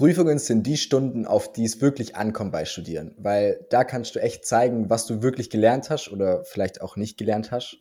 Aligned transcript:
Prüfungen 0.00 0.38
sind 0.38 0.66
die 0.66 0.78
Stunden, 0.78 1.26
auf 1.26 1.52
die 1.52 1.66
es 1.66 1.82
wirklich 1.82 2.16
ankommt 2.16 2.52
bei 2.52 2.64
Studieren, 2.64 3.14
weil 3.18 3.66
da 3.68 3.84
kannst 3.84 4.14
du 4.14 4.18
echt 4.18 4.46
zeigen, 4.46 4.88
was 4.88 5.04
du 5.04 5.20
wirklich 5.20 5.50
gelernt 5.50 5.90
hast 5.90 6.10
oder 6.10 6.42
vielleicht 6.42 6.80
auch 6.80 6.96
nicht 6.96 7.18
gelernt 7.18 7.50
hast. 7.50 7.76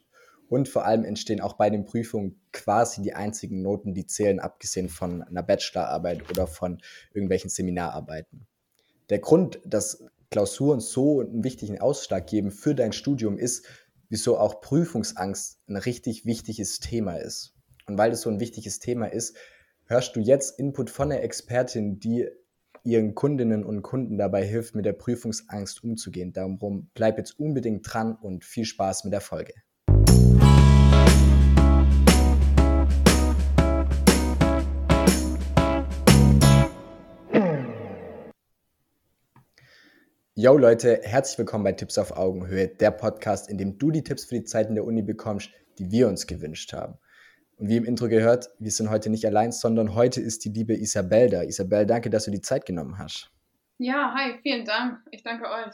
Und 0.49 0.67
vor 0.67 0.83
allem 0.83 1.05
entstehen 1.05 1.39
auch 1.39 1.53
bei 1.53 1.69
den 1.69 1.85
Prüfungen 1.85 2.41
quasi 2.51 3.01
die 3.01 3.13
einzigen 3.13 3.61
Noten, 3.61 3.93
die 3.93 4.05
zählen, 4.05 4.41
abgesehen 4.41 4.89
von 4.89 5.23
einer 5.23 5.43
Bachelorarbeit 5.43 6.29
oder 6.29 6.45
von 6.45 6.81
irgendwelchen 7.13 7.49
Seminararbeiten. 7.49 8.47
Der 9.09 9.19
Grund, 9.19 9.61
dass 9.63 10.03
Klausuren 10.29 10.81
so 10.81 11.21
einen 11.21 11.45
wichtigen 11.45 11.79
Ausschlag 11.79 12.27
geben 12.27 12.51
für 12.51 12.75
dein 12.75 12.91
Studium 12.91 13.37
ist, 13.37 13.65
wieso 14.09 14.37
auch 14.37 14.59
Prüfungsangst 14.59 15.61
ein 15.69 15.77
richtig 15.77 16.25
wichtiges 16.25 16.81
Thema 16.81 17.13
ist. 17.13 17.55
Und 17.87 17.97
weil 17.97 18.11
es 18.11 18.19
so 18.19 18.29
ein 18.29 18.41
wichtiges 18.41 18.79
Thema 18.79 19.05
ist, 19.05 19.37
hörst 19.91 20.15
du 20.15 20.19
jetzt 20.19 20.59
Input 20.59 20.91
von 20.91 21.09
der 21.09 21.23
Expertin, 21.23 21.99
die 21.99 22.29
ihren 22.83 23.15
Kundinnen 23.15 23.65
und 23.65 23.81
Kunden 23.81 24.19
dabei 24.19 24.45
hilft, 24.45 24.75
mit 24.75 24.85
der 24.85 24.93
Prüfungsangst 24.93 25.83
umzugehen. 25.83 26.31
Darum 26.31 26.91
bleib 26.93 27.17
jetzt 27.17 27.39
unbedingt 27.39 27.91
dran 27.91 28.15
und 28.15 28.45
viel 28.45 28.65
Spaß 28.65 29.05
mit 29.05 29.13
der 29.13 29.21
Folge. 29.21 29.53
Yo 40.35 40.55
Leute, 40.55 41.01
herzlich 41.01 41.39
willkommen 41.39 41.63
bei 41.63 41.73
Tipps 41.73 41.97
auf 41.97 42.15
Augenhöhe, 42.15 42.67
der 42.67 42.91
Podcast, 42.91 43.49
in 43.49 43.57
dem 43.57 43.79
du 43.79 43.89
die 43.89 44.03
Tipps 44.03 44.25
für 44.25 44.35
die 44.35 44.43
Zeiten 44.43 44.75
der 44.75 44.85
Uni 44.85 45.01
bekommst, 45.01 45.49
die 45.79 45.89
wir 45.91 46.07
uns 46.07 46.27
gewünscht 46.27 46.73
haben. 46.73 46.99
Und 47.59 47.67
wie 47.67 47.75
im 47.75 47.83
Intro 47.83 48.07
gehört, 48.07 48.49
wir 48.57 48.71
sind 48.71 48.89
heute 48.89 49.09
nicht 49.09 49.25
allein, 49.25 49.51
sondern 49.51 49.93
heute 49.93 50.21
ist 50.21 50.45
die 50.45 50.49
liebe 50.49 50.73
Isabel 50.73 51.29
da. 51.29 51.43
Isabel, 51.43 51.85
danke, 51.85 52.09
dass 52.09 52.23
du 52.23 52.31
die 52.31 52.39
Zeit 52.39 52.65
genommen 52.65 52.97
hast. 52.97 53.31
Ja, 53.77 54.13
hi, 54.15 54.39
vielen 54.41 54.63
Dank. 54.63 54.99
Ich 55.11 55.23
danke 55.23 55.43
euch. 55.45 55.73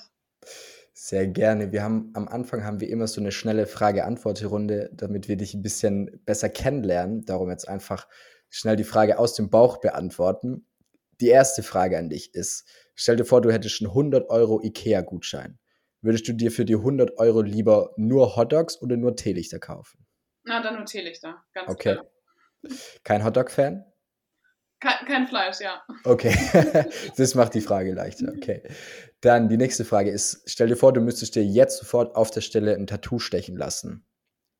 Sehr 0.94 1.27
gerne. 1.27 1.72
Wir 1.72 1.84
haben 1.84 2.10
am 2.16 2.27
Anfang 2.27 2.64
haben 2.64 2.80
wir 2.80 2.90
immer 2.90 3.05
so 3.05 3.22
eine 3.22 3.32
schnelle 3.32 3.68
Frage-Antwort-Runde, 3.68 4.90
damit 4.94 5.27
wir 5.27 5.38
dich 5.38 5.54
ein 5.54 5.62
bisschen 5.62 6.22
besser 6.26 6.50
kennenlernen. 6.50 7.24
Darum 7.26 7.52
jetzt 7.52 7.70
einfach 7.70 8.08
schnell 8.49 8.77
die 8.77 8.84
Frage 8.84 9.20
aus 9.20 9.36
dem 9.36 9.52
Bauch 9.52 9.77
beantworten. 9.77 10.66
Die 11.22 11.27
erste 11.27 11.62
Frage 11.62 11.99
an 11.99 12.10
dich 12.10 12.34
ist: 12.34 12.68
Stell 12.96 13.18
dir 13.18 13.26
vor, 13.26 13.42
du 13.42 13.52
hättest 13.52 13.82
einen 13.82 13.92
100 13.92 14.32
Euro 14.32 14.60
IKEA-Gutschein. 14.60 15.60
Würdest 16.02 16.27
du 16.27 16.34
dir 16.34 16.52
für 16.52 16.66
die 16.66 16.77
100 16.77 17.20
Euro 17.20 17.44
lieber 17.44 17.94
nur 17.96 18.36
Hotdogs 18.36 18.82
oder 18.82 18.98
nur 18.98 19.16
Teelichter 19.16 19.60
kaufen? 19.60 20.05
Na, 20.46 20.62
dann 20.62 20.76
nur 20.76 20.85
Teelichter, 20.85 21.43
ganz 21.54 21.70
okay. 21.70 21.93
klar. 21.93 22.05
Kein 23.04 23.24
Hotdog-Fan? 23.24 23.85
Kein, 24.79 25.07
kein, 25.07 25.27
Fleisch, 25.27 25.60
ja. 25.62 25.84
Okay, 26.04 26.35
das 27.18 27.34
macht 27.34 27.54
die 27.54 27.62
Frage 27.62 27.93
leichter. 27.93 28.32
Okay. 28.35 28.62
Dann 29.21 29.49
die 29.49 29.57
nächste 29.57 29.85
Frage 29.85 30.12
ist: 30.12 30.43
Stell 30.46 30.68
dir 30.68 30.76
vor, 30.76 30.93
du 30.93 31.02
müsstest 31.02 31.35
dir 31.35 31.43
jetzt 31.43 31.79
sofort 31.79 32.15
auf 32.15 32.29
der 32.29 32.41
Stelle 32.41 32.76
ein 32.76 32.85
Tattoo 32.85 33.20
stechen 33.20 33.57
lassen. 33.57 34.05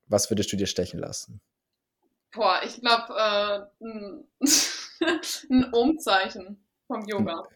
Was 0.08 0.32
würdest 0.32 0.52
du 0.52 0.58
dir 0.58 0.68
stechen 0.68 1.00
lassen? 1.00 1.42
Boah, 2.34 2.62
ich 2.64 2.82
glaube, 2.82 3.14
äh, 3.14 3.86
ein, 3.86 4.28
ein 5.50 5.74
Umzeichen 5.74 6.66
vom 6.88 7.06
Yoga. 7.06 7.48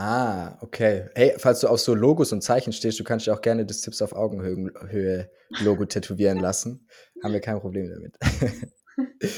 Ah, 0.00 0.56
okay. 0.60 1.10
Hey, 1.16 1.34
falls 1.38 1.58
du 1.58 1.66
auf 1.66 1.80
so 1.80 1.92
Logos 1.92 2.32
und 2.32 2.40
Zeichen 2.40 2.72
stehst, 2.72 3.00
du 3.00 3.04
kannst 3.04 3.26
dir 3.26 3.34
auch 3.34 3.40
gerne 3.40 3.66
das 3.66 3.80
Tipps 3.80 4.00
auf 4.00 4.12
Augenhöhe 4.12 5.28
Logo 5.60 5.84
tätowieren 5.86 6.38
lassen. 6.38 6.88
Haben 7.24 7.32
wir 7.32 7.40
kein 7.40 7.58
Problem 7.58 7.90
damit. 7.90 8.16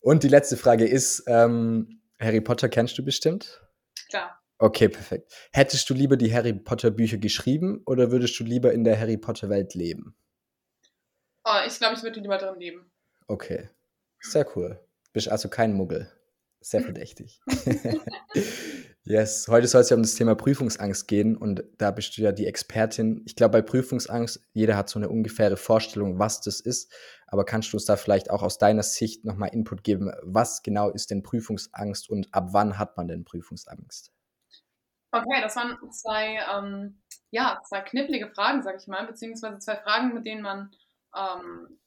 und 0.00 0.22
die 0.22 0.28
letzte 0.28 0.58
Frage 0.58 0.86
ist, 0.86 1.24
ähm, 1.26 2.02
Harry 2.20 2.42
Potter 2.42 2.68
kennst 2.68 2.98
du 2.98 3.02
bestimmt? 3.02 3.62
Klar. 4.10 4.38
Okay, 4.58 4.90
perfekt. 4.90 5.32
Hättest 5.52 5.88
du 5.88 5.94
lieber 5.94 6.18
die 6.18 6.34
Harry 6.34 6.52
Potter 6.52 6.90
Bücher 6.90 7.16
geschrieben 7.16 7.80
oder 7.86 8.12
würdest 8.12 8.38
du 8.38 8.44
lieber 8.44 8.74
in 8.74 8.84
der 8.84 9.00
Harry 9.00 9.16
Potter 9.16 9.48
Welt 9.48 9.74
leben? 9.74 10.14
Oh, 11.44 11.60
ich 11.66 11.78
glaube, 11.78 11.94
ich 11.96 12.02
würde 12.02 12.20
lieber 12.20 12.36
drin 12.36 12.60
leben. 12.60 12.92
Okay, 13.26 13.70
sehr 14.20 14.46
cool. 14.54 14.78
Bist 15.14 15.30
also 15.30 15.48
kein 15.48 15.72
Muggel. 15.72 16.12
Sehr 16.60 16.80
verdächtig. 16.82 17.40
Yes, 19.06 19.48
heute 19.48 19.66
soll 19.66 19.82
es 19.82 19.90
ja 19.90 19.96
um 19.96 20.02
das 20.02 20.14
Thema 20.14 20.34
Prüfungsangst 20.34 21.06
gehen 21.06 21.36
und 21.36 21.62
da 21.76 21.90
bist 21.90 22.16
du 22.16 22.22
ja 22.22 22.32
die 22.32 22.46
Expertin. 22.46 23.20
Ich 23.26 23.36
glaube, 23.36 23.52
bei 23.52 23.62
Prüfungsangst, 23.62 24.40
jeder 24.54 24.78
hat 24.78 24.88
so 24.88 24.98
eine 24.98 25.10
ungefähre 25.10 25.58
Vorstellung, 25.58 26.18
was 26.18 26.40
das 26.40 26.58
ist, 26.58 26.90
aber 27.26 27.44
kannst 27.44 27.70
du 27.70 27.76
uns 27.76 27.84
da 27.84 27.96
vielleicht 27.98 28.30
auch 28.30 28.42
aus 28.42 28.56
deiner 28.56 28.82
Sicht 28.82 29.26
nochmal 29.26 29.50
Input 29.52 29.84
geben, 29.84 30.10
was 30.22 30.62
genau 30.62 30.88
ist 30.88 31.10
denn 31.10 31.22
Prüfungsangst 31.22 32.08
und 32.08 32.32
ab 32.32 32.48
wann 32.52 32.78
hat 32.78 32.96
man 32.96 33.06
denn 33.06 33.26
Prüfungsangst? 33.26 34.10
Okay, 35.12 35.40
das 35.42 35.54
waren 35.54 35.76
zwei, 35.92 36.38
ähm, 36.54 36.98
ja, 37.30 37.60
zwei 37.68 37.82
knifflige 37.82 38.30
Fragen, 38.30 38.62
sag 38.62 38.80
ich 38.80 38.86
mal, 38.86 39.06
beziehungsweise 39.06 39.58
zwei 39.58 39.76
Fragen, 39.76 40.14
mit 40.14 40.24
denen 40.24 40.40
man, 40.40 40.74
ähm, 41.14 41.78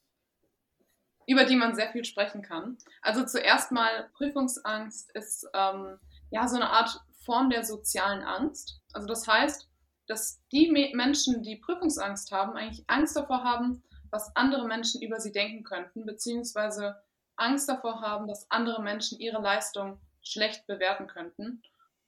über 1.26 1.46
die 1.46 1.56
man 1.56 1.74
sehr 1.74 1.92
viel 1.92 2.06
sprechen 2.06 2.44
kann. 2.44 2.78
Also 3.02 3.26
zuerst 3.26 3.72
mal, 3.72 4.08
Prüfungsangst 4.14 5.10
ist 5.16 5.48
ähm, 5.56 5.98
ja 6.30 6.48
so 6.48 6.58
eine 6.58 6.70
Art 6.70 7.02
Form 7.28 7.50
der 7.50 7.66
sozialen 7.66 8.24
Angst. 8.24 8.80
Also 8.94 9.06
das 9.06 9.28
heißt, 9.28 9.70
dass 10.08 10.42
die 10.54 10.72
Menschen, 10.96 11.44
die 11.44 11.58
Prüfungsangst 11.58 12.32
haben, 12.32 12.54
eigentlich 12.54 12.86
Angst 12.88 13.18
davor 13.18 13.44
haben, 13.44 13.84
was 14.10 14.34
andere 14.38 14.66
Menschen 14.66 15.02
über 15.02 15.20
sie 15.20 15.34
denken 15.34 15.66
könnten, 15.66 16.06
beziehungsweise 16.06 16.96
Angst 17.36 17.68
davor 17.68 18.02
haben, 18.02 18.28
dass 18.28 18.50
andere 18.50 18.82
Menschen 18.82 19.20
ihre 19.20 19.42
Leistung 19.42 20.00
schlecht 20.24 20.66
bewerten 20.66 21.08
könnten. 21.08 21.62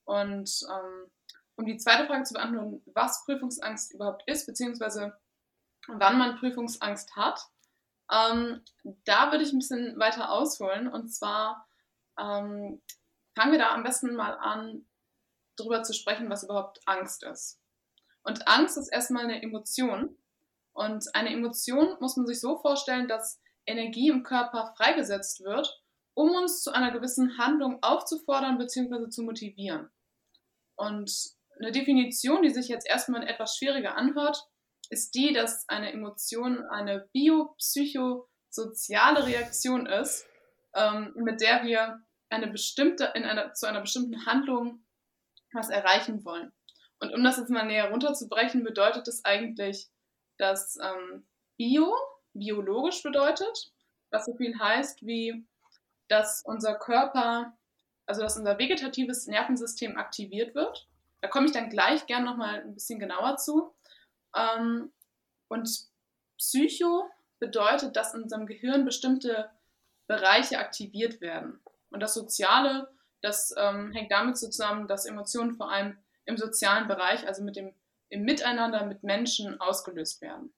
Und 0.05 0.49
ähm, 0.71 1.11
um 1.57 1.65
die 1.65 1.77
zweite 1.77 2.07
Frage 2.07 2.23
zu 2.23 2.33
beantworten, 2.35 2.81
was 2.93 3.25
Prüfungsangst 3.25 3.93
überhaupt 3.93 4.23
ist, 4.25 4.45
beziehungsweise 4.47 5.17
wann 5.87 6.17
man 6.17 6.37
Prüfungsangst 6.37 7.17
hat, 7.17 7.41
ähm, 8.09 8.63
da 9.03 9.31
würde 9.31 9.43
ich 9.43 9.51
ein 9.51 9.59
bisschen 9.59 9.99
weiter 9.99 10.31
ausholen. 10.31 10.87
Und 10.87 11.09
zwar 11.09 11.67
ähm, 12.17 12.81
fangen 13.35 13.51
wir 13.51 13.59
da 13.59 13.73
am 13.73 13.83
besten 13.83 14.15
mal 14.15 14.37
an, 14.37 14.85
darüber 15.59 15.83
zu 15.83 15.93
sprechen, 15.93 16.29
was 16.29 16.43
überhaupt 16.43 16.79
Angst 16.85 17.23
ist. 17.23 17.59
Und 18.23 18.47
Angst 18.47 18.77
ist 18.77 18.89
erstmal 18.89 19.23
eine 19.23 19.41
Emotion. 19.41 20.17
Und 20.73 21.05
eine 21.13 21.31
Emotion 21.31 21.97
muss 21.99 22.15
man 22.15 22.27
sich 22.27 22.39
so 22.39 22.59
vorstellen, 22.59 23.07
dass 23.07 23.41
Energie 23.65 24.09
im 24.09 24.23
Körper 24.23 24.73
freigesetzt 24.77 25.43
wird, 25.43 25.81
um 26.13 26.29
uns 26.31 26.63
zu 26.63 26.71
einer 26.71 26.91
gewissen 26.91 27.37
Handlung 27.37 27.79
aufzufordern 27.81 28.57
bzw. 28.57 29.09
zu 29.09 29.23
motivieren. 29.23 29.89
Und 30.75 31.11
eine 31.59 31.71
Definition, 31.71 32.41
die 32.41 32.49
sich 32.49 32.67
jetzt 32.67 32.87
erstmal 32.87 33.27
etwas 33.27 33.57
schwieriger 33.57 33.95
anhört, 33.95 34.47
ist 34.89 35.13
die, 35.15 35.33
dass 35.33 35.67
eine 35.69 35.91
Emotion 35.91 36.63
eine 36.65 37.07
biopsychosoziale 37.13 39.25
Reaktion 39.25 39.85
ist, 39.85 40.25
ähm, 40.73 41.13
mit 41.15 41.41
der 41.41 41.63
wir 41.63 42.01
eine 42.29 42.47
bestimmte, 42.47 43.11
in 43.15 43.23
einer, 43.23 43.53
zu 43.53 43.67
einer 43.67 43.81
bestimmten 43.81 44.25
Handlung 44.25 44.83
was 45.53 45.69
erreichen 45.69 46.23
wollen. 46.25 46.51
Und 46.99 47.13
um 47.13 47.23
das 47.23 47.37
jetzt 47.37 47.49
mal 47.49 47.65
näher 47.65 47.89
runterzubrechen, 47.89 48.63
bedeutet 48.63 49.07
es 49.07 49.23
eigentlich, 49.23 49.87
dass 50.37 50.77
ähm, 50.77 51.25
Bio 51.57 51.95
biologisch 52.33 53.03
bedeutet, 53.03 53.71
was 54.11 54.25
so 54.25 54.35
viel 54.35 54.57
heißt 54.57 55.05
wie, 55.05 55.45
dass 56.07 56.41
unser 56.43 56.75
Körper, 56.75 57.53
also 58.05 58.21
dass 58.21 58.37
unser 58.37 58.57
vegetatives 58.57 59.27
Nervensystem 59.27 59.97
aktiviert 59.97 60.55
wird. 60.55 60.87
Da 61.21 61.27
komme 61.27 61.47
ich 61.47 61.51
dann 61.51 61.69
gleich 61.69 62.05
gern 62.05 62.23
nochmal 62.23 62.61
ein 62.61 62.73
bisschen 62.73 62.99
genauer 62.99 63.37
zu. 63.37 63.73
Ähm, 64.35 64.91
und 65.47 65.69
Psycho 66.37 67.09
bedeutet, 67.39 67.95
dass 67.95 68.13
in 68.13 68.23
unserem 68.23 68.45
Gehirn 68.45 68.85
bestimmte 68.85 69.49
Bereiche 70.07 70.59
aktiviert 70.59 71.21
werden. 71.21 71.59
Und 71.91 72.01
das 72.01 72.13
Soziale 72.13 72.89
das 73.21 73.53
ähm, 73.57 73.91
hängt 73.91 74.11
damit 74.11 74.37
zusammen, 74.37 74.87
dass 74.87 75.05
Emotionen 75.05 75.55
vor 75.55 75.71
allem 75.71 75.97
im 76.25 76.37
sozialen 76.37 76.87
Bereich, 76.87 77.27
also 77.27 77.43
mit 77.43 77.55
dem 77.55 77.73
im 78.09 78.23
Miteinander 78.23 78.85
mit 78.85 79.03
Menschen 79.03 79.59
ausgelöst 79.61 80.21
werden. 80.21 80.53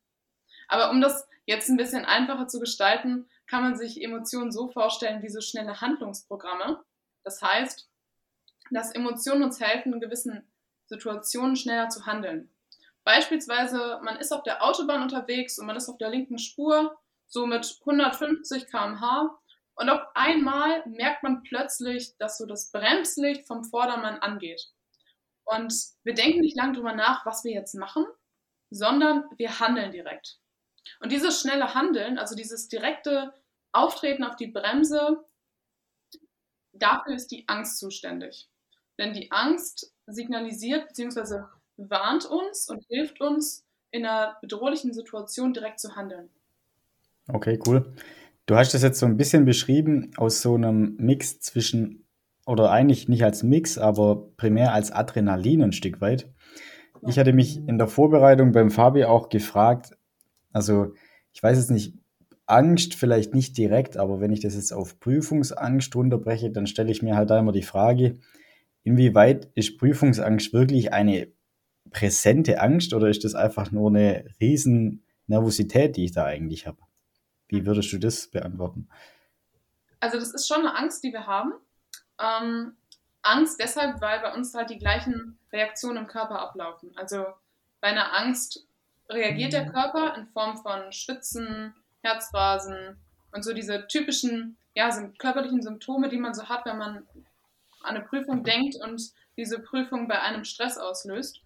Aber 0.67 0.89
um 0.89 1.01
das 1.01 1.27
jetzt 1.45 1.69
ein 1.69 1.77
bisschen 1.77 2.05
einfacher 2.05 2.47
zu 2.47 2.59
gestalten, 2.59 3.29
kann 3.45 3.63
man 3.63 3.75
sich 3.75 4.01
Emotionen 4.01 4.51
so 4.51 4.69
vorstellen 4.69 5.21
wie 5.21 5.29
so 5.29 5.41
schnelle 5.41 5.81
Handlungsprogramme. 5.81 6.81
Das 7.23 7.41
heißt, 7.41 7.89
dass 8.71 8.95
Emotionen 8.95 9.43
uns 9.43 9.59
helfen, 9.59 9.93
in 9.93 9.99
gewissen 9.99 10.49
Situationen 10.85 11.57
schneller 11.57 11.89
zu 11.89 12.05
handeln. 12.05 12.49
Beispielsweise, 13.03 13.99
man 14.03 14.17
ist 14.17 14.31
auf 14.31 14.43
der 14.43 14.63
Autobahn 14.63 15.01
unterwegs 15.01 15.59
und 15.59 15.65
man 15.65 15.75
ist 15.75 15.89
auf 15.89 15.97
der 15.97 16.09
linken 16.09 16.37
Spur, 16.37 16.97
so 17.27 17.45
mit 17.45 17.79
150 17.81 18.67
km/h 18.67 19.37
und 19.81 19.89
auf 19.89 20.01
einmal 20.13 20.83
merkt 20.87 21.23
man 21.23 21.41
plötzlich, 21.41 22.15
dass 22.17 22.37
so 22.37 22.45
das 22.45 22.71
Bremslicht 22.71 23.47
vom 23.47 23.63
Vordermann 23.63 24.19
angeht. 24.19 24.69
Und 25.43 25.73
wir 26.03 26.13
denken 26.13 26.41
nicht 26.41 26.55
lange 26.55 26.73
drüber 26.73 26.93
nach, 26.93 27.25
was 27.25 27.43
wir 27.43 27.51
jetzt 27.51 27.73
machen, 27.73 28.05
sondern 28.69 29.23
wir 29.37 29.59
handeln 29.59 29.91
direkt. 29.91 30.37
Und 30.99 31.11
dieses 31.11 31.41
schnelle 31.41 31.73
Handeln, 31.73 32.19
also 32.19 32.35
dieses 32.35 32.67
direkte 32.67 33.33
Auftreten 33.71 34.23
auf 34.23 34.35
die 34.35 34.47
Bremse, 34.47 35.25
dafür 36.73 37.15
ist 37.15 37.31
die 37.31 37.47
Angst 37.47 37.79
zuständig. 37.79 38.49
Denn 38.99 39.13
die 39.13 39.31
Angst 39.31 39.95
signalisiert 40.05 40.89
bzw. 40.89 41.45
warnt 41.77 42.25
uns 42.25 42.69
und 42.69 42.85
hilft 42.87 43.19
uns, 43.19 43.65
in 43.89 44.05
einer 44.05 44.37
bedrohlichen 44.41 44.93
Situation 44.93 45.53
direkt 45.53 45.79
zu 45.79 45.95
handeln. 45.95 46.29
Okay, 47.27 47.59
cool. 47.65 47.93
Du 48.51 48.57
hast 48.57 48.73
das 48.73 48.83
jetzt 48.83 48.99
so 48.99 49.05
ein 49.05 49.15
bisschen 49.15 49.45
beschrieben 49.45 50.11
aus 50.17 50.41
so 50.41 50.55
einem 50.55 50.97
Mix 50.97 51.39
zwischen, 51.39 52.03
oder 52.45 52.69
eigentlich 52.69 53.07
nicht 53.07 53.23
als 53.23 53.43
Mix, 53.43 53.77
aber 53.77 54.27
primär 54.35 54.73
als 54.73 54.91
Adrenalin 54.91 55.63
ein 55.63 55.71
Stück 55.71 56.01
weit. 56.01 56.29
Ich 57.07 57.17
hatte 57.17 57.31
mich 57.31 57.65
in 57.65 57.77
der 57.77 57.87
Vorbereitung 57.87 58.51
beim 58.51 58.69
Fabi 58.69 59.05
auch 59.05 59.29
gefragt, 59.29 59.91
also 60.51 60.91
ich 61.31 61.41
weiß 61.41 61.59
jetzt 61.59 61.71
nicht, 61.71 61.97
Angst 62.45 62.93
vielleicht 62.93 63.33
nicht 63.33 63.57
direkt, 63.57 63.95
aber 63.95 64.19
wenn 64.19 64.33
ich 64.33 64.41
das 64.41 64.55
jetzt 64.55 64.73
auf 64.73 64.99
Prüfungsangst 64.99 65.95
runterbreche, 65.95 66.51
dann 66.51 66.67
stelle 66.67 66.91
ich 66.91 67.01
mir 67.01 67.15
halt 67.15 67.29
da 67.29 67.39
immer 67.39 67.53
die 67.53 67.63
Frage, 67.63 68.17
inwieweit 68.83 69.49
ist 69.55 69.77
Prüfungsangst 69.77 70.51
wirklich 70.51 70.91
eine 70.91 71.29
präsente 71.89 72.59
Angst 72.59 72.93
oder 72.93 73.07
ist 73.07 73.23
das 73.23 73.33
einfach 73.33 73.71
nur 73.71 73.91
eine 73.91 74.25
riesen 74.41 75.05
Nervosität, 75.27 75.95
die 75.95 76.03
ich 76.03 76.11
da 76.11 76.25
eigentlich 76.25 76.67
habe? 76.67 76.79
Wie 77.51 77.65
würdest 77.65 77.91
du 77.91 77.99
das 77.99 78.27
beantworten? 78.27 78.87
Also 79.99 80.17
das 80.17 80.33
ist 80.33 80.47
schon 80.47 80.65
eine 80.65 80.75
Angst, 80.75 81.03
die 81.03 81.11
wir 81.11 81.27
haben. 81.27 81.53
Ähm, 82.19 82.75
Angst 83.21 83.59
deshalb, 83.59 84.01
weil 84.01 84.19
bei 84.21 84.33
uns 84.33 84.53
halt 84.53 84.69
die 84.69 84.79
gleichen 84.79 85.37
Reaktionen 85.51 85.97
im 85.97 86.07
Körper 86.07 86.39
ablaufen. 86.39 86.91
Also 86.95 87.25
bei 87.81 87.89
einer 87.89 88.17
Angst 88.17 88.65
reagiert 89.09 89.53
der 89.53 89.69
Körper 89.69 90.15
in 90.15 90.27
Form 90.27 90.57
von 90.57 90.91
Schwitzen, 90.91 91.75
Herzrasen 92.01 92.97
und 93.31 93.43
so 93.43 93.53
diese 93.53 93.87
typischen 93.87 94.57
ja, 94.73 94.89
körperlichen 95.19 95.61
Symptome, 95.61 96.09
die 96.09 96.17
man 96.17 96.33
so 96.33 96.47
hat, 96.47 96.65
wenn 96.65 96.77
man 96.77 97.07
an 97.83 97.95
eine 97.95 98.01
Prüfung 98.01 98.43
denkt 98.43 98.75
und 98.77 99.11
diese 99.37 99.59
Prüfung 99.59 100.07
bei 100.07 100.19
einem 100.21 100.45
Stress 100.45 100.77
auslöst. 100.77 101.41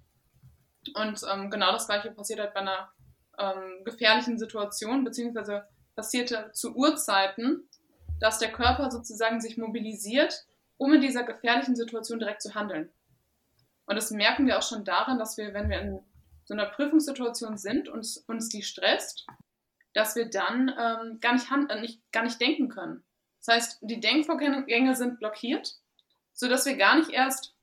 Und 0.94 1.19
ähm, 1.31 1.50
genau 1.50 1.72
das 1.72 1.88
gleiche 1.88 2.12
passiert 2.12 2.40
halt 2.40 2.54
bei 2.54 2.60
einer 2.60 2.92
ähm, 3.38 3.84
gefährlichen 3.84 4.38
Situation, 4.38 5.04
beziehungsweise 5.04 5.68
passierte 5.95 6.51
zu 6.53 6.75
Urzeiten, 6.75 7.68
dass 8.19 8.39
der 8.39 8.51
Körper 8.51 8.92
sozusagen 8.92 9.42
sich 9.42 9.57
mobilisiert, 9.57 10.45
um 10.77 10.94
in 10.94 11.01
dieser 11.01 11.24
gefährlichen 11.24 11.75
Situation 11.75 12.19
direkt 12.19 12.42
zu 12.42 12.56
handeln. 12.56 12.92
Und 13.86 13.95
das 13.95 14.12
merken 14.12 14.47
wir 14.47 14.57
auch 14.57 14.63
schon 14.63 14.83
daran, 14.83 15.19
dass 15.19 15.38
wir, 15.38 15.53
wenn 15.53 15.69
wir 15.69 15.80
in 15.80 16.00
so 16.45 16.53
einer 16.53 16.65
Prüfungssituation 16.65 17.57
sind 17.57 17.89
und 17.89 18.24
uns 18.27 18.50
die 18.50 18.63
stresst, 18.63 19.25
dass 19.94 20.15
wir 20.15 20.30
dann 20.30 20.69
ähm, 20.69 21.19
gar, 21.21 21.33
nicht 21.33 21.47
äh, 21.51 21.81
nicht, 21.81 22.12
gar 22.12 22.24
nicht 22.24 22.39
denken 22.39 22.69
können. 22.69 23.03
Das 23.44 23.56
heißt, 23.56 23.80
die 23.81 24.00
Denkvorgänge 24.00 24.95
sind 24.95 25.19
blockiert, 25.19 25.75
sodass 26.33 26.65
wir 26.65 26.77
gar 26.77 26.98
nicht 26.98 27.12
erst 27.12 27.56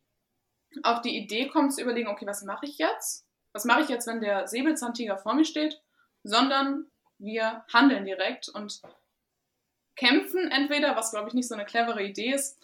auf 0.82 1.02
die 1.02 1.16
Idee 1.16 1.48
kommen 1.48 1.70
zu 1.70 1.82
überlegen, 1.82 2.08
okay, 2.08 2.26
was 2.26 2.42
mache 2.44 2.66
ich 2.66 2.78
jetzt? 2.78 3.26
Was 3.52 3.64
mache 3.64 3.82
ich 3.82 3.88
jetzt, 3.88 4.06
wenn 4.06 4.20
der 4.20 4.48
Säbelzahntiger 4.48 5.18
vor 5.18 5.34
mir 5.34 5.44
steht? 5.44 5.80
Sondern 6.22 6.86
wir 7.22 7.64
handeln 7.72 8.04
direkt 8.04 8.48
und 8.48 8.82
kämpfen 9.96 10.50
entweder, 10.50 10.96
was 10.96 11.10
glaube 11.10 11.28
ich 11.28 11.34
nicht 11.34 11.48
so 11.48 11.54
eine 11.54 11.64
clevere 11.64 12.02
Idee 12.02 12.32
ist, 12.32 12.58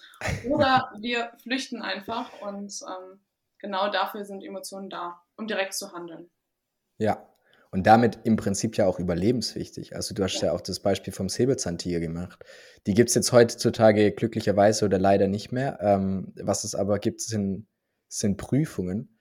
oder 0.48 0.92
wir 1.00 1.32
flüchten 1.42 1.82
einfach 1.82 2.30
und 2.42 2.80
ähm, 2.82 3.20
genau 3.58 3.90
dafür 3.90 4.24
sind 4.24 4.42
Emotionen 4.42 4.90
da, 4.90 5.22
um 5.36 5.46
direkt 5.46 5.74
zu 5.74 5.92
handeln. 5.92 6.30
Ja, 6.98 7.28
und 7.70 7.86
damit 7.86 8.20
im 8.24 8.36
Prinzip 8.36 8.76
ja 8.76 8.86
auch 8.86 8.98
überlebenswichtig. 8.98 9.94
Also 9.94 10.14
du 10.14 10.22
hast 10.22 10.40
ja, 10.40 10.48
ja 10.48 10.52
auch 10.52 10.60
das 10.60 10.80
Beispiel 10.80 11.12
vom 11.12 11.28
Säbelzahntiger 11.28 12.00
gemacht. 12.00 12.42
Die 12.86 12.94
gibt 12.94 13.10
es 13.10 13.14
jetzt 13.14 13.32
heutzutage 13.32 14.10
glücklicherweise 14.12 14.86
oder 14.86 14.98
leider 14.98 15.28
nicht 15.28 15.52
mehr. 15.52 15.78
Ähm, 15.82 16.32
was 16.36 16.64
es 16.64 16.74
aber 16.74 16.98
gibt, 16.98 17.20
sind, 17.20 17.66
sind 18.08 18.38
Prüfungen. 18.38 19.17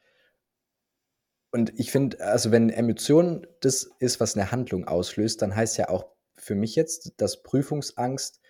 Und 1.51 1.79
ich 1.79 1.91
finde, 1.91 2.19
also 2.21 2.51
wenn 2.51 2.69
Emotion 2.69 3.47
das 3.61 3.89
ist, 3.99 4.19
was 4.19 4.35
eine 4.35 4.51
Handlung 4.51 4.85
auslöst, 4.85 5.41
dann 5.41 5.55
heißt 5.55 5.77
ja 5.77 5.89
auch 5.89 6.07
für 6.35 6.55
mich 6.55 6.75
jetzt, 6.75 7.13
dass 7.17 7.41
Prüfungsangst 7.43 8.41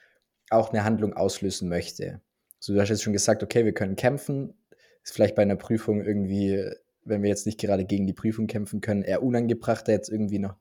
auch 0.50 0.72
eine 0.72 0.84
Handlung 0.84 1.14
auslösen 1.14 1.70
möchte. 1.70 2.22
So, 2.60 2.74
du 2.74 2.82
hast 2.82 2.90
jetzt 2.90 3.04
schon 3.04 3.14
gesagt, 3.14 3.44
okay, 3.44 3.66
wir 3.66 3.74
können 3.74 3.96
kämpfen. 3.96 4.54
Ist 5.04 5.14
vielleicht 5.14 5.36
bei 5.36 5.42
einer 5.42 5.56
Prüfung 5.56 6.04
irgendwie, 6.04 6.70
wenn 7.04 7.22
wir 7.22 7.30
jetzt 7.30 7.46
nicht 7.46 7.60
gerade 7.60 7.86
gegen 7.86 8.08
die 8.08 8.14
Prüfung 8.14 8.48
kämpfen 8.48 8.82
können, 8.82 9.04
eher 9.04 9.24
unangebracht, 9.24 9.88
da 9.88 9.92
jetzt 9.92 10.10
irgendwie 10.10 10.40
noch 10.40 10.56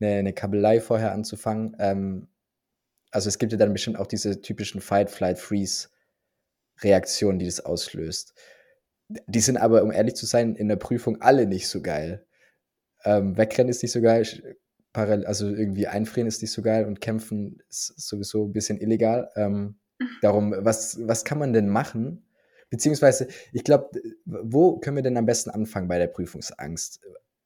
eine, 0.00 0.14
eine 0.14 0.32
Kabelei 0.32 0.80
vorher 0.80 1.12
anzufangen. 1.12 1.76
Ähm, 1.78 2.28
also 3.10 3.28
es 3.28 3.38
gibt 3.38 3.52
ja 3.52 3.58
dann 3.58 3.72
bestimmt 3.72 3.98
auch 3.98 4.06
diese 4.06 4.40
typischen 4.40 4.80
Fight, 4.80 5.10
Flight, 5.10 5.38
Freeze 5.38 5.88
Reaktionen, 6.80 7.38
die 7.38 7.46
das 7.46 7.60
auslöst. 7.60 8.34
Die 9.26 9.40
sind 9.40 9.56
aber, 9.56 9.82
um 9.82 9.92
ehrlich 9.92 10.14
zu 10.14 10.26
sein, 10.26 10.54
in 10.56 10.68
der 10.68 10.76
Prüfung 10.76 11.20
alle 11.20 11.46
nicht 11.46 11.68
so 11.68 11.82
geil. 11.82 12.26
Ähm, 13.04 13.36
wegrennen 13.36 13.70
ist 13.70 13.82
nicht 13.82 13.92
so 13.92 14.00
geil, 14.00 14.26
parallel, 14.92 15.26
also 15.26 15.48
irgendwie 15.48 15.86
einfrieren 15.86 16.28
ist 16.28 16.42
nicht 16.42 16.52
so 16.52 16.62
geil 16.62 16.86
und 16.86 17.00
kämpfen 17.00 17.62
ist 17.68 17.98
sowieso 18.00 18.46
ein 18.46 18.52
bisschen 18.52 18.80
illegal. 18.80 19.30
Ähm, 19.36 19.80
darum, 20.20 20.54
was, 20.56 20.98
was 21.06 21.24
kann 21.24 21.38
man 21.38 21.52
denn 21.52 21.68
machen? 21.68 22.26
Beziehungsweise, 22.70 23.28
ich 23.52 23.64
glaube, 23.64 24.00
wo 24.24 24.78
können 24.78 24.96
wir 24.96 25.02
denn 25.02 25.16
am 25.16 25.26
besten 25.26 25.50
anfangen 25.50 25.88
bei 25.88 25.98
der 25.98 26.06
Prüfungsangst? 26.06 27.00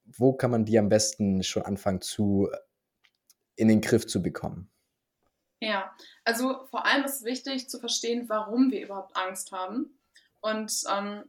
Wo 0.05 0.33
kann 0.33 0.51
man 0.51 0.65
die 0.65 0.79
am 0.79 0.89
besten 0.89 1.43
schon 1.43 1.63
anfangen 1.63 2.01
zu 2.01 2.49
in 3.55 3.67
den 3.67 3.81
Griff 3.81 4.07
zu 4.07 4.21
bekommen? 4.21 4.69
Ja, 5.59 5.91
also 6.23 6.65
vor 6.69 6.85
allem 6.85 7.03
ist 7.03 7.17
es 7.17 7.23
wichtig 7.25 7.67
zu 7.69 7.79
verstehen, 7.79 8.29
warum 8.29 8.71
wir 8.71 8.83
überhaupt 8.83 9.17
Angst 9.17 9.51
haben. 9.51 9.97
Und 10.41 10.71
ähm, 10.95 11.23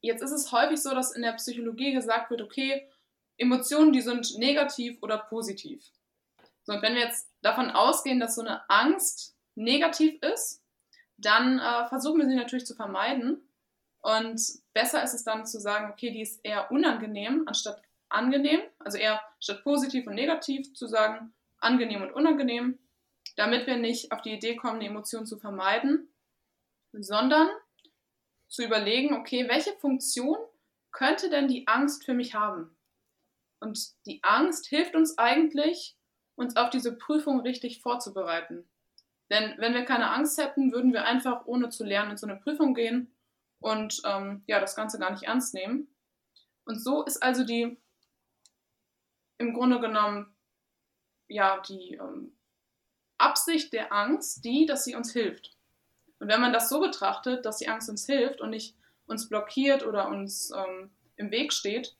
jetzt 0.00 0.22
ist 0.22 0.32
es 0.32 0.52
häufig 0.52 0.80
so, 0.80 0.94
dass 0.94 1.12
in 1.12 1.22
der 1.22 1.32
Psychologie 1.32 1.92
gesagt 1.92 2.30
wird, 2.30 2.42
okay, 2.42 2.88
Emotionen, 3.36 3.92
die 3.92 4.00
sind 4.00 4.38
negativ 4.38 4.98
oder 5.02 5.18
positiv. 5.18 5.84
So, 6.62 6.74
und 6.74 6.82
wenn 6.82 6.94
wir 6.94 7.02
jetzt 7.02 7.30
davon 7.42 7.70
ausgehen, 7.70 8.20
dass 8.20 8.34
so 8.34 8.42
eine 8.42 8.68
Angst 8.68 9.36
negativ 9.54 10.22
ist, 10.22 10.62
dann 11.16 11.58
äh, 11.58 11.88
versuchen 11.88 12.20
wir 12.20 12.28
sie 12.28 12.36
natürlich 12.36 12.66
zu 12.66 12.74
vermeiden. 12.74 13.48
Und 14.02 14.40
besser 14.72 15.02
ist 15.02 15.14
es 15.14 15.24
dann 15.24 15.46
zu 15.46 15.60
sagen, 15.60 15.90
okay, 15.90 16.10
die 16.10 16.22
ist 16.22 16.40
eher 16.44 16.70
unangenehm 16.70 17.44
anstatt 17.46 17.82
angenehm, 18.08 18.60
also 18.78 18.98
eher 18.98 19.20
statt 19.38 19.62
positiv 19.62 20.06
und 20.06 20.14
negativ 20.14 20.74
zu 20.74 20.86
sagen, 20.86 21.32
angenehm 21.58 22.02
und 22.02 22.12
unangenehm, 22.12 22.78
damit 23.36 23.66
wir 23.66 23.76
nicht 23.76 24.12
auf 24.12 24.22
die 24.22 24.32
Idee 24.32 24.56
kommen, 24.56 24.80
die 24.80 24.86
Emotion 24.86 25.26
zu 25.26 25.38
vermeiden, 25.38 26.08
sondern 26.92 27.48
zu 28.50 28.64
überlegen, 28.64 29.14
okay, 29.14 29.48
welche 29.48 29.72
Funktion 29.72 30.36
könnte 30.90 31.30
denn 31.30 31.48
die 31.48 31.66
Angst 31.68 32.04
für 32.04 32.12
mich 32.12 32.34
haben? 32.34 32.76
Und 33.60 33.94
die 34.06 34.22
Angst 34.22 34.66
hilft 34.66 34.94
uns 34.94 35.16
eigentlich, 35.16 35.96
uns 36.34 36.56
auf 36.56 36.70
diese 36.70 36.96
Prüfung 36.96 37.40
richtig 37.40 37.80
vorzubereiten. 37.80 38.68
Denn 39.30 39.54
wenn 39.58 39.74
wir 39.74 39.84
keine 39.84 40.10
Angst 40.10 40.38
hätten, 40.38 40.72
würden 40.72 40.92
wir 40.92 41.04
einfach 41.04 41.46
ohne 41.46 41.68
zu 41.68 41.84
lernen 41.84 42.12
in 42.12 42.16
so 42.16 42.26
eine 42.26 42.40
Prüfung 42.40 42.74
gehen 42.74 43.14
und 43.60 44.02
ähm, 44.04 44.42
ja, 44.46 44.58
das 44.58 44.74
Ganze 44.74 44.98
gar 44.98 45.12
nicht 45.12 45.22
ernst 45.22 45.54
nehmen. 45.54 45.88
Und 46.64 46.82
so 46.82 47.04
ist 47.04 47.22
also 47.22 47.44
die 47.44 47.76
im 49.38 49.54
Grunde 49.54 49.80
genommen 49.80 50.34
ja 51.28 51.60
die 51.60 51.94
ähm, 51.94 52.36
Absicht 53.18 53.72
der 53.72 53.92
Angst 53.92 54.44
die, 54.44 54.66
dass 54.66 54.84
sie 54.84 54.96
uns 54.96 55.12
hilft. 55.12 55.56
Und 56.20 56.28
wenn 56.28 56.40
man 56.40 56.52
das 56.52 56.68
so 56.68 56.80
betrachtet, 56.80 57.44
dass 57.44 57.56
die 57.56 57.68
Angst 57.68 57.90
uns 57.90 58.06
hilft 58.06 58.40
und 58.40 58.50
nicht 58.50 58.76
uns 59.06 59.28
blockiert 59.28 59.84
oder 59.84 60.08
uns 60.08 60.52
ähm, 60.56 60.90
im 61.16 61.30
Weg 61.30 61.52
steht, 61.52 61.96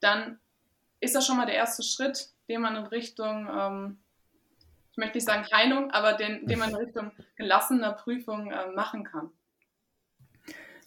dann 0.00 0.38
ist 1.00 1.14
das 1.14 1.26
schon 1.26 1.36
mal 1.36 1.46
der 1.46 1.56
erste 1.56 1.82
Schritt, 1.82 2.28
den 2.48 2.60
man 2.60 2.76
in 2.76 2.84
Richtung, 2.84 3.48
ähm, 3.50 3.98
ich 4.92 4.98
möchte 4.98 5.16
nicht 5.16 5.26
sagen 5.26 5.44
Heilung, 5.52 5.90
aber 5.90 6.12
den, 6.12 6.46
den 6.46 6.58
man 6.58 6.70
in 6.70 6.76
Richtung 6.76 7.10
gelassener 7.36 7.92
Prüfung 7.92 8.52
äh, 8.52 8.70
machen 8.74 9.04
kann. 9.04 9.30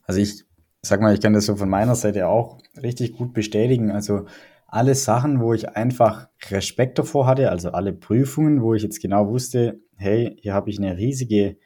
Also 0.03 0.21
ich 0.21 0.45
sag 0.81 1.01
mal, 1.01 1.13
ich 1.13 1.19
kann 1.19 1.33
das 1.33 1.47
so 1.47 1.55
von 1.55 1.69
meiner 1.69 1.95
Seite 1.95 2.27
auch 2.27 2.59
richtig 2.81 3.17
gut 3.17 3.33
bestätigen. 3.33 3.91
Also 3.91 4.27
alle 4.67 4.95
Sachen, 4.95 5.41
wo 5.41 5.53
ich 5.53 5.69
einfach 5.69 6.29
Respekt 6.49 6.99
davor 6.99 7.25
hatte, 7.25 7.49
also 7.49 7.71
alle 7.71 7.91
Prüfungen, 7.91 8.61
wo 8.61 8.73
ich 8.73 8.83
jetzt 8.83 9.01
genau 9.01 9.27
wusste, 9.27 9.81
hey, 9.95 10.37
hier 10.41 10.53
habe 10.53 10.69
ich 10.69 10.77
eine 10.77 10.95
riesige 10.97 11.57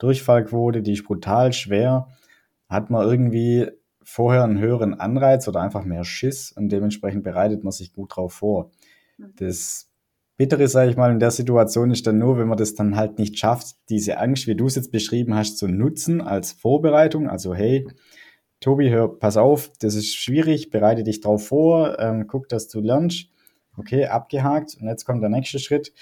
Durchfallquote, 0.00 0.82
die 0.82 0.94
ist 0.94 1.04
brutal 1.04 1.52
schwer, 1.52 2.08
hat 2.68 2.90
man 2.90 3.06
irgendwie 3.06 3.68
vorher 4.02 4.44
einen 4.44 4.58
höheren 4.58 4.94
Anreiz 4.94 5.46
oder 5.46 5.60
einfach 5.60 5.84
mehr 5.84 6.04
Schiss 6.04 6.52
und 6.52 6.70
dementsprechend 6.70 7.22
bereitet 7.22 7.62
man 7.62 7.72
sich 7.72 7.92
gut 7.92 8.16
drauf 8.16 8.32
vor. 8.32 8.70
Mhm. 9.18 9.32
Das 9.36 9.88
Bittere, 10.36 10.68
sage 10.68 10.90
ich 10.90 10.96
mal, 10.96 11.12
in 11.12 11.20
der 11.20 11.30
Situation 11.30 11.90
ist 11.90 12.06
dann 12.06 12.18
nur, 12.18 12.38
wenn 12.38 12.48
man 12.48 12.56
das 12.56 12.74
dann 12.74 12.96
halt 12.96 13.18
nicht 13.18 13.38
schafft, 13.38 13.76
diese 13.90 14.18
Angst, 14.18 14.46
wie 14.46 14.54
du 14.54 14.66
es 14.66 14.74
jetzt 14.74 14.90
beschrieben 14.90 15.34
hast, 15.34 15.58
zu 15.58 15.68
nutzen 15.68 16.22
als 16.22 16.52
Vorbereitung. 16.52 17.28
Also 17.28 17.54
hey, 17.54 17.86
Tobi, 18.58 18.90
hör, 18.90 19.18
pass 19.18 19.36
auf, 19.36 19.70
das 19.80 19.94
ist 19.94 20.14
schwierig, 20.14 20.70
bereite 20.70 21.04
dich 21.04 21.20
drauf 21.20 21.46
vor, 21.46 21.98
ähm, 21.98 22.26
guck, 22.26 22.48
dass 22.48 22.68
du 22.68 22.80
lernst. 22.80 23.28
Okay, 23.76 24.06
abgehakt. 24.06 24.76
Und 24.80 24.88
jetzt 24.88 25.04
kommt 25.04 25.22
der 25.22 25.30
nächste 25.30 25.58
Schritt. 25.58 25.92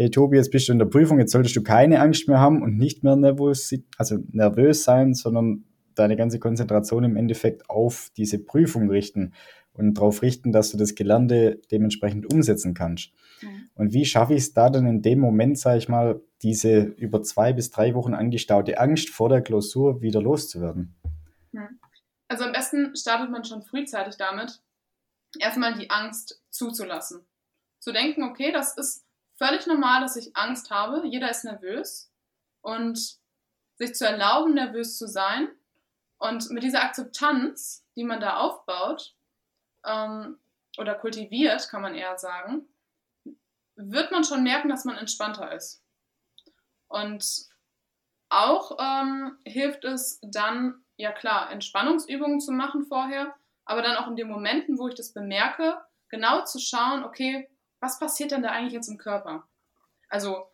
Hey 0.00 0.10
Tobi, 0.10 0.36
jetzt 0.36 0.52
bist 0.52 0.68
du 0.68 0.72
in 0.72 0.78
der 0.78 0.86
Prüfung, 0.86 1.18
jetzt 1.18 1.32
solltest 1.32 1.56
du 1.56 1.62
keine 1.64 1.98
Angst 1.98 2.28
mehr 2.28 2.38
haben 2.38 2.62
und 2.62 2.78
nicht 2.78 3.02
mehr 3.02 3.16
nervös, 3.16 3.74
also 3.96 4.18
nervös 4.30 4.84
sein, 4.84 5.12
sondern 5.12 5.64
deine 5.96 6.14
ganze 6.14 6.38
Konzentration 6.38 7.02
im 7.02 7.16
Endeffekt 7.16 7.68
auf 7.68 8.12
diese 8.16 8.38
Prüfung 8.38 8.88
richten 8.88 9.34
und 9.72 9.94
darauf 9.94 10.22
richten, 10.22 10.52
dass 10.52 10.70
du 10.70 10.76
das 10.76 10.94
Gelernte 10.94 11.60
dementsprechend 11.72 12.32
umsetzen 12.32 12.74
kannst. 12.74 13.10
Mhm. 13.42 13.70
Und 13.74 13.92
wie 13.92 14.04
schaffe 14.04 14.34
ich 14.34 14.42
es 14.42 14.54
da 14.54 14.70
dann 14.70 14.86
in 14.86 15.02
dem 15.02 15.18
Moment, 15.18 15.58
sage 15.58 15.78
ich 15.78 15.88
mal, 15.88 16.20
diese 16.42 16.78
über 16.78 17.20
zwei 17.24 17.52
bis 17.52 17.72
drei 17.72 17.96
Wochen 17.96 18.14
angestaute 18.14 18.78
Angst 18.78 19.08
vor 19.08 19.28
der 19.28 19.42
Klausur 19.42 20.00
wieder 20.00 20.22
loszuwerden? 20.22 20.94
Also 22.28 22.44
am 22.44 22.52
besten 22.52 22.94
startet 22.94 23.32
man 23.32 23.42
schon 23.42 23.62
frühzeitig 23.62 24.16
damit, 24.16 24.62
erstmal 25.40 25.74
die 25.74 25.90
Angst 25.90 26.40
zuzulassen. 26.50 27.26
Zu 27.80 27.92
denken, 27.92 28.22
okay, 28.22 28.52
das 28.52 28.76
ist 28.76 29.07
völlig 29.38 29.66
normal, 29.66 30.00
dass 30.00 30.16
ich 30.16 30.36
Angst 30.36 30.70
habe, 30.70 31.06
jeder 31.06 31.30
ist 31.30 31.44
nervös 31.44 32.12
und 32.60 33.18
sich 33.76 33.94
zu 33.94 34.06
erlauben, 34.06 34.54
nervös 34.54 34.98
zu 34.98 35.06
sein 35.06 35.48
und 36.18 36.50
mit 36.50 36.64
dieser 36.64 36.82
Akzeptanz, 36.82 37.86
die 37.96 38.04
man 38.04 38.20
da 38.20 38.38
aufbaut 38.38 39.14
ähm, 39.84 40.38
oder 40.76 40.94
kultiviert, 40.96 41.68
kann 41.68 41.82
man 41.82 41.94
eher 41.94 42.18
sagen, 42.18 42.68
wird 43.76 44.10
man 44.10 44.24
schon 44.24 44.42
merken, 44.42 44.68
dass 44.68 44.84
man 44.84 44.96
entspannter 44.96 45.52
ist. 45.52 45.82
Und 46.88 47.46
auch 48.28 48.76
ähm, 48.80 49.38
hilft 49.44 49.84
es 49.84 50.18
dann, 50.22 50.84
ja 50.96 51.12
klar, 51.12 51.50
Entspannungsübungen 51.52 52.40
zu 52.40 52.50
machen 52.52 52.84
vorher, 52.86 53.34
aber 53.64 53.82
dann 53.82 53.96
auch 53.96 54.08
in 54.08 54.16
den 54.16 54.28
Momenten, 54.28 54.78
wo 54.78 54.88
ich 54.88 54.94
das 54.94 55.12
bemerke, 55.12 55.80
genau 56.08 56.44
zu 56.44 56.58
schauen, 56.58 57.04
okay, 57.04 57.48
was 57.80 57.98
passiert 57.98 58.30
denn 58.30 58.42
da 58.42 58.50
eigentlich 58.50 58.72
jetzt 58.72 58.88
im 58.88 58.98
Körper? 58.98 59.48
Also 60.08 60.46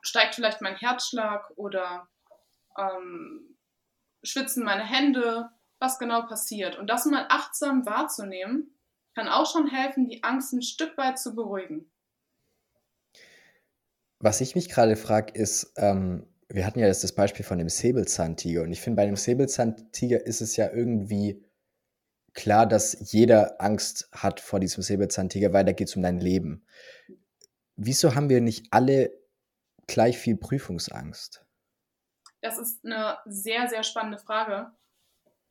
steigt 0.00 0.34
vielleicht 0.34 0.60
mein 0.60 0.76
Herzschlag 0.76 1.50
oder 1.56 2.08
ähm, 2.78 3.56
schwitzen 4.22 4.64
meine 4.64 4.84
Hände, 4.84 5.50
was 5.78 5.98
genau 5.98 6.22
passiert. 6.22 6.78
Und 6.78 6.88
das 6.88 7.06
mal 7.06 7.26
achtsam 7.28 7.86
wahrzunehmen, 7.86 8.76
kann 9.14 9.28
auch 9.28 9.50
schon 9.50 9.68
helfen, 9.68 10.08
die 10.08 10.22
Angst 10.22 10.52
ein 10.52 10.62
Stück 10.62 10.96
weit 10.96 11.18
zu 11.18 11.34
beruhigen. 11.34 11.90
Was 14.18 14.40
ich 14.40 14.54
mich 14.54 14.68
gerade 14.68 14.96
frage, 14.96 15.32
ist, 15.32 15.72
ähm, 15.76 16.26
wir 16.48 16.64
hatten 16.64 16.78
ja 16.78 16.86
jetzt 16.86 17.02
das 17.02 17.14
Beispiel 17.14 17.44
von 17.44 17.58
dem 17.58 17.68
Säbelzahntiger 17.68 18.62
und 18.62 18.72
ich 18.72 18.80
finde, 18.80 18.96
bei 18.96 19.06
dem 19.06 19.16
Säbelzahntiger 19.16 20.24
ist 20.24 20.40
es 20.40 20.56
ja 20.56 20.70
irgendwie 20.70 21.44
klar, 22.34 22.66
dass 22.66 23.12
jeder 23.12 23.60
Angst 23.60 24.08
hat 24.12 24.40
vor 24.40 24.60
diesem 24.60 24.82
Säbelzahntiger, 24.82 25.52
weil 25.52 25.64
da 25.64 25.72
geht 25.72 25.88
es 25.88 25.96
um 25.96 26.02
dein 26.02 26.20
Leben. 26.20 26.66
Wieso 27.76 28.14
haben 28.14 28.28
wir 28.28 28.40
nicht 28.40 28.66
alle 28.70 29.12
gleich 29.86 30.18
viel 30.18 30.36
Prüfungsangst? 30.36 31.44
Das 32.40 32.58
ist 32.58 32.84
eine 32.84 33.18
sehr, 33.24 33.68
sehr 33.68 33.82
spannende 33.82 34.18
Frage. 34.18 34.72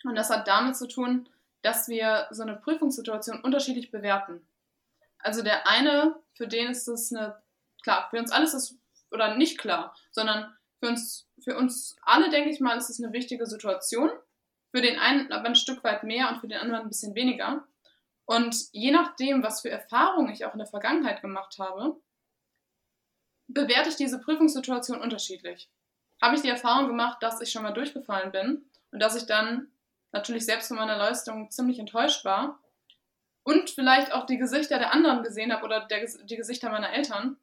Und 0.04 0.16
das 0.16 0.30
hat 0.30 0.48
damit 0.48 0.76
zu 0.76 0.88
tun, 0.88 1.30
dass 1.62 1.88
wir 1.88 2.28
so 2.32 2.42
eine 2.42 2.56
Prüfungssituation 2.56 3.42
unterschiedlich 3.42 3.92
bewerten. 3.92 4.46
Also 5.20 5.44
der 5.44 5.68
eine, 5.68 6.16
für 6.36 6.48
den 6.48 6.72
ist 6.72 6.88
es 6.88 7.14
eine, 7.14 7.42
klar, 7.84 8.08
für 8.10 8.18
uns 8.18 8.32
alle 8.32 8.46
ist 8.46 8.76
oder 9.12 9.36
nicht 9.36 9.60
klar, 9.60 9.96
sondern 10.12 10.56
für 10.80 10.90
uns, 10.90 11.28
für 11.44 11.56
uns 11.56 11.96
alle, 12.02 12.30
denke 12.32 12.50
ich 12.50 12.60
mal, 12.60 12.78
ist 12.78 12.90
es 12.90 13.02
eine 13.02 13.14
wichtige 13.14 13.46
Situation 13.46 14.10
für 14.72 14.82
den 14.82 14.98
einen 15.00 15.32
aber 15.32 15.48
ein 15.48 15.56
Stück 15.56 15.84
weit 15.84 16.04
mehr 16.04 16.30
und 16.30 16.40
für 16.40 16.48
den 16.48 16.60
anderen 16.60 16.84
ein 16.84 16.90
bisschen 16.90 17.14
weniger. 17.14 17.64
Und 18.26 18.56
je 18.72 18.92
nachdem, 18.92 19.44
was 19.44 19.62
für 19.62 19.70
Erfahrungen 19.70 20.32
ich 20.32 20.46
auch 20.46 20.54
in 20.54 20.60
der 20.60 20.68
Vergangenheit 20.68 21.22
gemacht 21.22 21.58
habe, 21.60 21.98
bewerte 23.48 23.90
ich 23.90 23.98
diese 23.98 24.20
Prüfungssituation 24.20 25.02
unterschiedlich. 25.02 25.70
Habe 26.22 26.36
ich 26.36 26.42
die 26.42 26.50
Erfahrung 26.50 26.88
gemacht, 26.88 27.22
dass 27.22 27.42
ich 27.42 27.52
schon 27.52 27.64
mal 27.64 27.74
durchgefallen 27.74 28.32
bin 28.32 28.64
und 28.92 29.00
dass 29.00 29.16
ich 29.16 29.26
dann 29.26 29.68
natürlich 30.14 30.46
selbst 30.46 30.70
von 30.70 30.78
meiner 30.78 30.98
Leistung 30.98 31.52
ziemlich 31.52 31.80
enttäuscht 31.80 32.24
war 32.24 32.60
und 33.44 33.70
vielleicht 33.70 34.14
auch 34.14 34.26
die 34.26 34.38
Gesichter 34.38 34.78
der 34.78 34.94
anderen 34.94 35.24
gesehen 35.24 35.52
habe 35.52 35.66
oder 35.66 35.86
der, 35.88 36.08
die 36.24 36.38
Gesichter 36.38 36.70
meiner 36.70 36.94
Eltern, 36.94 37.38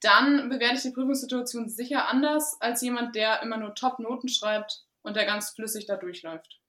dann 0.00 0.48
bewerte 0.48 0.74
ich 0.74 0.82
die 0.82 0.90
Prüfungssituation 0.90 1.68
sicher 1.68 2.08
anders 2.08 2.60
als 2.60 2.82
jemand, 2.82 3.14
der 3.14 3.42
immer 3.42 3.56
nur 3.56 3.74
Top-Noten 3.74 4.28
schreibt 4.28 4.85
und 5.06 5.16
der 5.16 5.24
ganz 5.24 5.50
flüssig 5.50 5.86
da 5.86 5.96
durchläuft. 5.96 6.60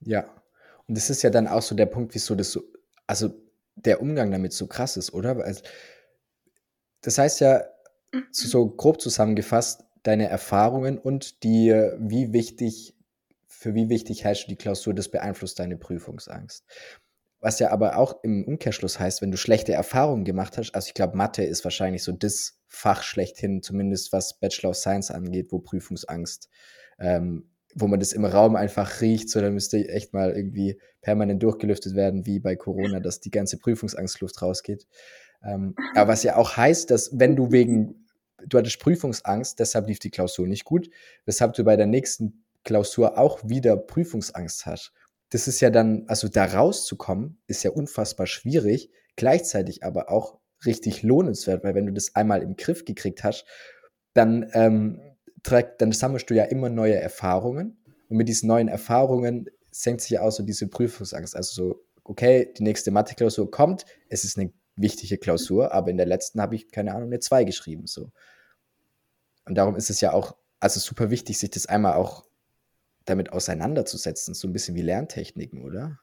Ja, 0.00 0.42
und 0.86 0.96
das 0.96 1.10
ist 1.10 1.22
ja 1.22 1.30
dann 1.30 1.48
auch 1.48 1.62
so 1.62 1.74
der 1.74 1.86
Punkt, 1.86 2.14
wieso 2.14 2.34
das 2.34 2.52
so, 2.52 2.62
also 3.06 3.30
der 3.74 4.02
Umgang 4.02 4.30
damit 4.30 4.52
so 4.52 4.66
krass 4.66 4.96
ist, 4.96 5.12
oder? 5.14 5.36
Also, 5.38 5.62
das 7.00 7.18
heißt 7.18 7.40
ja, 7.40 7.64
so 8.30 8.68
grob 8.68 9.00
zusammengefasst, 9.00 9.84
deine 10.02 10.28
Erfahrungen 10.28 10.98
und 10.98 11.42
die, 11.44 11.70
wie 11.98 12.32
wichtig, 12.32 12.94
für 13.46 13.74
wie 13.74 13.88
wichtig 13.88 14.24
hältst 14.24 14.44
du 14.44 14.48
die 14.48 14.56
Klausur, 14.56 14.92
das 14.92 15.08
beeinflusst 15.08 15.58
deine 15.58 15.76
Prüfungsangst. 15.76 16.64
Was 17.40 17.58
ja 17.58 17.70
aber 17.70 17.96
auch 17.96 18.22
im 18.22 18.44
Umkehrschluss 18.44 19.00
heißt, 19.00 19.22
wenn 19.22 19.30
du 19.30 19.36
schlechte 19.36 19.72
Erfahrungen 19.72 20.24
gemacht 20.24 20.58
hast, 20.58 20.74
also 20.74 20.88
ich 20.88 20.94
glaube, 20.94 21.16
Mathe 21.16 21.42
ist 21.42 21.64
wahrscheinlich 21.64 22.02
so 22.02 22.12
das 22.12 22.60
Fach 22.66 23.02
schlechthin, 23.02 23.62
zumindest 23.62 24.12
was 24.12 24.38
Bachelor 24.38 24.70
of 24.70 24.76
Science 24.76 25.10
angeht, 25.10 25.50
wo 25.50 25.58
Prüfungsangst 25.58 26.48
ähm, 26.98 27.51
wo 27.74 27.86
man 27.86 28.00
das 28.00 28.12
im 28.12 28.24
Raum 28.24 28.56
einfach 28.56 29.00
riecht, 29.00 29.30
so 29.30 29.40
dann 29.40 29.54
müsste 29.54 29.88
echt 29.88 30.12
mal 30.12 30.32
irgendwie 30.32 30.78
permanent 31.00 31.42
durchgelüftet 31.42 31.94
werden, 31.94 32.26
wie 32.26 32.38
bei 32.38 32.56
Corona, 32.56 33.00
dass 33.00 33.20
die 33.20 33.30
ganze 33.30 33.58
Prüfungsangstluft 33.58 34.40
rausgeht. 34.42 34.86
Ähm, 35.44 35.74
aber 35.94 36.12
was 36.12 36.22
ja 36.22 36.36
auch 36.36 36.56
heißt, 36.56 36.90
dass 36.90 37.18
wenn 37.18 37.36
du 37.36 37.50
wegen, 37.50 38.06
du 38.46 38.58
hattest 38.58 38.80
Prüfungsangst, 38.80 39.58
deshalb 39.58 39.88
lief 39.88 39.98
die 39.98 40.10
Klausur 40.10 40.46
nicht 40.46 40.64
gut, 40.64 40.90
weshalb 41.24 41.54
du 41.54 41.64
bei 41.64 41.76
der 41.76 41.86
nächsten 41.86 42.44
Klausur 42.64 43.18
auch 43.18 43.40
wieder 43.44 43.76
Prüfungsangst 43.76 44.66
hast. 44.66 44.92
Das 45.30 45.48
ist 45.48 45.60
ja 45.60 45.70
dann, 45.70 46.04
also 46.08 46.28
da 46.28 46.44
rauszukommen, 46.44 47.40
ist 47.46 47.62
ja 47.62 47.70
unfassbar 47.70 48.26
schwierig, 48.26 48.90
gleichzeitig 49.16 49.82
aber 49.82 50.10
auch 50.10 50.38
richtig 50.64 51.02
lohnenswert, 51.02 51.64
weil 51.64 51.74
wenn 51.74 51.86
du 51.86 51.92
das 51.92 52.14
einmal 52.14 52.42
im 52.42 52.56
Griff 52.56 52.84
gekriegt 52.84 53.24
hast, 53.24 53.46
dann 54.14 54.48
ähm, 54.52 55.00
trägt, 55.42 55.80
dann 55.80 55.92
sammelst 55.92 56.30
du 56.30 56.34
ja 56.34 56.44
immer 56.44 56.68
neue 56.68 56.96
Erfahrungen. 56.96 57.76
Und 58.08 58.16
mit 58.16 58.28
diesen 58.28 58.48
neuen 58.48 58.68
Erfahrungen 58.68 59.48
senkt 59.70 60.02
sich 60.02 60.10
ja 60.10 60.22
auch 60.22 60.30
so 60.30 60.42
diese 60.42 60.68
Prüfungsangst. 60.68 61.34
Also 61.34 61.52
so, 61.52 61.84
okay, 62.04 62.52
die 62.56 62.62
nächste 62.62 62.90
Mathe-Klausur 62.90 63.50
kommt, 63.50 63.84
es 64.08 64.24
ist 64.24 64.38
eine 64.38 64.52
wichtige 64.76 65.18
Klausur, 65.18 65.72
aber 65.72 65.90
in 65.90 65.96
der 65.96 66.06
letzten 66.06 66.40
habe 66.40 66.54
ich, 66.54 66.70
keine 66.70 66.94
Ahnung, 66.94 67.08
eine 67.08 67.20
2 67.20 67.44
geschrieben. 67.44 67.86
So. 67.86 68.10
Und 69.46 69.56
darum 69.56 69.76
ist 69.76 69.90
es 69.90 70.00
ja 70.00 70.12
auch, 70.12 70.36
also 70.60 70.80
super 70.80 71.10
wichtig, 71.10 71.38
sich 71.38 71.50
das 71.50 71.66
einmal 71.66 71.94
auch 71.94 72.24
damit 73.04 73.32
auseinanderzusetzen, 73.32 74.34
so 74.34 74.46
ein 74.46 74.52
bisschen 74.52 74.76
wie 74.76 74.82
Lerntechniken, 74.82 75.64
oder? 75.64 75.98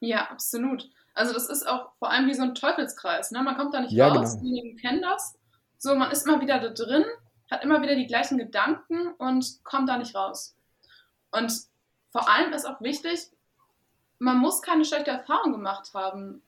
Ja, 0.00 0.28
absolut. 0.30 0.90
Also 1.14 1.32
das 1.32 1.48
ist 1.48 1.68
auch 1.68 1.92
vor 1.98 2.10
allem 2.10 2.26
wie 2.28 2.34
so 2.34 2.42
ein 2.42 2.54
Teufelskreis. 2.54 3.30
Ne? 3.30 3.42
Man 3.42 3.56
kommt 3.56 3.74
da 3.74 3.80
nicht 3.80 3.92
ja, 3.92 4.08
raus, 4.08 4.32
genau. 4.32 4.42
diejenigen 4.42 4.76
kennen 4.78 5.02
das. 5.02 5.38
So, 5.78 5.94
man 5.94 6.10
ist 6.10 6.26
immer 6.26 6.40
wieder 6.40 6.58
da 6.60 6.70
drin 6.70 7.04
hat 7.52 7.62
immer 7.62 7.82
wieder 7.82 7.94
die 7.94 8.06
gleichen 8.06 8.38
Gedanken 8.38 9.12
und 9.18 9.62
kommt 9.64 9.88
da 9.88 9.96
nicht 9.98 10.14
raus. 10.14 10.56
Und 11.30 11.52
vor 12.10 12.28
allem 12.28 12.52
ist 12.52 12.66
auch 12.66 12.80
wichtig, 12.80 13.28
man 14.18 14.38
muss 14.38 14.62
keine 14.62 14.84
schlechte 14.84 15.10
Erfahrung 15.10 15.52
gemacht 15.52 15.90
haben, 15.94 16.42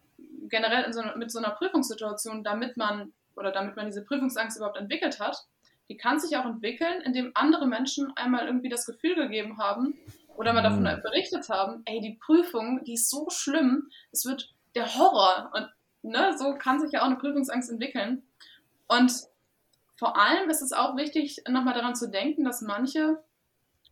generell 0.48 0.92
so, 0.92 1.02
mit 1.16 1.30
so 1.30 1.38
einer 1.38 1.50
Prüfungssituation, 1.50 2.44
damit 2.44 2.76
man 2.76 3.12
oder 3.36 3.50
damit 3.50 3.76
man 3.76 3.86
diese 3.86 4.04
Prüfungsangst 4.04 4.56
überhaupt 4.56 4.76
entwickelt 4.76 5.18
hat. 5.18 5.44
Die 5.88 5.96
kann 5.96 6.20
sich 6.20 6.36
auch 6.36 6.46
entwickeln, 6.46 7.02
indem 7.02 7.32
andere 7.34 7.66
Menschen 7.66 8.12
einmal 8.16 8.46
irgendwie 8.46 8.68
das 8.68 8.86
Gefühl 8.86 9.16
gegeben 9.16 9.58
haben 9.58 9.98
oder 10.36 10.52
mal 10.52 10.62
davon 10.62 10.82
mhm. 10.82 11.02
berichtet 11.02 11.48
haben, 11.48 11.82
ey, 11.84 12.00
die 12.00 12.18
Prüfung, 12.24 12.82
die 12.84 12.94
ist 12.94 13.10
so 13.10 13.28
schlimm, 13.30 13.90
es 14.12 14.24
wird 14.24 14.52
der 14.74 14.94
Horror. 14.94 15.50
Und 15.52 15.68
ne, 16.02 16.36
so 16.38 16.54
kann 16.54 16.80
sich 16.80 16.92
ja 16.92 17.02
auch 17.02 17.06
eine 17.06 17.16
Prüfungsangst 17.16 17.70
entwickeln. 17.70 18.22
Und 18.86 19.12
vor 19.96 20.16
allem 20.16 20.50
ist 20.50 20.62
es 20.62 20.72
auch 20.72 20.96
wichtig, 20.96 21.42
nochmal 21.48 21.74
daran 21.74 21.94
zu 21.94 22.10
denken, 22.10 22.44
dass 22.44 22.62
manche 22.62 23.22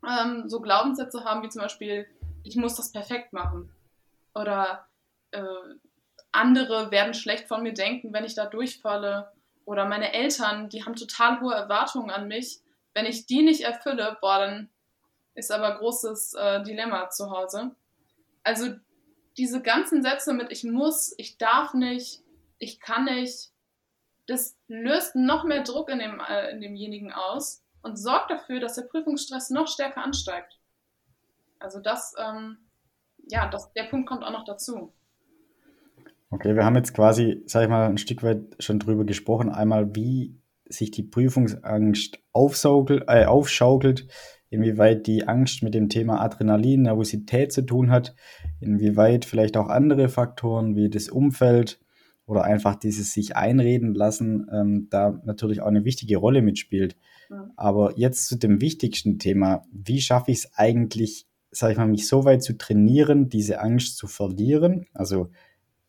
ähm, 0.06 0.49
so 0.49 0.61
Glaubenssätze 0.61 1.25
haben, 1.25 1.42
wie 1.42 1.49
zum 1.49 1.62
Beispiel, 1.62 2.06
ich 2.42 2.56
muss 2.56 2.75
das 2.75 2.92
perfekt 2.92 3.32
machen. 3.32 3.71
Oder 4.35 4.87
äh, 5.30 5.42
andere 6.32 6.90
werden 6.90 7.14
schlecht 7.14 7.47
von 7.47 7.62
mir 7.62 7.75
denken, 7.75 8.12
wenn 8.12 8.25
ich 8.25 8.35
da 8.35 8.47
durchfalle. 8.47 9.30
Oder 9.64 9.85
meine 9.85 10.12
Eltern, 10.12 10.68
die 10.68 10.85
haben 10.85 10.97
total 10.97 11.40
hohe 11.40 11.54
Erwartungen 11.54 12.11
an 12.11 12.26
mich. 12.26 12.61
Wenn 12.94 13.06
ich 13.06 13.26
die 13.26 13.42
nicht 13.42 13.61
erfülle, 13.62 14.16
boah, 14.21 14.38
dann 14.38 14.71
ist 15.35 15.52
aber 15.52 15.78
großes 15.78 16.35
äh, 16.35 16.62
Dilemma 16.62 17.11
zu 17.11 17.30
Hause. 17.30 17.75
Also 18.42 18.75
diese 19.37 19.62
ganzen 19.62 20.02
Sätze 20.02 20.32
mit 20.32 20.50
ich 20.50 20.64
muss, 20.64 21.14
ich 21.16 21.38
darf 21.38 21.75
nicht, 21.75 22.23
ich 22.59 22.80
kann 22.80 23.04
nicht, 23.04 23.51
das 24.26 24.57
löst 24.69 25.17
noch 25.17 25.45
mehr 25.45 25.62
Druck 25.62 25.88
in, 25.88 25.99
dem, 25.99 26.21
äh, 26.21 26.50
in 26.50 26.61
demjenigen 26.61 27.12
aus 27.12 27.62
und 27.83 27.97
sorgt 27.97 28.31
dafür, 28.31 28.61
dass 28.61 28.75
der 28.75 28.83
Prüfungsstress 28.83 29.50
noch 29.50 29.69
stärker 29.69 30.02
ansteigt. 30.02 30.59
Also 31.59 31.81
das, 31.81 32.14
ähm, 32.19 32.59
ja, 33.29 33.49
das, 33.49 33.73
der 33.73 33.85
Punkt 33.85 34.09
kommt 34.09 34.25
auch 34.25 34.33
noch 34.33 34.45
dazu. 34.45 34.93
Okay, 36.31 36.57
wir 36.57 36.64
haben 36.64 36.76
jetzt 36.76 36.95
quasi, 36.95 37.43
sag 37.47 37.64
ich 37.64 37.69
mal, 37.69 37.88
ein 37.88 37.99
Stück 37.99 38.23
weit 38.23 38.57
schon 38.59 38.79
drüber 38.79 39.05
gesprochen. 39.05 39.50
Einmal, 39.50 39.95
wie 39.95 40.41
sich 40.67 40.91
die 40.91 41.02
Prüfungsangst 41.02 42.17
äh, 42.17 42.19
aufschaukelt, 43.26 44.09
inwieweit 44.49 45.07
die 45.07 45.29
Angst 45.29 45.62
mit 45.62 45.75
dem 45.75 45.88
Thema 45.88 46.21
Adrenalin, 46.21 46.83
Nervosität 46.83 47.52
zu 47.52 47.62
tun 47.62 47.91
hat, 47.91 48.14
inwieweit 48.61 49.25
vielleicht 49.25 49.57
auch 49.57 49.69
andere 49.69 50.09
Faktoren 50.09 50.75
wie 50.75 50.88
das 50.88 51.09
Umfeld 51.09 51.81
oder 52.26 52.45
einfach 52.45 52.76
dieses 52.76 53.12
sich 53.12 53.37
einreden 53.37 53.95
lassen, 53.95 54.47
ähm, 54.52 54.88
da 54.91 55.21
natürlich 55.25 55.61
auch 55.61 55.67
eine 55.67 55.85
wichtige 55.85 56.17
Rolle 56.17 56.43
mitspielt. 56.43 56.97
Ja. 57.31 57.50
Aber 57.57 57.99
jetzt 57.99 58.26
zu 58.26 58.37
dem 58.37 58.61
wichtigsten 58.61 59.19
Thema, 59.19 59.64
wie 59.73 60.00
schaffe 60.00 60.31
ich 60.31 60.38
es 60.38 60.52
eigentlich, 60.55 61.26
sage 61.50 61.73
ich 61.73 61.79
mal, 61.79 61.88
mich 61.88 62.07
so 62.07 62.25
weit 62.25 62.43
zu 62.43 62.57
trainieren, 62.57 63.29
diese 63.29 63.61
Angst 63.61 63.97
zu 63.97 64.07
verlieren, 64.07 64.87
also 64.95 65.31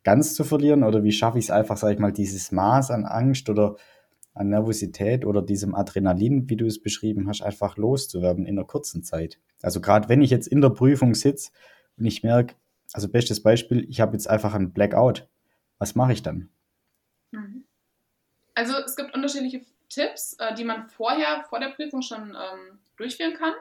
ganz 0.04 0.36
zu 0.36 0.44
verlieren, 0.44 0.84
oder 0.84 1.04
wie 1.04 1.12
schaffe 1.12 1.40
ich 1.40 1.46
es 1.46 1.52
einfach, 1.52 1.78
sage 1.78 1.94
ich 1.94 2.00
mal, 2.00 2.12
dieses 2.12 2.52
Maß 2.52 2.92
an 2.92 3.06
Angst 3.06 3.50
oder 3.50 3.75
an 4.34 4.50
Nervosität 4.50 5.25
oder 5.25 5.42
diesem 5.42 5.75
Adrenalin, 5.75 6.50
wie 6.50 6.56
du 6.56 6.66
es 6.66 6.82
beschrieben 6.82 7.28
hast, 7.28 7.42
einfach 7.42 7.78
loszuwerden 7.78 8.46
in 8.46 8.58
einer 8.58 8.66
kurzen 8.66 9.04
Zeit. 9.04 9.40
Also 9.62 9.80
gerade 9.80 10.10
wenn 10.10 10.22
ich 10.22 10.32
jetzt 10.32 10.48
in 10.48 10.62
der 10.62 10.72
Prüfung 10.72 11.13
sitze 11.13 11.52
und 11.98 12.06
ich 12.06 12.24
merke, 12.24 12.56
also 12.94 13.08
bestes 13.10 13.42
Beispiel, 13.42 13.86
ich 13.90 14.02
habe 14.02 14.13
jetzt 14.13 14.30
einfach 14.30 14.54
einen 14.54 14.74
Blackout. 14.74 15.30
Was 15.80 15.96
mache 15.96 16.13
ich 16.13 16.24
dann? 16.24 16.50
Mhm. 17.32 17.65
Also 18.56 18.77
es 18.77 18.96
gibt 18.96 19.13
unterschiedliche 19.13 19.65
Tipps, 19.89 20.34
äh, 20.34 20.53
die 20.56 20.63
man 20.63 20.89
vorher, 20.89 21.44
vor 21.50 21.60
der 21.60 21.70
Prüfung 21.70 22.01
schon 22.01 22.30
ähm, 22.30 22.80
durchführen 22.98 23.36
kann. 23.36 23.53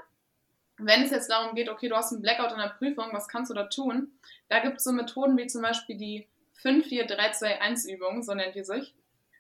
Wenn 0.79 1.03
es 1.03 1.11
jetzt 1.11 1.31
darum 1.31 1.55
geht, 1.55 1.69
okay, 1.69 1.89
du 1.89 1.97
hast 1.97 2.13
einen 2.13 2.23
Blackout 2.23 2.53
in 2.53 2.59
der 2.59 2.75
Prüfung, 2.79 3.13
was 3.13 3.29
kannst 3.29 3.51
du 3.51 3.55
da 3.55 3.65
tun? 3.65 4.13
Da 4.49 4.61
gibt 4.61 4.79
es 4.79 4.85
so 4.85 4.93
Methoden 4.93 5.37
wie 5.37 5.47
zum 5.47 5.63
Beispiel 5.63 5.97
die 5.97 6.29
5-4-3-2-1-Übung, 6.63 8.23
so 8.23 8.35
nennt 8.35 8.55
die 8.55 8.65
sich. 8.65 8.95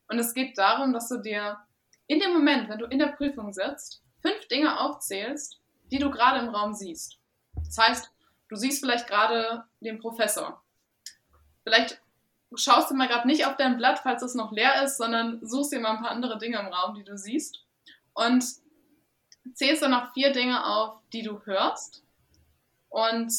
Und 0.08 0.18
es 0.18 0.34
geht 0.34 0.58
darum, 0.58 0.92
dass 0.92 1.08
du 1.08 1.18
dir 1.18 1.58
in 2.06 2.20
dem 2.20 2.32
Moment, 2.32 2.68
wenn 2.68 2.78
du 2.78 2.86
in 2.86 2.98
der 2.98 3.06
Prüfung 3.06 3.52
sitzt, 3.52 4.02
fünf 4.20 4.46
Dinge 4.48 4.78
aufzählst, 4.80 5.60
die 5.90 5.98
du 5.98 6.10
gerade 6.10 6.40
im 6.40 6.50
Raum 6.50 6.74
siehst. 6.74 7.18
Das 7.54 7.78
heißt, 7.78 8.10
du 8.48 8.56
siehst 8.56 8.80
vielleicht 8.80 9.06
gerade 9.06 9.64
den 9.80 9.98
Professor. 9.98 10.62
Vielleicht 11.64 12.00
schaust 12.56 12.90
du 12.90 12.94
mal 12.94 13.08
gerade 13.08 13.26
nicht 13.26 13.46
auf 13.46 13.56
dein 13.56 13.76
Blatt, 13.76 14.00
falls 14.00 14.22
es 14.22 14.34
noch 14.34 14.52
leer 14.52 14.82
ist, 14.82 14.96
sondern 14.96 15.44
suchst 15.46 15.72
dir 15.72 15.80
mal 15.80 15.96
ein 15.96 16.02
paar 16.02 16.10
andere 16.10 16.38
Dinge 16.38 16.58
im 16.58 16.66
Raum, 16.66 16.94
die 16.94 17.04
du 17.04 17.16
siehst. 17.16 17.64
Und 18.14 18.44
zählst 19.54 19.82
dann 19.82 19.90
noch 19.92 20.12
vier 20.12 20.32
Dinge 20.32 20.64
auf, 20.64 20.98
die 21.12 21.22
du 21.22 21.40
hörst. 21.44 22.02
Und 22.88 23.32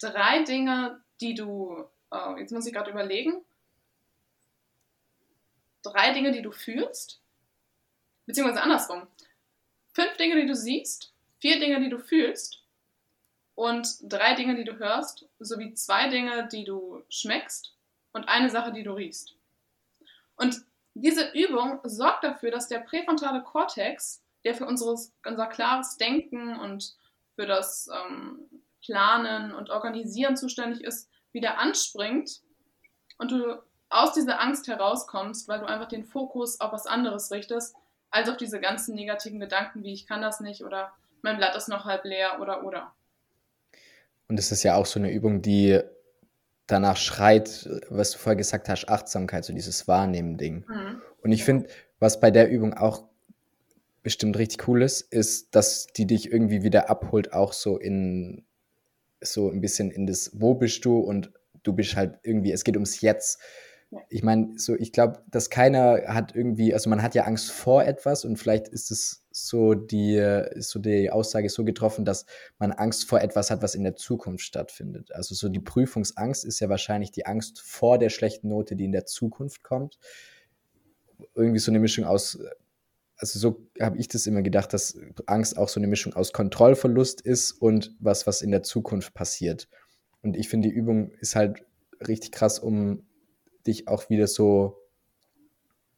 drei 0.00 0.42
Dinge, 0.44 1.00
die 1.20 1.34
du, 1.34 1.84
äh, 2.12 2.40
jetzt 2.40 2.52
muss 2.52 2.66
ich 2.66 2.72
gerade 2.72 2.90
überlegen, 2.90 3.44
drei 5.82 6.12
Dinge, 6.12 6.32
die 6.32 6.42
du 6.42 6.52
fühlst, 6.52 7.20
beziehungsweise 8.26 8.62
andersrum. 8.62 9.06
Fünf 9.92 10.16
Dinge, 10.16 10.40
die 10.40 10.46
du 10.46 10.54
siehst, 10.54 11.12
vier 11.40 11.58
Dinge, 11.58 11.80
die 11.80 11.88
du 11.88 11.98
fühlst 11.98 12.62
und 13.54 13.96
drei 14.02 14.34
Dinge, 14.34 14.54
die 14.54 14.64
du 14.64 14.78
hörst, 14.78 15.26
sowie 15.40 15.74
zwei 15.74 16.08
Dinge, 16.08 16.48
die 16.48 16.64
du 16.64 17.02
schmeckst 17.08 17.74
und 18.12 18.28
eine 18.28 18.50
Sache, 18.50 18.72
die 18.72 18.82
du 18.82 18.92
riechst. 18.92 19.36
Und 20.36 20.62
diese 20.94 21.30
Übung 21.32 21.80
sorgt 21.84 22.24
dafür, 22.24 22.50
dass 22.50 22.68
der 22.68 22.80
präfrontale 22.80 23.42
Kortex, 23.42 24.22
der 24.44 24.54
für 24.54 24.66
unseres, 24.66 25.12
unser 25.26 25.46
klares 25.46 25.96
Denken 25.96 26.58
und 26.58 26.94
für 27.36 27.46
das 27.46 27.88
ähm, 27.88 28.48
Planen 28.82 29.54
und 29.54 29.70
Organisieren 29.70 30.36
zuständig 30.36 30.82
ist, 30.82 31.08
wieder 31.32 31.58
anspringt 31.58 32.40
und 33.18 33.30
du 33.30 33.62
aus 33.88 34.14
dieser 34.14 34.40
Angst 34.40 34.68
herauskommst, 34.68 35.48
weil 35.48 35.60
du 35.60 35.66
einfach 35.66 35.88
den 35.88 36.04
Fokus 36.04 36.60
auf 36.60 36.72
was 36.72 36.86
anderes 36.86 37.30
richtest, 37.30 37.76
als 38.10 38.28
auf 38.28 38.36
diese 38.36 38.60
ganzen 38.60 38.94
negativen 38.94 39.40
Gedanken, 39.40 39.82
wie 39.84 39.92
ich 39.92 40.06
kann 40.06 40.22
das 40.22 40.40
nicht 40.40 40.64
oder 40.64 40.92
mein 41.22 41.36
Blatt 41.36 41.54
ist 41.54 41.68
noch 41.68 41.84
halb 41.84 42.04
leer 42.04 42.40
oder 42.40 42.64
oder. 42.64 42.92
Und 44.28 44.38
es 44.38 44.52
ist 44.52 44.62
ja 44.62 44.76
auch 44.76 44.86
so 44.86 44.98
eine 44.98 45.12
Übung, 45.12 45.42
die 45.42 45.80
danach 46.70 46.96
schreit, 46.96 47.68
was 47.88 48.12
du 48.12 48.18
vorher 48.18 48.36
gesagt 48.36 48.68
hast, 48.68 48.88
Achtsamkeit, 48.88 49.44
so 49.44 49.52
dieses 49.52 49.88
Wahrnehmen-Ding. 49.88 50.64
Mhm. 50.68 51.02
Und 51.22 51.32
ich 51.32 51.44
finde, 51.44 51.68
was 51.98 52.20
bei 52.20 52.30
der 52.30 52.50
Übung 52.50 52.74
auch 52.74 53.04
bestimmt 54.02 54.38
richtig 54.38 54.66
cool 54.68 54.82
ist, 54.82 55.00
ist, 55.12 55.54
dass 55.54 55.86
die 55.86 56.06
dich 56.06 56.32
irgendwie 56.32 56.62
wieder 56.62 56.88
abholt, 56.88 57.32
auch 57.32 57.52
so 57.52 57.78
in 57.78 58.44
so 59.20 59.50
ein 59.50 59.60
bisschen 59.60 59.90
in 59.90 60.06
das, 60.06 60.30
wo 60.34 60.54
bist 60.54 60.84
du 60.84 60.98
und 60.98 61.30
du 61.62 61.74
bist 61.74 61.96
halt 61.96 62.18
irgendwie, 62.22 62.52
es 62.52 62.64
geht 62.64 62.76
ums 62.76 63.02
Jetzt 63.02 63.38
ich 64.08 64.22
meine, 64.22 64.52
so, 64.56 64.76
ich 64.76 64.92
glaube, 64.92 65.22
dass 65.30 65.50
keiner 65.50 66.02
hat 66.06 66.34
irgendwie, 66.34 66.72
also 66.72 66.88
man 66.88 67.02
hat 67.02 67.14
ja 67.14 67.24
Angst 67.24 67.50
vor 67.50 67.84
etwas 67.84 68.24
und 68.24 68.36
vielleicht 68.36 68.68
ist 68.68 68.90
es 68.90 69.19
so 69.30 69.74
die, 69.74 70.20
so 70.56 70.78
die 70.78 71.10
Aussage 71.10 71.48
so 71.48 71.64
getroffen, 71.64 72.04
dass 72.04 72.26
man 72.58 72.72
Angst 72.72 73.08
vor 73.08 73.20
etwas 73.20 73.50
hat, 73.50 73.62
was 73.62 73.74
in 73.74 73.84
der 73.84 73.96
Zukunft 73.96 74.44
stattfindet. 74.44 75.12
Also 75.12 75.34
so 75.34 75.48
die 75.48 75.60
Prüfungsangst 75.60 76.44
ist 76.44 76.60
ja 76.60 76.68
wahrscheinlich 76.68 77.12
die 77.12 77.26
Angst 77.26 77.60
vor 77.60 77.98
der 77.98 78.10
schlechten 78.10 78.48
Note, 78.48 78.76
die 78.76 78.84
in 78.84 78.92
der 78.92 79.06
Zukunft 79.06 79.62
kommt. 79.62 79.98
Irgendwie 81.34 81.60
so 81.60 81.70
eine 81.70 81.78
Mischung 81.78 82.04
aus, 82.04 82.38
also 83.16 83.38
so 83.38 83.66
habe 83.80 83.98
ich 83.98 84.08
das 84.08 84.26
immer 84.26 84.42
gedacht, 84.42 84.72
dass 84.72 84.98
Angst 85.26 85.56
auch 85.56 85.68
so 85.68 85.78
eine 85.78 85.86
Mischung 85.86 86.14
aus 86.14 86.32
Kontrollverlust 86.32 87.20
ist 87.20 87.52
und 87.52 87.94
was, 88.00 88.26
was 88.26 88.42
in 88.42 88.50
der 88.50 88.62
Zukunft 88.62 89.14
passiert. 89.14 89.68
Und 90.22 90.36
ich 90.36 90.48
finde, 90.48 90.68
die 90.68 90.74
Übung 90.74 91.12
ist 91.20 91.36
halt 91.36 91.64
richtig 92.06 92.32
krass, 92.32 92.58
um 92.58 93.06
dich 93.66 93.88
auch 93.88 94.10
wieder 94.10 94.26
so 94.26 94.78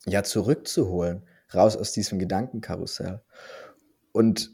ja 0.04 0.22
zurückzuholen, 0.22 1.24
raus 1.54 1.76
aus 1.76 1.92
diesem 1.92 2.18
Gedankenkarussell. 2.18 3.22
Und 4.12 4.50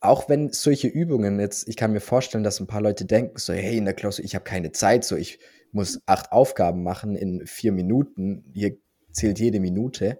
auch 0.00 0.28
wenn 0.28 0.52
solche 0.52 0.88
Übungen 0.88 1.40
jetzt, 1.40 1.68
ich 1.68 1.76
kann 1.76 1.92
mir 1.92 2.00
vorstellen, 2.00 2.44
dass 2.44 2.60
ein 2.60 2.66
paar 2.66 2.82
Leute 2.82 3.04
denken 3.04 3.38
so, 3.38 3.52
hey, 3.52 3.76
in 3.76 3.84
der 3.84 3.94
Klausur, 3.94 4.24
ich 4.24 4.34
habe 4.34 4.44
keine 4.44 4.72
Zeit, 4.72 5.04
so 5.04 5.16
ich 5.16 5.38
muss 5.72 6.00
acht 6.06 6.32
Aufgaben 6.32 6.82
machen 6.82 7.16
in 7.16 7.46
vier 7.46 7.72
Minuten, 7.72 8.44
hier 8.54 8.76
zählt 9.12 9.38
jede 9.38 9.60
Minute. 9.60 10.18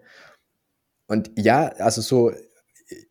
Und 1.07 1.31
ja, 1.37 1.69
also 1.79 2.01
so 2.01 2.33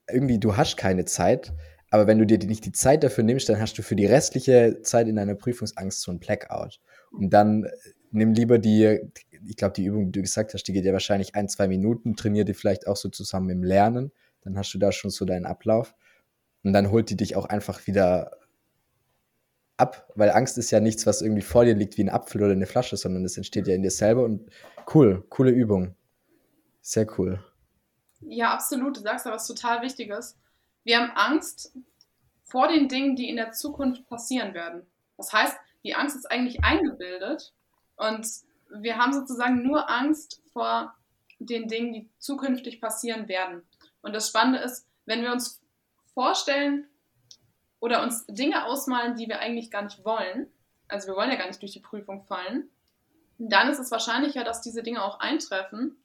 irgendwie, 0.10 0.40
du 0.40 0.58
hast 0.58 0.78
keine 0.78 1.06
Zeit, 1.06 1.54
aber 1.90 2.08
wenn 2.08 2.20
du 2.20 2.26
dir 2.26 2.38
nicht 2.40 2.66
die 2.66 2.72
Zeit 2.72 3.04
dafür 3.04 3.24
nimmst, 3.24 3.48
dann 3.48 3.60
hast 3.60 3.78
du 3.78 3.82
für 3.82 3.96
die 3.96 4.06
restliche 4.06 4.82
Zeit 4.82 5.08
in 5.08 5.16
deiner 5.16 5.36
Prüfungsangst 5.36 6.02
so 6.02 6.12
ein 6.12 6.20
Blackout. 6.20 6.82
Und 7.12 7.30
dann 7.30 7.68
nimm 8.12 8.34
lieber 8.34 8.60
die, 8.60 9.00
ich 9.48 9.56
glaube, 9.58 9.74
die 9.74 9.86
Übung, 9.86 10.06
die 10.06 10.12
du 10.14 10.22
gesagt 10.22 10.54
hast, 10.54 10.64
die 10.64 10.74
geht 10.74 10.86
ja 10.86 10.94
wahrscheinlich 10.94 11.36
ein, 11.36 11.50
zwei 11.50 11.68
Minuten, 11.68 12.16
trainier 12.16 12.46
die 12.46 12.54
vielleicht 12.54 12.88
auch 12.88 12.98
so 12.98 13.10
zusammen 13.10 13.50
im 13.50 13.64
Lernen, 13.64 14.12
dann 14.42 14.58
hast 14.58 14.74
du 14.74 14.78
da 14.78 14.92
schon 14.92 15.12
so 15.12 15.26
deinen 15.26 15.46
Ablauf 15.46 15.96
und 16.64 16.74
dann 16.74 16.92
holt 16.92 17.10
die 17.10 17.18
dich 17.18 17.36
auch 17.36 17.46
einfach 17.46 17.86
wieder 17.88 18.32
ab, 19.78 20.10
weil 20.16 20.32
Angst 20.32 20.58
ist 20.58 20.72
ja 20.72 20.80
nichts, 20.80 21.06
was 21.06 21.22
irgendwie 21.22 21.42
vor 21.42 21.66
dir 21.66 21.76
liegt 21.76 21.98
wie 21.98 22.04
ein 22.04 22.10
Apfel 22.10 22.44
oder 22.44 22.54
eine 22.54 22.66
Flasche, 22.66 22.98
sondern 22.98 23.24
das 23.24 23.38
entsteht 23.38 23.68
ja 23.68 23.76
in 23.76 23.82
dir 23.82 23.92
selber 23.92 24.24
und 24.24 24.50
cool, 24.94 25.26
coole 25.30 25.52
Übung. 25.52 25.96
Sehr 26.82 27.08
cool. 27.18 27.44
Ja, 28.22 28.54
absolut. 28.54 28.98
Du 28.98 29.02
sagst 29.02 29.26
da 29.26 29.32
was 29.32 29.48
total 29.48 29.82
Wichtiges. 29.82 30.38
Wir 30.84 31.00
haben 31.00 31.12
Angst 31.16 31.76
vor 32.44 32.68
den 32.68 32.88
Dingen, 32.88 33.16
die 33.16 33.30
in 33.30 33.36
der 33.36 33.52
Zukunft 33.52 34.08
passieren 34.08 34.54
werden. 34.54 34.84
Das 35.18 35.34
heißt, 35.34 35.58
die 35.84 35.96
Angst 35.96 36.16
ist 36.16 36.30
eigentlich 36.30 36.64
eingebildet 36.64 37.54
und 37.96 38.28
wir 38.82 38.98
haben 38.98 39.14
sozusagen 39.14 39.64
nur 39.64 39.90
Angst 39.90 40.42
vor 40.52 40.96
den 41.40 41.68
Dingen, 41.68 41.94
die 41.94 42.10
zukünftig 42.20 42.82
passieren 42.82 43.28
werden. 43.28 43.64
Und 44.02 44.14
das 44.14 44.30
Spannende 44.30 44.60
ist, 44.60 44.88
wenn 45.06 45.22
wir 45.22 45.32
uns 45.32 45.62
vorstellen 46.14 46.88
oder 47.80 48.02
uns 48.04 48.26
Dinge 48.28 48.66
ausmalen, 48.66 49.16
die 49.16 49.28
wir 49.28 49.40
eigentlich 49.40 49.70
gar 49.72 49.84
nicht 49.84 50.04
wollen, 50.06 50.52
also 50.88 51.08
wir 51.08 51.16
wollen 51.16 51.30
ja 51.30 51.36
gar 51.36 51.48
nicht 51.48 51.62
durch 51.62 51.74
die 51.74 51.80
Prüfung 51.80 52.24
fallen, 52.24 52.70
dann 53.38 53.70
ist 53.70 53.80
es 53.80 53.92
wahrscheinlicher, 53.92 54.44
dass 54.44 54.62
diese 54.62 54.84
Dinge 54.84 55.04
auch 55.04 55.20
eintreffen. 55.20 55.98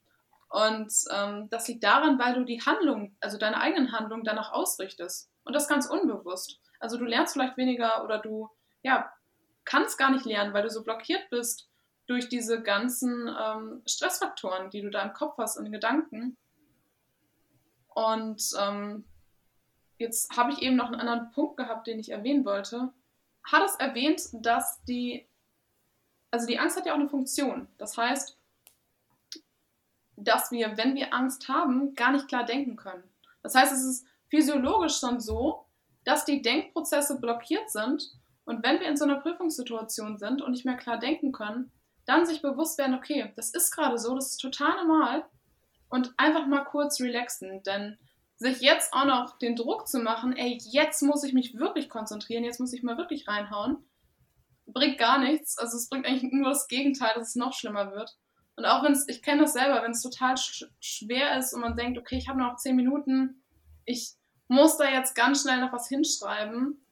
Und 0.49 0.93
ähm, 1.15 1.49
das 1.49 1.69
liegt 1.69 1.85
daran, 1.85 2.19
weil 2.19 2.35
du 2.35 2.45
die 2.45 2.61
Handlung, 2.61 3.17
also 3.21 3.39
deine 3.39 3.61
eigenen 3.61 3.93
Handlungen 3.93 4.25
danach 4.25 4.53
ausrichtest. 4.53 5.31
Und 5.45 5.55
das 5.55 5.69
ganz 5.69 5.87
unbewusst. 5.87 6.61
Also 6.81 6.97
du 6.97 7.05
lernst 7.05 7.35
vielleicht 7.35 7.57
weniger 7.57 8.05
oder 8.05 8.19
du 8.19 8.51
ja, 8.83 9.13
kannst 9.65 9.97
gar 9.97 10.11
nicht 10.11 10.25
lernen, 10.25 10.53
weil 10.53 10.63
du 10.63 10.71
so 10.71 10.83
blockiert 10.83 11.31
bist 11.31 11.70
durch 12.11 12.29
diese 12.29 12.61
ganzen 12.61 13.29
ähm, 13.29 13.83
Stressfaktoren, 13.87 14.69
die 14.71 14.83
du 14.83 14.91
da 14.91 15.03
im 15.03 15.13
Kopf 15.13 15.39
hast 15.39 15.57
und 15.57 15.71
Gedanken. 15.71 16.37
Und 17.87 18.51
ähm, 18.61 19.05
jetzt 19.97 20.37
habe 20.37 20.51
ich 20.51 20.61
eben 20.61 20.75
noch 20.75 20.87
einen 20.87 21.01
anderen 21.01 21.31
Punkt 21.31 21.57
gehabt, 21.57 21.87
den 21.87 22.01
ich 22.01 22.11
erwähnen 22.11 22.45
wollte. 22.45 22.93
Hat 23.45 23.63
es 23.65 23.77
erwähnt, 23.77 24.23
dass 24.33 24.83
die, 24.87 25.25
also 26.33 26.49
die 26.49 26.59
Angst 26.59 26.77
hat 26.77 26.85
ja 26.85 26.95
auch 26.95 26.99
eine 26.99 27.09
Funktion. 27.09 27.69
Das 27.79 27.97
heißt, 27.97 28.37
dass 30.17 30.51
wir, 30.51 30.77
wenn 30.77 30.97
wir 30.97 31.15
Angst 31.15 31.49
haben, 31.49 31.95
gar 31.95 32.11
nicht 32.11 32.27
klar 32.27 32.45
denken 32.45 32.75
können. 32.75 33.05
Das 33.45 33.55
heißt, 33.55 33.73
es 33.73 33.85
ist 33.85 34.07
physiologisch 34.31 34.99
schon 34.99 35.21
so, 35.21 35.65
dass 36.03 36.25
die 36.25 36.43
Denkprozesse 36.43 37.21
blockiert 37.21 37.71
sind. 37.71 38.19
Und 38.45 38.65
wenn 38.65 38.81
wir 38.81 38.89
in 38.89 38.97
so 38.97 39.05
einer 39.05 39.21
Prüfungssituation 39.21 40.19
sind 40.19 40.43
und 40.43 40.51
nicht 40.51 40.65
mehr 40.65 40.77
klar 40.77 40.99
denken 40.99 41.31
können, 41.31 41.71
dann 42.11 42.27
sich 42.27 42.43
bewusst 42.43 42.77
werden, 42.77 42.97
okay, 42.97 43.33
das 43.37 43.51
ist 43.51 43.71
gerade 43.71 43.97
so, 43.97 44.15
das 44.17 44.33
ist 44.33 44.39
total 44.39 44.85
normal 44.85 45.25
und 45.89 46.13
einfach 46.17 46.47
mal 46.47 46.65
kurz 46.65 47.01
relaxen, 47.01 47.63
denn 47.63 47.99
sich 48.37 48.61
jetzt 48.61 48.93
auch 48.93 49.05
noch 49.05 49.39
den 49.39 49.55
Druck 49.55 49.87
zu 49.87 50.01
machen, 50.01 50.35
ey, 50.35 50.59
jetzt 50.61 51.03
muss 51.03 51.23
ich 51.23 51.35
mich 51.35 51.57
wirklich 51.57 51.89
konzentrieren, 51.89 52.43
jetzt 52.43 52.59
muss 52.59 52.73
ich 52.73 52.83
mal 52.83 52.97
wirklich 52.97 53.29
reinhauen, 53.29 53.77
bringt 54.67 54.99
gar 54.99 55.19
nichts. 55.19 55.57
Also 55.59 55.77
es 55.77 55.89
bringt 55.89 56.07
eigentlich 56.07 56.33
nur 56.33 56.49
das 56.49 56.67
Gegenteil, 56.67 57.13
dass 57.15 57.29
es 57.29 57.37
noch 57.37 57.53
schlimmer 57.53 57.93
wird. 57.93 58.17
Und 58.57 58.65
auch 58.65 58.83
wenn 58.83 58.93
es, 58.93 59.07
ich 59.09 59.23
kenne 59.23 59.43
das 59.43 59.53
selber, 59.53 59.83
wenn 59.83 59.93
es 59.93 60.03
total 60.03 60.37
sch 60.37 60.65
schwer 60.81 61.39
ist 61.39 61.53
und 61.53 61.61
man 61.61 61.77
denkt, 61.77 61.99
okay, 61.99 62.17
ich 62.17 62.29
habe 62.29 62.39
noch 62.39 62.57
zehn 62.57 62.77
Minuten, 62.77 63.45
ich 63.85 64.15
muss 64.49 64.79
da 64.79 64.91
jetzt 64.91 65.15
ganz 65.15 65.43
schnell 65.43 65.61
noch 65.61 65.73
was 65.73 65.89
hinschreiben, 65.89 66.85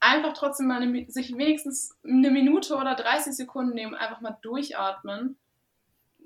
einfach 0.00 0.32
trotzdem 0.34 0.66
mal 0.66 0.82
eine, 0.82 1.10
sich 1.10 1.36
wenigstens 1.36 1.96
eine 2.04 2.30
Minute 2.30 2.76
oder 2.76 2.94
30 2.94 3.34
Sekunden 3.34 3.74
nehmen, 3.74 3.94
einfach 3.94 4.20
mal 4.20 4.36
durchatmen. 4.42 5.36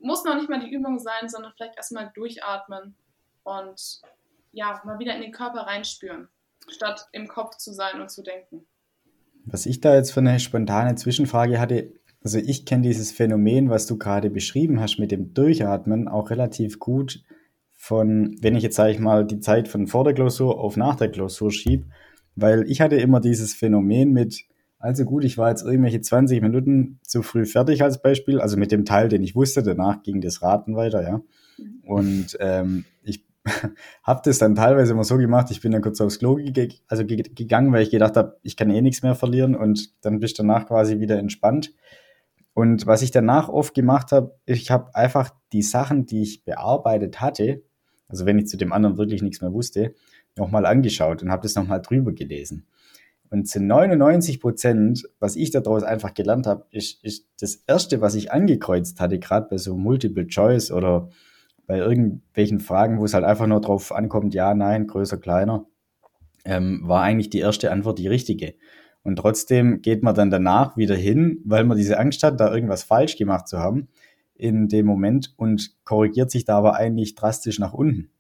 Muss 0.01 0.25
noch 0.25 0.35
nicht 0.35 0.49
mal 0.49 0.61
die 0.61 0.73
Übung 0.73 0.99
sein, 0.99 1.29
sondern 1.29 1.53
vielleicht 1.57 1.77
erstmal 1.77 2.11
durchatmen 2.15 2.95
und 3.45 4.01
ja, 4.53 4.81
mal 4.85 4.99
wieder 4.99 5.15
in 5.15 5.23
den 5.23 5.33
Körper 5.33 5.61
reinspüren, 5.61 6.29
statt 6.69 7.09
im 7.13 7.29
Kopf 7.29 7.57
zu 7.57 7.73
sein 7.73 8.01
und 8.01 8.11
zu 8.11 8.23
denken. 8.23 8.67
Was 9.45 9.67
ich 9.67 9.81
da 9.81 9.95
jetzt 9.95 10.13
für 10.13 10.21
eine 10.21 10.39
spontane 10.39 10.95
Zwischenfrage 10.95 11.59
hatte, 11.59 11.93
also 12.23 12.39
ich 12.39 12.67
kenne 12.67 12.83
dieses 12.83 13.11
Phänomen, 13.11 13.71
was 13.71 13.87
du 13.87 13.99
gerade 13.99 14.31
beschrieben 14.31 14.81
hast 14.81 14.99
mit 14.99 15.11
dem 15.11 15.35
Durchatmen, 15.35 16.07
auch 16.07 16.31
relativ 16.31 16.79
gut 16.79 17.25
von, 17.73 18.37
wenn 18.41 18.55
ich 18.55 18.63
jetzt, 18.63 18.77
sage 18.77 18.93
ich 18.93 19.01
mal, 19.01 19.27
die 19.27 19.41
Zeit 19.41 19.67
von 19.67 19.89
vor 19.89 20.05
der 20.05 20.15
Klausur 20.15 20.61
auf 20.61 20.77
nach 20.77 20.95
der 20.95 21.11
Klausur 21.11 21.51
schiebe, 21.51 21.87
weil 22.37 22.69
ich 22.71 22.81
hatte 22.81 22.97
immer 22.97 23.21
dieses 23.21 23.55
Phänomen 23.55 24.13
mit, 24.13 24.45
also 24.79 25.05
gut, 25.05 25.25
ich 25.25 25.39
war 25.39 25.51
jetzt 25.51 25.65
irgendwelche 25.65 26.01
20 26.01 26.41
Minuten 26.43 26.99
zu 27.03 27.23
früh 27.23 27.45
fertig 27.47 27.83
als 27.83 28.03
Beispiel, 28.03 28.41
also 28.41 28.57
mit 28.57 28.73
dem 28.73 28.85
Teil, 28.85 29.09
den 29.09 29.23
ich 29.23 29.35
wusste, 29.35 29.63
danach 29.63 30.03
ging 30.03 30.21
das 30.21 30.43
Raten 30.43 30.77
weiter, 30.77 31.03
ja. 31.03 31.23
Mhm. 31.59 31.81
Und 31.85 32.37
ähm, 32.41 32.85
ich 33.03 33.25
habe 34.03 34.23
das 34.25 34.39
dann 34.39 34.55
teilweise 34.55 34.93
immer 34.93 35.05
so 35.05 35.17
gemacht, 35.17 35.51
ich 35.51 35.61
bin 35.61 35.73
dann 35.73 35.83
kurz 35.83 36.01
aufs 36.01 36.19
Klo 36.19 36.37
ge 36.37 36.69
also 36.89 37.05
ge 37.05 37.23
gegangen, 37.23 37.73
weil 37.73 37.83
ich 37.83 37.91
gedacht 37.91 38.17
habe, 38.17 38.39
ich 38.43 38.57
kann 38.57 38.71
eh 38.71 38.81
nichts 38.81 39.03
mehr 39.03 39.15
verlieren 39.15 39.55
und 39.55 40.05
dann 40.05 40.21
bist 40.21 40.39
du 40.39 40.43
danach 40.43 40.67
quasi 40.67 41.01
wieder 41.01 41.19
entspannt. 41.19 41.75
Und 42.55 42.87
was 42.87 43.03
ich 43.03 43.11
danach 43.11 43.49
oft 43.49 43.75
gemacht 43.75 44.13
habe, 44.13 44.35
ich 44.45 44.71
habe 44.71 44.95
einfach 44.95 45.31
die 45.53 45.63
Sachen, 45.63 46.07
die 46.07 46.23
ich 46.23 46.45
bearbeitet 46.45 47.21
hatte, 47.21 47.63
also 48.09 48.27
wenn 48.27 48.39
ich 48.39 48.47
zu 48.47 48.59
dem 48.59 48.73
anderen 48.73 48.99
wirklich 48.99 49.23
nichts 49.23 49.41
mehr 49.41 49.53
wusste, 49.53 49.95
nochmal 50.37 50.67
angeschaut 50.67 51.23
und 51.23 51.31
habe 51.31 51.43
das 51.43 51.55
nochmal 51.55 51.83
drüber 51.83 52.13
gelesen. 52.13 52.67
Und 53.31 53.49
zu 53.49 53.61
99 53.61 54.41
Prozent, 54.41 55.09
was 55.19 55.37
ich 55.37 55.51
daraus 55.51 55.83
einfach 55.83 56.13
gelernt 56.13 56.47
habe, 56.47 56.67
ist, 56.71 57.03
ist 57.03 57.27
das 57.41 57.57
Erste, 57.67 58.03
was 58.03 58.15
ich 58.15 58.31
angekreuzt 58.31 59.01
hatte, 59.01 59.19
gerade 59.19 59.47
bei 59.49 59.57
so 59.57 59.75
Multiple 59.77 60.27
Choice 60.27 60.71
oder 60.71 61.09
bei 61.67 61.79
irgendwelchen 61.79 62.61
Fragen, 62.61 62.99
wo 62.99 63.07
es 63.07 63.15
halt 63.15 63.25
einfach 63.25 63.47
nur 63.47 63.63
drauf 63.63 63.93
ankommt, 63.93 64.35
ja, 64.35 64.53
nein, 64.53 64.87
größer, 64.87 65.17
kleiner, 65.17 65.65
ähm, 66.45 66.83
war 66.85 67.03
eigentlich 67.03 67.31
die 67.31 67.39
erste 67.39 67.73
Antwort 67.73 67.99
die 67.99 68.09
richtige. 68.09 68.55
Und 69.03 69.17
trotzdem 69.17 69.81
geht 69.81 70.03
man 70.03 70.15
dann 70.15 70.31
danach 70.31 70.77
wieder 70.77 70.95
hin, 70.95 71.41
weil 71.45 71.65
man 71.65 71.79
diese 71.79 71.99
Angst 71.99 72.23
hat, 72.23 72.39
da 72.39 72.53
irgendwas 72.53 72.83
falsch 72.83 73.17
gemacht 73.17 73.49
zu 73.49 73.59
haben 73.59 73.89
in 74.35 74.69
dem 74.69 74.87
Moment 74.87 75.33
und 75.37 75.75
korrigiert 75.85 76.31
sich 76.31 76.45
da 76.45 76.59
aber 76.59 76.75
eigentlich 76.75 77.15
drastisch 77.15 77.59
nach 77.59 77.73
unten. 77.73 78.11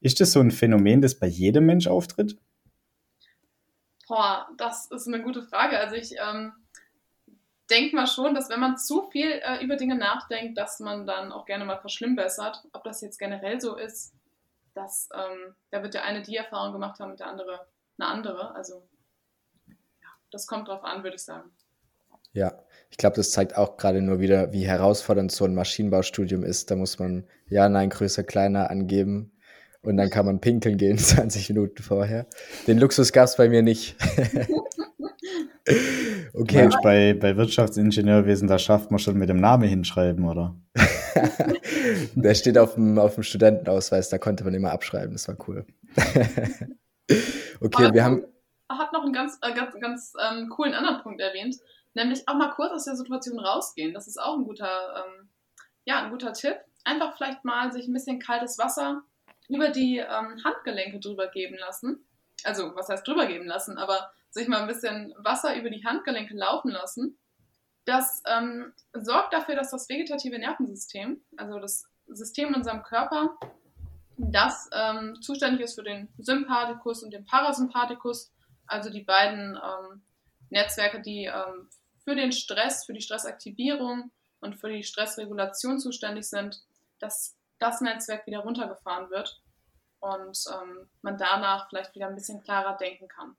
Ist 0.00 0.20
das 0.20 0.32
so 0.32 0.40
ein 0.40 0.50
Phänomen, 0.50 1.02
das 1.02 1.14
bei 1.14 1.26
jedem 1.26 1.66
Mensch 1.66 1.86
auftritt? 1.86 2.38
Boah, 4.08 4.48
das 4.56 4.90
ist 4.90 5.06
eine 5.06 5.22
gute 5.22 5.42
Frage. 5.42 5.78
Also 5.78 5.94
ich 5.94 6.16
ähm, 6.18 6.52
denke 7.70 7.94
mal 7.94 8.06
schon, 8.06 8.34
dass 8.34 8.48
wenn 8.48 8.60
man 8.60 8.76
zu 8.76 9.08
viel 9.10 9.30
äh, 9.30 9.62
über 9.62 9.76
Dinge 9.76 9.96
nachdenkt, 9.96 10.58
dass 10.58 10.80
man 10.80 11.06
dann 11.06 11.32
auch 11.32 11.46
gerne 11.46 11.64
mal 11.64 11.78
verschlimmbessert. 11.78 12.64
Ob 12.72 12.82
das 12.84 13.00
jetzt 13.02 13.18
generell 13.18 13.60
so 13.60 13.76
ist, 13.76 14.12
dass 14.74 15.08
ähm, 15.14 15.54
da 15.70 15.82
wird 15.82 15.94
der 15.94 16.04
eine 16.04 16.22
die 16.22 16.36
Erfahrung 16.36 16.72
gemacht 16.72 16.98
haben, 16.98 17.16
der 17.16 17.26
andere 17.26 17.66
eine 18.00 18.10
andere. 18.10 18.54
Also 18.54 18.82
ja, 19.68 20.08
das 20.30 20.46
kommt 20.46 20.68
drauf 20.68 20.84
an, 20.84 21.02
würde 21.02 21.16
ich 21.16 21.22
sagen. 21.22 21.50
Ja, 22.32 22.52
ich 22.90 22.96
glaube, 22.96 23.16
das 23.16 23.32
zeigt 23.32 23.56
auch 23.56 23.76
gerade 23.76 24.02
nur 24.02 24.20
wieder, 24.20 24.52
wie 24.52 24.66
herausfordernd 24.66 25.32
so 25.32 25.44
ein 25.44 25.54
Maschinenbaustudium 25.54 26.44
ist. 26.44 26.70
Da 26.70 26.76
muss 26.76 26.98
man 26.98 27.26
ja, 27.48 27.68
nein, 27.68 27.90
größer, 27.90 28.22
kleiner 28.22 28.70
angeben. 28.70 29.32
Und 29.82 29.96
dann 29.96 30.10
kann 30.10 30.26
man 30.26 30.40
pinkeln 30.40 30.76
gehen 30.76 30.98
20 30.98 31.48
Minuten 31.50 31.82
vorher. 31.82 32.26
Den 32.66 32.78
Luxus 32.78 33.12
gab 33.12 33.24
es 33.24 33.36
bei 33.36 33.48
mir 33.48 33.62
nicht. 33.62 33.96
Okay. 36.32 36.56
Mensch, 36.56 36.76
bei, 36.82 37.14
bei 37.14 37.36
Wirtschaftsingenieurwesen, 37.36 38.48
da 38.48 38.58
schafft 38.58 38.90
man 38.90 38.98
schon 38.98 39.18
mit 39.18 39.28
dem 39.28 39.36
Namen 39.36 39.68
hinschreiben, 39.68 40.26
oder? 40.26 40.56
Der 42.14 42.34
steht 42.34 42.56
auf 42.56 42.74
dem, 42.74 42.98
auf 42.98 43.14
dem 43.14 43.22
Studentenausweis, 43.22 44.08
da 44.08 44.18
konnte 44.18 44.44
man 44.44 44.54
immer 44.54 44.72
abschreiben, 44.72 45.12
das 45.12 45.28
war 45.28 45.36
cool. 45.48 45.66
okay, 47.60 47.84
Aber 47.84 47.94
wir 47.94 48.04
haben. 48.04 48.24
Hat 48.68 48.92
noch 48.92 49.02
einen 49.02 49.12
ganz, 49.12 49.38
äh, 49.42 49.52
ganz, 49.52 49.74
ganz 49.80 50.12
ähm, 50.30 50.48
coolen 50.48 50.74
anderen 50.74 51.02
Punkt 51.02 51.20
erwähnt, 51.20 51.56
nämlich 51.94 52.26
auch 52.28 52.34
mal 52.34 52.50
kurz 52.50 52.72
aus 52.72 52.84
der 52.84 52.96
Situation 52.96 53.38
rausgehen. 53.38 53.92
Das 53.92 54.06
ist 54.06 54.20
auch 54.20 54.38
ein 54.38 54.44
guter, 54.44 54.68
ähm, 54.96 55.28
ja, 55.84 56.02
ein 56.02 56.10
guter 56.10 56.32
Tipp. 56.32 56.56
Einfach 56.84 57.16
vielleicht 57.16 57.44
mal 57.44 57.72
sich 57.72 57.86
ein 57.86 57.92
bisschen 57.92 58.18
kaltes 58.18 58.58
Wasser 58.58 59.02
über 59.50 59.68
die 59.68 59.98
ähm, 59.98 60.42
Handgelenke 60.44 61.00
drüber 61.00 61.28
geben 61.28 61.56
lassen. 61.58 62.04
Also, 62.44 62.74
was 62.74 62.88
heißt 62.88 63.06
drüber 63.06 63.26
geben 63.26 63.46
lassen, 63.46 63.76
aber 63.76 64.12
sich 64.30 64.48
mal 64.48 64.60
ein 64.60 64.68
bisschen 64.68 65.12
Wasser 65.18 65.56
über 65.56 65.70
die 65.70 65.84
Handgelenke 65.84 66.34
laufen 66.34 66.70
lassen. 66.70 67.18
Das 67.84 68.22
ähm, 68.26 68.72
sorgt 68.92 69.32
dafür, 69.32 69.56
dass 69.56 69.70
das 69.70 69.88
vegetative 69.88 70.38
Nervensystem, 70.38 71.20
also 71.36 71.58
das 71.58 71.84
System 72.06 72.48
in 72.48 72.54
unserem 72.54 72.82
Körper, 72.82 73.36
das 74.16 74.68
ähm, 74.72 75.20
zuständig 75.22 75.62
ist 75.62 75.74
für 75.74 75.82
den 75.82 76.08
Sympathikus 76.18 77.02
und 77.02 77.12
den 77.12 77.24
Parasympathikus, 77.24 78.32
also 78.66 78.90
die 78.90 79.02
beiden 79.02 79.56
ähm, 79.56 80.02
Netzwerke, 80.50 81.00
die 81.00 81.24
ähm, 81.24 81.68
für 82.04 82.14
den 82.14 82.32
Stress, 82.32 82.84
für 82.84 82.92
die 82.92 83.00
Stressaktivierung 83.00 84.10
und 84.40 84.56
für 84.56 84.68
die 84.68 84.84
Stressregulation 84.84 85.78
zuständig 85.78 86.28
sind, 86.28 86.62
dass 86.98 87.36
das 87.60 87.80
Netzwerk 87.80 88.26
wieder 88.26 88.40
runtergefahren 88.40 89.10
wird 89.10 89.42
und 90.00 90.38
ähm, 90.52 90.88
man 91.02 91.16
danach 91.16 91.68
vielleicht 91.68 91.94
wieder 91.94 92.08
ein 92.08 92.14
bisschen 92.14 92.40
klarer 92.40 92.76
denken 92.76 93.06
kann. 93.08 93.36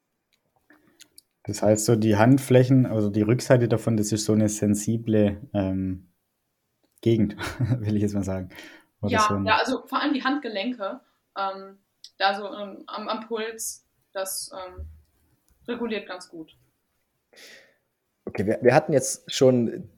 Das 1.43 1.63
heißt, 1.63 1.85
so 1.85 1.95
die 1.95 2.17
Handflächen, 2.17 2.85
also 2.85 3.09
die 3.09 3.23
Rückseite 3.23 3.67
davon, 3.67 3.97
das 3.97 4.11
ist 4.11 4.25
so 4.25 4.33
eine 4.33 4.47
sensible 4.47 5.41
ähm, 5.53 6.13
Gegend, 7.01 7.35
will 7.79 7.95
ich 7.95 8.03
jetzt 8.03 8.13
mal 8.13 8.23
sagen. 8.23 8.49
Oder 9.01 9.13
ja, 9.13 9.25
so 9.27 9.37
ja, 9.37 9.57
also 9.57 9.87
vor 9.87 9.99
allem 9.99 10.13
die 10.13 10.23
Handgelenke, 10.23 11.01
ähm, 11.35 11.79
da 12.19 12.35
so 12.35 12.45
ähm, 12.45 12.83
am, 12.85 13.09
am, 13.09 13.27
Puls, 13.27 13.87
das 14.13 14.51
ähm, 14.53 14.85
reguliert 15.67 16.07
ganz 16.07 16.29
gut. 16.29 16.55
Okay, 18.25 18.45
wir, 18.45 18.59
wir 18.61 18.75
hatten 18.75 18.93
jetzt 18.93 19.31
schon 19.33 19.89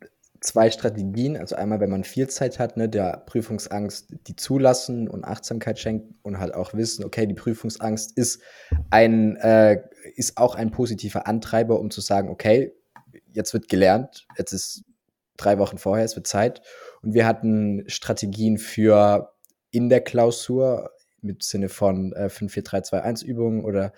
zwei 0.44 0.70
Strategien. 0.70 1.38
Also 1.38 1.56
einmal, 1.56 1.80
wenn 1.80 1.90
man 1.90 2.04
viel 2.04 2.28
Zeit 2.28 2.60
hat, 2.60 2.76
ne, 2.76 2.90
der 2.90 3.24
Prüfungsangst 3.26 4.14
die 4.28 4.36
zulassen 4.36 5.08
und 5.08 5.24
Achtsamkeit 5.24 5.80
schenken 5.80 6.16
und 6.22 6.40
halt 6.40 6.54
auch 6.54 6.74
wissen, 6.74 7.06
okay, 7.06 7.26
die 7.26 7.34
Prüfungsangst 7.34 8.18
ist 8.18 8.42
ein, 8.90 9.38
äh, 9.38 9.82
ist 10.16 10.38
auch 10.38 10.56
ein 10.56 10.72
positiver 10.72 11.28
Antreiber, 11.28 11.80
um 11.80 11.90
zu 11.92 12.02
sagen, 12.02 12.30
okay, 12.30 12.74
jetzt 13.32 13.54
wird 13.54 13.70
gelernt, 13.70 14.28
jetzt 14.38 14.52
ist 14.52 14.84
drei 15.38 15.58
Wochen 15.60 15.78
vorher, 15.78 16.06
es 16.06 16.16
wird 16.16 16.28
Zeit. 16.28 16.62
Und 17.02 17.14
wir 17.14 17.26
hatten 17.26 17.86
Strategien 17.88 18.58
für 18.58 19.34
in 19.72 19.90
der 19.90 20.02
Klausur 20.02 20.92
mit 21.22 21.42
Sinne 21.44 21.70
von 21.70 22.12
äh, 22.14 22.30
5, 22.30 22.52
4, 22.52 22.64
3, 22.64 22.82
2, 22.82 23.02
1 23.02 23.24
Übungen 23.24 23.64
oder 23.64 23.94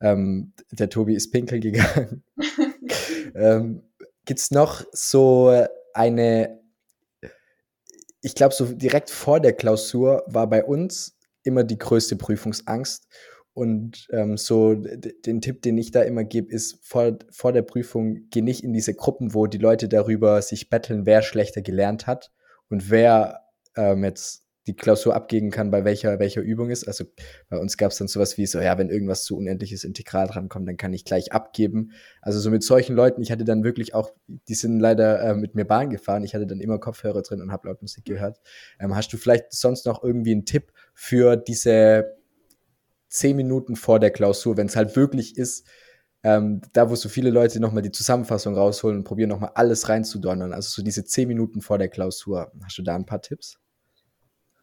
ähm, 0.00 0.52
der 0.72 0.90
Tobi 0.90 1.14
ist 1.14 1.30
pinkel 1.30 1.60
gegangen. 1.60 2.24
ähm, 3.36 3.84
Gibt 4.24 4.40
es 4.40 4.50
noch 4.50 4.84
so 4.92 5.66
eine, 5.94 6.60
ich 8.20 8.34
glaube, 8.34 8.54
so 8.54 8.66
direkt 8.66 9.10
vor 9.10 9.40
der 9.40 9.52
Klausur 9.52 10.24
war 10.26 10.48
bei 10.48 10.64
uns 10.64 11.16
immer 11.42 11.64
die 11.64 11.78
größte 11.78 12.16
Prüfungsangst. 12.16 13.06
Und 13.52 14.08
ähm, 14.10 14.36
so 14.36 14.74
den 14.74 15.40
Tipp, 15.40 15.62
den 15.62 15.78
ich 15.78 15.92
da 15.92 16.02
immer 16.02 16.24
gebe, 16.24 16.52
ist 16.52 16.84
vor, 16.84 17.16
vor 17.30 17.52
der 17.52 17.62
Prüfung, 17.62 18.26
geh 18.30 18.42
nicht 18.42 18.64
in 18.64 18.72
diese 18.72 18.94
Gruppen, 18.94 19.32
wo 19.32 19.46
die 19.46 19.58
Leute 19.58 19.88
darüber 19.88 20.42
sich 20.42 20.70
betteln, 20.70 21.06
wer 21.06 21.22
schlechter 21.22 21.62
gelernt 21.62 22.08
hat 22.08 22.32
und 22.68 22.90
wer 22.90 23.44
ähm, 23.76 24.02
jetzt 24.02 24.43
die 24.66 24.74
Klausur 24.74 25.14
abgeben 25.14 25.50
kann, 25.50 25.70
bei 25.70 25.84
welcher, 25.84 26.18
welcher 26.18 26.40
Übung 26.40 26.70
ist. 26.70 26.88
Also 26.88 27.04
bei 27.48 27.58
uns 27.58 27.76
gab 27.76 27.92
es 27.92 27.98
dann 27.98 28.08
sowas 28.08 28.38
wie 28.38 28.46
so, 28.46 28.60
ja, 28.60 28.78
wenn 28.78 28.88
irgendwas 28.88 29.24
zu 29.24 29.36
unendliches 29.36 29.84
Integral 29.84 30.26
drankommt, 30.26 30.66
dann 30.66 30.76
kann 30.76 30.92
ich 30.92 31.04
gleich 31.04 31.32
abgeben. 31.32 31.92
Also 32.22 32.40
so 32.40 32.50
mit 32.50 32.62
solchen 32.62 32.96
Leuten, 32.96 33.22
ich 33.22 33.30
hatte 33.30 33.44
dann 33.44 33.62
wirklich 33.62 33.94
auch, 33.94 34.12
die 34.26 34.54
sind 34.54 34.80
leider 34.80 35.20
äh, 35.20 35.34
mit 35.34 35.54
mir 35.54 35.64
Bahn 35.64 35.90
gefahren, 35.90 36.24
ich 36.24 36.34
hatte 36.34 36.46
dann 36.46 36.60
immer 36.60 36.78
Kopfhörer 36.78 37.22
drin 37.22 37.42
und 37.42 37.52
habe 37.52 37.68
laut 37.68 37.82
Musik 37.82 38.04
gehört. 38.04 38.40
Ähm, 38.80 38.96
hast 38.96 39.12
du 39.12 39.18
vielleicht 39.18 39.52
sonst 39.52 39.84
noch 39.86 40.02
irgendwie 40.02 40.32
einen 40.32 40.46
Tipp 40.46 40.72
für 40.94 41.36
diese 41.36 42.16
zehn 43.08 43.36
Minuten 43.36 43.76
vor 43.76 44.00
der 44.00 44.10
Klausur, 44.10 44.56
wenn 44.56 44.66
es 44.66 44.76
halt 44.76 44.96
wirklich 44.96 45.36
ist, 45.36 45.66
ähm, 46.22 46.62
da 46.72 46.88
wo 46.88 46.96
so 46.96 47.10
viele 47.10 47.28
Leute 47.28 47.60
nochmal 47.60 47.82
die 47.82 47.92
Zusammenfassung 47.92 48.54
rausholen 48.54 48.98
und 48.98 49.04
probieren 49.04 49.28
nochmal 49.28 49.52
alles 49.54 49.90
reinzudonnern, 49.90 50.54
also 50.54 50.70
so 50.70 50.82
diese 50.82 51.04
zehn 51.04 51.28
Minuten 51.28 51.60
vor 51.60 51.76
der 51.76 51.88
Klausur. 51.88 52.50
Hast 52.64 52.78
du 52.78 52.82
da 52.82 52.96
ein 52.96 53.04
paar 53.04 53.20
Tipps? 53.20 53.58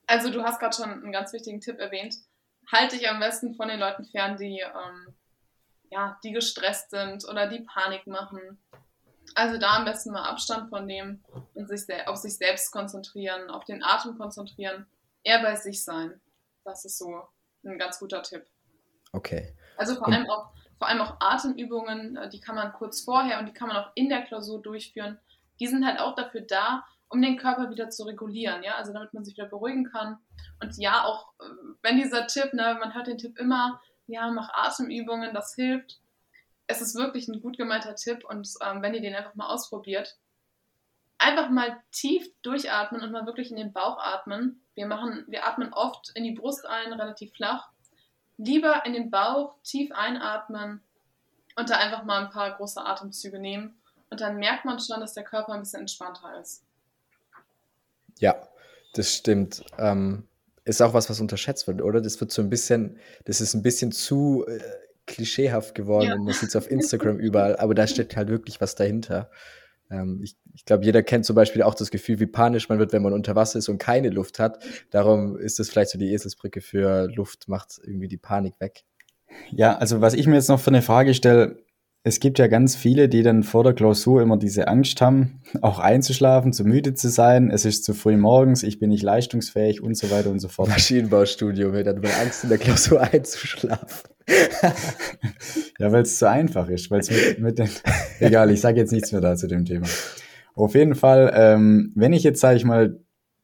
Also 0.08 0.30
du 0.30 0.44
hast 0.44 0.60
gerade 0.60 0.76
schon 0.76 0.92
einen 0.92 1.12
ganz 1.12 1.34
wichtigen 1.34 1.62
Tipp 1.62 1.80
erwähnt. 1.80 2.16
halte 2.72 2.98
dich 2.98 3.10
am 3.10 3.20
besten 3.20 3.56
von 3.56 3.68
den 3.68 3.80
Leuten 3.80 4.06
fern, 4.06 4.38
die, 4.38 4.60
ähm, 4.60 5.14
ja, 5.90 6.18
die 6.24 6.32
gestresst 6.32 6.92
sind 6.92 7.28
oder 7.28 7.48
die 7.48 7.62
Panik 7.62 8.08
machen. 8.08 8.60
Also 9.36 9.58
da 9.58 9.78
am 9.78 9.86
besten 9.86 10.12
mal 10.12 10.30
Abstand 10.30 10.70
von 10.70 10.86
nehmen 10.86 11.24
und 11.54 11.68
sich 11.68 11.86
auf 12.08 12.18
sich 12.18 12.38
selbst 12.38 12.72
konzentrieren, 12.72 13.50
auf 13.50 13.66
den 13.66 13.84
Atem 13.84 14.18
konzentrieren, 14.18 14.86
eher 15.24 15.42
bei 15.42 15.56
sich 15.56 15.84
sein. 15.84 16.20
Das 16.64 16.86
ist 16.86 16.98
so 16.98 17.24
ein 17.64 17.78
ganz 17.78 18.00
guter 18.00 18.22
Tipp. 18.24 18.46
Okay. 19.14 19.56
Also 19.78 19.96
vor 19.96 20.08
allem 20.08 20.30
auch, 20.30 20.52
vor 20.78 20.88
allem 20.88 21.02
auch 21.02 21.18
Atemübungen, 21.20 22.18
äh, 22.18 22.30
die 22.30 22.40
kann 22.40 22.56
man 22.56 22.74
kurz 22.74 23.02
vorher 23.02 23.40
und 23.40 23.46
die 23.46 23.54
kann 23.54 23.68
man 23.68 23.78
auch 23.78 23.92
in 23.96 24.10
der 24.10 24.24
Klausur 24.24 24.62
durchführen. 24.62 25.20
Die 25.60 25.68
sind 25.68 25.86
halt 25.86 26.00
auch 26.00 26.16
dafür 26.16 26.42
da, 26.42 26.86
um 27.12 27.22
den 27.22 27.38
Körper 27.38 27.70
wieder 27.70 27.90
zu 27.90 28.04
regulieren, 28.04 28.64
ja, 28.64 28.76
also 28.76 28.94
damit 28.94 29.14
man 29.14 29.26
sich 29.26 29.36
wieder 29.36 29.48
beruhigen 29.48 29.84
kann. 29.84 30.18
Und 30.62 30.78
ja, 30.78 31.04
auch 31.04 31.34
äh, 31.40 31.44
wenn 31.82 31.98
dieser 31.98 32.26
Tipp, 32.28 32.54
ne, 32.54 32.78
man 32.80 32.94
hört 32.96 33.08
den 33.08 33.18
Tipp 33.18 33.38
immer, 33.38 33.82
ja, 34.08 34.30
mach 34.32 34.50
Atemübungen, 34.54 35.34
das 35.34 35.54
hilft. 35.54 36.00
Es 36.68 36.82
ist 36.82 36.96
wirklich 36.96 37.28
ein 37.28 37.42
gut 37.42 37.58
gemeinter 37.58 37.96
Tipp 37.96 38.24
und 38.26 38.48
ähm, 38.66 38.82
wenn 38.82 38.94
ihr 38.94 39.02
den 39.02 39.14
einfach 39.14 39.36
mal 39.36 39.48
ausprobiert, 39.48 40.18
einfach 41.18 41.50
mal 41.50 41.84
tief 41.92 42.28
durchatmen 42.42 43.02
und 43.02 43.12
mal 43.12 43.26
wirklich 43.26 43.52
in 43.52 43.58
den 43.58 43.74
Bauch 43.74 44.00
atmen. 44.00 44.64
Wir 44.74 44.88
machen, 44.88 45.26
wir 45.28 45.46
atmen 45.46 45.74
oft 45.74 46.12
in 46.16 46.24
die 46.24 46.32
Brust 46.32 46.66
ein, 46.66 46.94
relativ 46.94 47.34
flach. 47.34 47.70
Lieber 48.38 48.86
in 48.86 48.94
den 48.94 49.12
Bauch 49.12 49.56
tief 49.64 49.92
einatmen 49.92 50.82
und 51.58 51.70
da 51.70 51.76
einfach 51.76 52.04
mal 52.06 52.24
ein 52.24 52.32
paar 52.32 52.56
große 52.56 52.84
Atemzüge 52.84 53.38
nehmen. 53.38 53.80
Und 54.10 54.22
dann 54.22 54.38
merkt 54.38 54.66
man 54.66 54.80
schon, 54.80 55.00
dass 55.02 55.14
der 55.14 55.24
Körper 55.24 55.54
ein 55.54 55.60
bisschen 55.60 55.82
entspannter 55.82 56.40
ist. 56.40 56.66
Ja, 58.22 58.42
das 58.94 59.14
stimmt. 59.14 59.64
Ähm, 59.78 60.24
ist 60.64 60.82
auch 60.82 60.94
was, 60.94 61.10
was 61.10 61.20
unterschätzt 61.20 61.68
wird, 61.68 61.82
oder? 61.82 62.02
Das 62.02 62.20
wird 62.22 62.32
so 62.32 62.42
ein 62.42 62.50
bisschen, 62.50 62.98
das 63.26 63.42
ist 63.42 63.54
ein 63.54 63.64
bisschen 63.64 63.92
zu 63.92 64.46
äh, 64.48 64.60
klischeehaft 65.08 65.76
geworden 65.76 66.08
ja. 66.08 66.16
und 66.16 66.24
man 66.24 66.34
sieht 66.34 66.50
es 66.50 66.56
auf 66.56 66.70
Instagram 66.70 67.18
überall, 67.18 67.58
aber 67.58 67.74
da 67.74 67.88
steht 67.88 68.16
halt 68.16 68.30
wirklich 68.30 68.62
was 68.62 68.76
dahinter. 68.76 69.30
Ähm, 69.90 70.22
ich 70.24 70.38
ich 70.54 70.66
glaube, 70.66 70.86
jeder 70.86 71.02
kennt 71.02 71.26
zum 71.26 71.36
Beispiel 71.36 71.64
auch 71.64 71.76
das 71.76 71.92
Gefühl, 71.92 72.20
wie 72.20 72.28
panisch 72.28 72.70
man 72.70 72.80
wird, 72.80 72.94
wenn 72.94 73.02
man 73.02 73.14
unter 73.14 73.36
Wasser 73.36 73.60
ist 73.60 73.70
und 73.70 73.78
keine 73.78 74.10
Luft 74.10 74.40
hat. 74.40 74.64
Darum 74.90 75.38
ist 75.38 75.60
das 75.60 75.70
vielleicht 75.70 75.92
so 75.92 75.98
die 75.98 76.12
Eselsbrücke 76.12 76.62
für 76.62 77.08
Luft, 77.08 77.48
macht 77.48 77.80
irgendwie 77.84 78.08
die 78.08 78.18
Panik 78.18 78.60
weg. 78.60 78.84
Ja, 79.52 79.78
also 79.78 80.02
was 80.02 80.14
ich 80.14 80.28
mir 80.28 80.36
jetzt 80.36 80.50
noch 80.50 80.60
für 80.60 80.70
eine 80.70 80.82
Frage 80.82 81.14
stelle, 81.14 81.64
es 82.04 82.20
gibt 82.20 82.40
ja 82.40 82.48
ganz 82.48 82.76
viele, 82.76 83.08
die 83.08 83.22
dann 83.22 83.44
vor 83.44 83.64
der 83.64 83.74
Klausur 83.74 84.22
immer 84.22 84.38
diese 84.38 84.68
Angst 84.68 85.02
haben, 85.02 85.42
auch 85.62 85.78
einzuschlafen, 85.78 86.52
zu 86.52 86.64
müde 86.64 86.96
zu 86.96 87.10
sein, 87.10 87.52
es 87.52 87.64
ist 87.64 87.86
zu 87.86 87.94
früh 87.94 88.18
morgens, 88.18 88.64
ich 88.64 88.80
bin 88.80 88.90
nicht 88.90 89.04
leistungsfähig 89.04 89.84
und 89.84 89.96
so 89.96 90.10
weiter 90.10 90.32
und 90.32 90.40
so 90.40 90.48
fort. 90.48 90.70
Maschinenbaustudio 90.70 91.70
mit 91.70 91.86
dann 91.86 92.04
Angst 92.04 92.44
in 92.44 92.50
der 92.50 92.58
Klausur 92.58 93.02
einzuschlafen. 93.14 94.10
ja, 95.78 95.92
weil 95.92 96.02
es 96.02 96.18
zu 96.18 96.28
einfach 96.28 96.68
ist, 96.70 96.90
weil 96.90 97.02
es 97.02 97.12
mit, 97.12 97.40
mit 97.40 97.60
den, 97.60 97.70
egal, 98.20 98.50
ich 98.50 98.62
sage 98.62 98.80
jetzt 98.80 98.92
nichts 98.92 99.12
mehr 99.12 99.22
da 99.22 99.36
zu 99.36 99.48
dem 99.48 99.66
Thema. 99.66 99.88
Auf 100.56 100.74
jeden 100.74 100.96
Fall, 100.96 101.32
ähm, 101.36 101.92
wenn 101.96 102.14
ich 102.14 102.24
jetzt, 102.24 102.42
sage 102.42 102.58
ich 102.58 102.66
mal, 102.66 103.00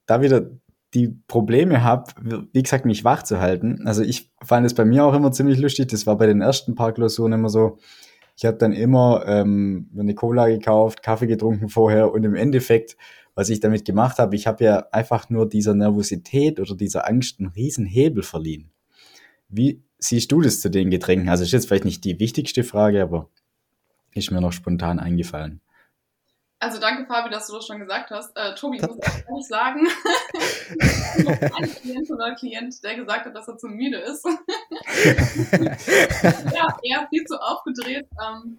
da 0.07 0.21
wieder 0.21 0.49
die 0.93 1.09
Probleme 1.27 1.83
habe, 1.83 2.05
wie 2.53 2.63
gesagt, 2.63 2.85
mich 2.85 3.03
wach 3.03 3.21
zu 3.21 3.39
halten. 3.39 3.85
Also 3.85 4.01
ich 4.01 4.31
fand 4.43 4.65
es 4.65 4.73
bei 4.73 4.85
mir 4.85 5.03
auch 5.03 5.13
immer 5.13 5.31
ziemlich 5.31 5.59
lustig. 5.59 5.89
Das 5.89 6.07
war 6.07 6.17
bei 6.17 6.25
den 6.25 6.41
ersten 6.41 6.75
paar 6.75 6.93
Klausuren 6.93 7.33
immer 7.33 7.49
so 7.49 7.77
ich 8.37 8.45
habe 8.45 8.57
dann 8.57 8.71
immer 8.71 9.23
ähm, 9.25 9.89
eine 9.97 10.13
Cola 10.13 10.47
gekauft, 10.47 11.01
Kaffee 11.01 11.25
getrunken 11.25 11.69
vorher 11.69 12.11
und 12.11 12.23
im 12.23 12.35
Endeffekt, 12.35 12.95
was 13.33 13.49
ich 13.49 13.59
damit 13.59 13.83
gemacht 13.83 14.19
habe, 14.19 14.35
ich 14.35 14.45
habe 14.45 14.63
ja 14.63 14.85
einfach 14.91 15.31
nur 15.31 15.49
dieser 15.49 15.73
Nervosität 15.73 16.59
oder 16.59 16.75
dieser 16.75 17.07
Angst 17.07 17.39
einen 17.39 17.49
riesen 17.49 17.87
Hebel 17.87 18.21
verliehen. 18.21 18.69
Wie 19.49 19.81
siehst 19.97 20.31
du 20.31 20.41
das 20.41 20.61
zu 20.61 20.69
den 20.69 20.91
Getränken? 20.91 21.29
Also 21.29 21.43
ist 21.43 21.51
jetzt 21.51 21.67
vielleicht 21.67 21.85
nicht 21.85 22.05
die 22.05 22.19
wichtigste 22.19 22.63
Frage, 22.63 23.01
aber 23.01 23.27
ist 24.13 24.29
mir 24.29 24.39
noch 24.39 24.53
spontan 24.53 24.99
eingefallen. 24.99 25.61
Also 26.59 26.79
danke, 26.79 27.05
Fabi, 27.05 27.29
dass 27.29 27.45
du 27.47 27.53
das 27.53 27.67
schon 27.67 27.79
gesagt 27.79 28.09
hast. 28.09 28.35
Äh, 28.35 28.55
Tobi, 28.55 28.77
ich 28.77 28.81
muss 28.81 28.97
ehrlich 28.97 29.47
sagen, 29.47 29.87
ich 29.87 30.67
bin 31.17 31.27
ein 31.27 31.69
Klient 31.69 32.09
oder 32.09 32.33
Klient, 32.33 32.83
der 32.83 32.95
gesagt 32.95 33.27
hat, 33.27 33.35
dass 33.35 33.47
er 33.47 33.57
zu 33.57 33.67
müde 33.67 33.99
ist. 33.99 34.25
ja, 36.55 36.75
eher 36.81 37.07
viel 37.09 37.25
zu 37.25 37.39
aufgedreht. 37.39 38.07
Ähm, 38.19 38.57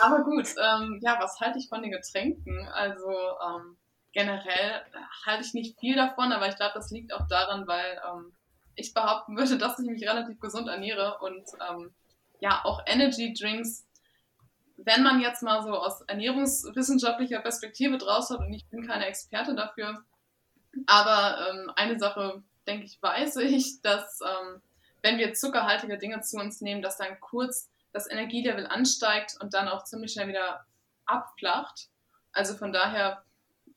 aber 0.00 0.24
gut, 0.24 0.48
ähm, 0.58 0.98
ja, 1.02 1.18
was 1.20 1.38
halte 1.40 1.58
ich 1.58 1.68
von 1.68 1.82
den 1.82 1.90
Getränken? 1.90 2.66
Also 2.68 3.10
ähm, 3.10 3.76
generell 4.12 4.82
halte 5.26 5.44
ich 5.44 5.52
nicht 5.52 5.78
viel 5.78 5.94
davon, 5.94 6.32
aber 6.32 6.48
ich 6.48 6.56
glaube, 6.56 6.72
das 6.74 6.90
liegt 6.90 7.12
auch 7.12 7.28
daran, 7.28 7.66
weil 7.66 8.00
ähm, 8.10 8.32
ich 8.76 8.94
behaupten 8.94 9.36
würde, 9.36 9.58
dass 9.58 9.78
ich 9.78 9.86
mich 9.86 10.08
relativ 10.08 10.40
gesund 10.40 10.68
ernähre 10.68 11.18
und 11.20 11.44
ähm, 11.68 11.94
ja, 12.40 12.62
auch 12.64 12.80
Energy 12.86 13.34
Drinks 13.34 13.85
wenn 14.76 15.02
man 15.02 15.20
jetzt 15.20 15.42
mal 15.42 15.62
so 15.62 15.70
aus 15.70 16.02
ernährungswissenschaftlicher 16.02 17.40
Perspektive 17.40 17.98
draus 17.98 18.30
hat, 18.30 18.40
und 18.40 18.52
ich 18.52 18.66
bin 18.68 18.86
keine 18.86 19.06
Experte 19.06 19.54
dafür, 19.54 20.04
aber 20.86 21.48
ähm, 21.48 21.72
eine 21.76 21.98
Sache, 21.98 22.42
denke 22.66 22.84
ich, 22.84 23.00
weiß 23.00 23.36
ich, 23.36 23.80
dass 23.82 24.20
ähm, 24.20 24.60
wenn 25.02 25.18
wir 25.18 25.34
zuckerhaltige 25.34 25.98
Dinge 25.98 26.20
zu 26.20 26.36
uns 26.36 26.60
nehmen, 26.60 26.82
dass 26.82 26.98
dann 26.98 27.20
kurz 27.20 27.70
das 27.92 28.10
Energielevel 28.10 28.66
ansteigt 28.66 29.36
und 29.40 29.54
dann 29.54 29.68
auch 29.68 29.84
ziemlich 29.84 30.12
schnell 30.12 30.28
wieder 30.28 30.66
abflacht. 31.06 31.88
Also 32.32 32.54
von 32.54 32.72
daher 32.72 33.24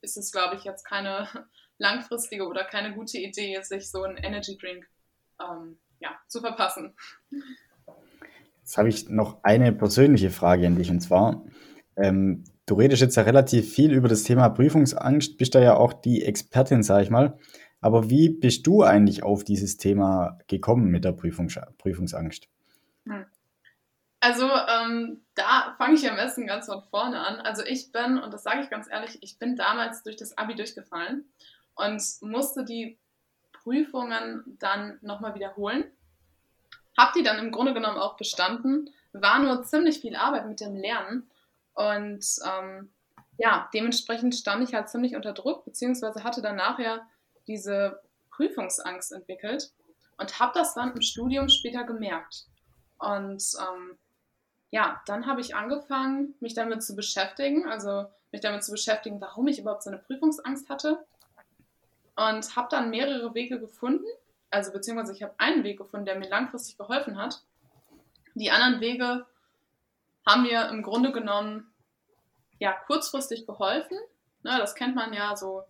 ist 0.01 0.17
es, 0.17 0.31
glaube 0.31 0.55
ich, 0.55 0.63
jetzt 0.63 0.83
keine 0.83 1.27
langfristige 1.77 2.45
oder 2.47 2.65
keine 2.65 2.93
gute 2.93 3.17
Idee, 3.17 3.61
sich 3.61 3.89
so 3.89 4.03
einen 4.03 4.17
Energy 4.17 4.57
Drink 4.57 4.87
ähm, 5.41 5.79
ja, 5.99 6.19
zu 6.27 6.41
verpassen. 6.41 6.95
Jetzt 8.69 8.77
habe 8.77 8.89
ich 8.89 9.09
noch 9.09 9.43
eine 9.43 9.73
persönliche 9.73 10.29
Frage 10.29 10.67
an 10.67 10.75
dich 10.75 10.91
und 10.91 10.99
zwar, 10.99 11.43
ähm, 11.95 12.43
du 12.67 12.75
redest 12.75 13.01
jetzt 13.01 13.15
ja 13.15 13.23
relativ 13.23 13.73
viel 13.73 13.91
über 13.91 14.07
das 14.07 14.21
Thema 14.21 14.47
Prüfungsangst, 14.49 15.39
bist 15.39 15.55
da 15.55 15.59
ja 15.59 15.75
auch 15.75 15.91
die 15.91 16.23
Expertin, 16.23 16.83
sage 16.83 17.01
ich 17.01 17.09
mal. 17.09 17.35
Aber 17.81 18.11
wie 18.11 18.29
bist 18.29 18.67
du 18.67 18.83
eigentlich 18.83 19.23
auf 19.23 19.43
dieses 19.43 19.77
Thema 19.77 20.37
gekommen 20.45 20.91
mit 20.91 21.03
der 21.03 21.13
Prüfungs 21.13 21.59
Prüfungsangst? 21.79 22.47
Hm. 23.07 23.25
Also 24.19 24.45
ähm, 24.45 25.21
da 25.33 25.73
fange 25.79 25.95
ich 25.95 26.07
am 26.07 26.17
besten 26.17 26.45
ganz 26.45 26.67
von 26.67 26.83
vorne 26.91 27.25
an. 27.25 27.39
Also 27.39 27.63
ich 27.65 27.91
bin, 27.91 28.19
und 28.19 28.31
das 28.31 28.43
sage 28.43 28.61
ich 28.61 28.69
ganz 28.69 28.87
ehrlich, 28.87 29.17
ich 29.21 29.39
bin 29.39 29.55
damals 29.55 30.03
durch 30.03 30.15
das 30.15 30.37
ABI 30.37 30.53
durchgefallen 30.53 31.25
und 31.73 32.03
musste 32.21 32.65
die 32.65 32.99
Prüfungen 33.51 34.43
dann 34.59 34.99
nochmal 35.01 35.33
wiederholen 35.33 35.85
habe 36.99 37.13
die 37.17 37.23
dann 37.23 37.39
im 37.39 37.51
Grunde 37.51 37.73
genommen 37.73 37.97
auch 37.97 38.17
bestanden, 38.17 38.89
war 39.13 39.39
nur 39.39 39.63
ziemlich 39.63 40.01
viel 40.01 40.15
Arbeit 40.15 40.47
mit 40.47 40.59
dem 40.59 40.75
Lernen 40.75 41.29
und 41.73 42.25
ähm, 42.45 42.89
ja, 43.37 43.69
dementsprechend 43.73 44.35
stand 44.35 44.67
ich 44.67 44.75
halt 44.75 44.89
ziemlich 44.89 45.15
unter 45.15 45.31
Druck, 45.31 45.63
beziehungsweise 45.63 46.25
hatte 46.25 46.41
dann 46.41 46.57
nachher 46.57 47.07
diese 47.47 48.01
Prüfungsangst 48.31 49.13
entwickelt 49.13 49.71
und 50.17 50.39
habe 50.39 50.51
das 50.53 50.73
dann 50.73 50.93
im 50.93 51.01
Studium 51.01 51.47
später 51.47 51.85
gemerkt. 51.85 52.45
Und 52.97 53.41
ähm, 53.59 53.97
ja, 54.71 55.01
dann 55.05 55.25
habe 55.25 55.39
ich 55.39 55.55
angefangen, 55.55 56.35
mich 56.41 56.53
damit 56.53 56.83
zu 56.83 56.97
beschäftigen, 56.97 57.65
also 57.65 58.05
mich 58.33 58.41
damit 58.41 58.63
zu 58.65 58.71
beschäftigen, 58.71 59.21
warum 59.21 59.47
ich 59.47 59.59
überhaupt 59.59 59.83
so 59.83 59.89
eine 59.89 59.99
Prüfungsangst 59.99 60.69
hatte. 60.69 61.05
Und 62.17 62.57
habe 62.57 62.67
dann 62.69 62.89
mehrere 62.89 63.33
Wege 63.33 63.57
gefunden, 63.57 64.05
also 64.51 64.71
beziehungsweise 64.71 65.13
ich 65.13 65.23
habe 65.23 65.35
einen 65.37 65.63
Weg 65.63 65.77
gefunden, 65.77 66.05
der 66.05 66.17
mir 66.17 66.29
langfristig 66.29 66.77
geholfen 66.77 67.17
hat. 67.17 67.43
Die 68.35 68.51
anderen 68.51 68.81
Wege 68.81 69.25
haben 70.25 70.43
mir 70.43 70.69
im 70.69 70.83
Grunde 70.83 71.11
genommen 71.11 71.73
ja 72.59 72.73
kurzfristig 72.87 73.45
geholfen. 73.45 73.97
Ne, 74.43 74.57
das 74.57 74.75
kennt 74.75 74.95
man 74.95 75.13
ja 75.13 75.35
so 75.35 75.63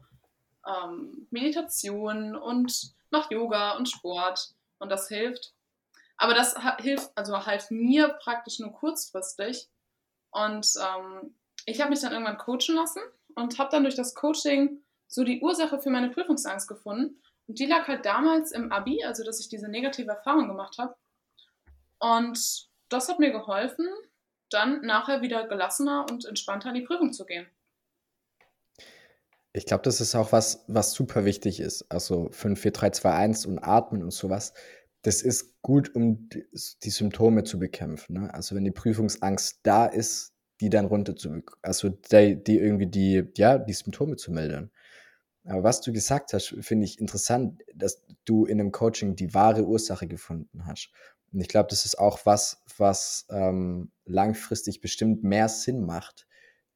ähm, 0.67 1.27
Meditation 1.31 2.35
und 2.35 2.93
macht 3.09 3.31
Yoga 3.31 3.77
und 3.77 3.89
Sport 3.89 4.53
und 4.77 4.89
das 4.89 5.07
hilft. 5.07 5.53
Aber 6.17 6.33
das 6.33 6.55
hilft, 6.79 7.11
also 7.15 7.45
half 7.45 7.71
mir 7.71 8.09
praktisch 8.09 8.59
nur 8.59 8.73
kurzfristig. 8.73 9.69
Und 10.31 10.67
ähm, 10.77 11.33
ich 11.65 11.79
habe 11.79 11.89
mich 11.89 12.01
dann 12.01 12.11
irgendwann 12.11 12.37
coachen 12.37 12.75
lassen 12.75 13.01
und 13.35 13.57
habe 13.57 13.71
dann 13.71 13.83
durch 13.83 13.95
das 13.95 14.13
Coaching 14.13 14.83
so 15.07 15.23
die 15.23 15.41
Ursache 15.41 15.79
für 15.79 15.89
meine 15.89 16.09
Prüfungsangst 16.09 16.67
gefunden 16.67 17.15
und 17.15 17.19
die 17.57 17.65
lag 17.65 17.87
halt 17.87 18.05
damals 18.05 18.51
im 18.51 18.71
Abi, 18.71 19.03
also 19.03 19.23
dass 19.23 19.39
ich 19.39 19.49
diese 19.49 19.67
negative 19.67 20.11
Erfahrung 20.11 20.47
gemacht 20.47 20.77
habe. 20.77 20.95
Und 21.99 22.69
das 22.89 23.09
hat 23.09 23.19
mir 23.19 23.31
geholfen, 23.31 23.87
dann 24.49 24.81
nachher 24.81 25.21
wieder 25.21 25.47
gelassener 25.47 26.05
und 26.09 26.25
entspannter 26.25 26.69
in 26.69 26.75
die 26.75 26.81
Prüfung 26.81 27.11
zu 27.11 27.25
gehen. 27.25 27.47
Ich 29.51 29.65
glaube, 29.65 29.83
das 29.83 29.99
ist 29.99 30.15
auch 30.15 30.31
was, 30.31 30.63
was 30.67 30.93
super 30.93 31.25
wichtig 31.25 31.59
ist. 31.59 31.91
Also 31.91 32.29
5, 32.31 32.59
4, 32.59 32.71
3, 32.71 32.89
2, 32.91 33.13
1 33.13 33.45
und 33.47 33.59
Atmen 33.59 34.03
und 34.03 34.11
sowas. 34.11 34.53
Das 35.01 35.21
ist 35.23 35.61
gut, 35.61 35.95
um 35.95 36.29
die, 36.29 36.45
Symptome 36.53 37.43
zu 37.43 37.57
bekämpfen. 37.57 38.13
Ne? 38.13 38.33
Also 38.33 38.55
wenn 38.55 38.63
die 38.63 38.71
Prüfungsangst 38.71 39.61
da 39.63 39.85
ist, 39.85 40.33
die 40.61 40.69
dann 40.69 40.85
runter 40.85 41.15
zu, 41.15 41.41
also 41.61 41.89
die, 41.89 42.43
die 42.43 42.59
irgendwie 42.59 42.87
die, 42.87 43.23
ja, 43.37 43.57
die 43.57 43.73
Symptome 43.73 44.17
zu 44.17 44.31
mildern. 44.31 44.71
Aber 45.49 45.63
was 45.63 45.81
du 45.81 45.91
gesagt 45.91 46.33
hast, 46.33 46.55
finde 46.61 46.85
ich 46.85 46.99
interessant, 46.99 47.63
dass 47.73 48.03
du 48.25 48.45
in 48.45 48.59
einem 48.59 48.71
Coaching 48.71 49.15
die 49.15 49.33
wahre 49.33 49.65
Ursache 49.65 50.07
gefunden 50.07 50.67
hast. 50.67 50.91
Und 51.33 51.41
ich 51.41 51.47
glaube, 51.47 51.69
das 51.69 51.85
ist 51.85 51.97
auch 51.97 52.25
was, 52.25 52.61
was 52.77 53.25
ähm, 53.31 53.91
langfristig 54.05 54.79
bestimmt 54.79 55.23
mehr 55.23 55.49
Sinn 55.49 55.85
macht. 55.85 56.27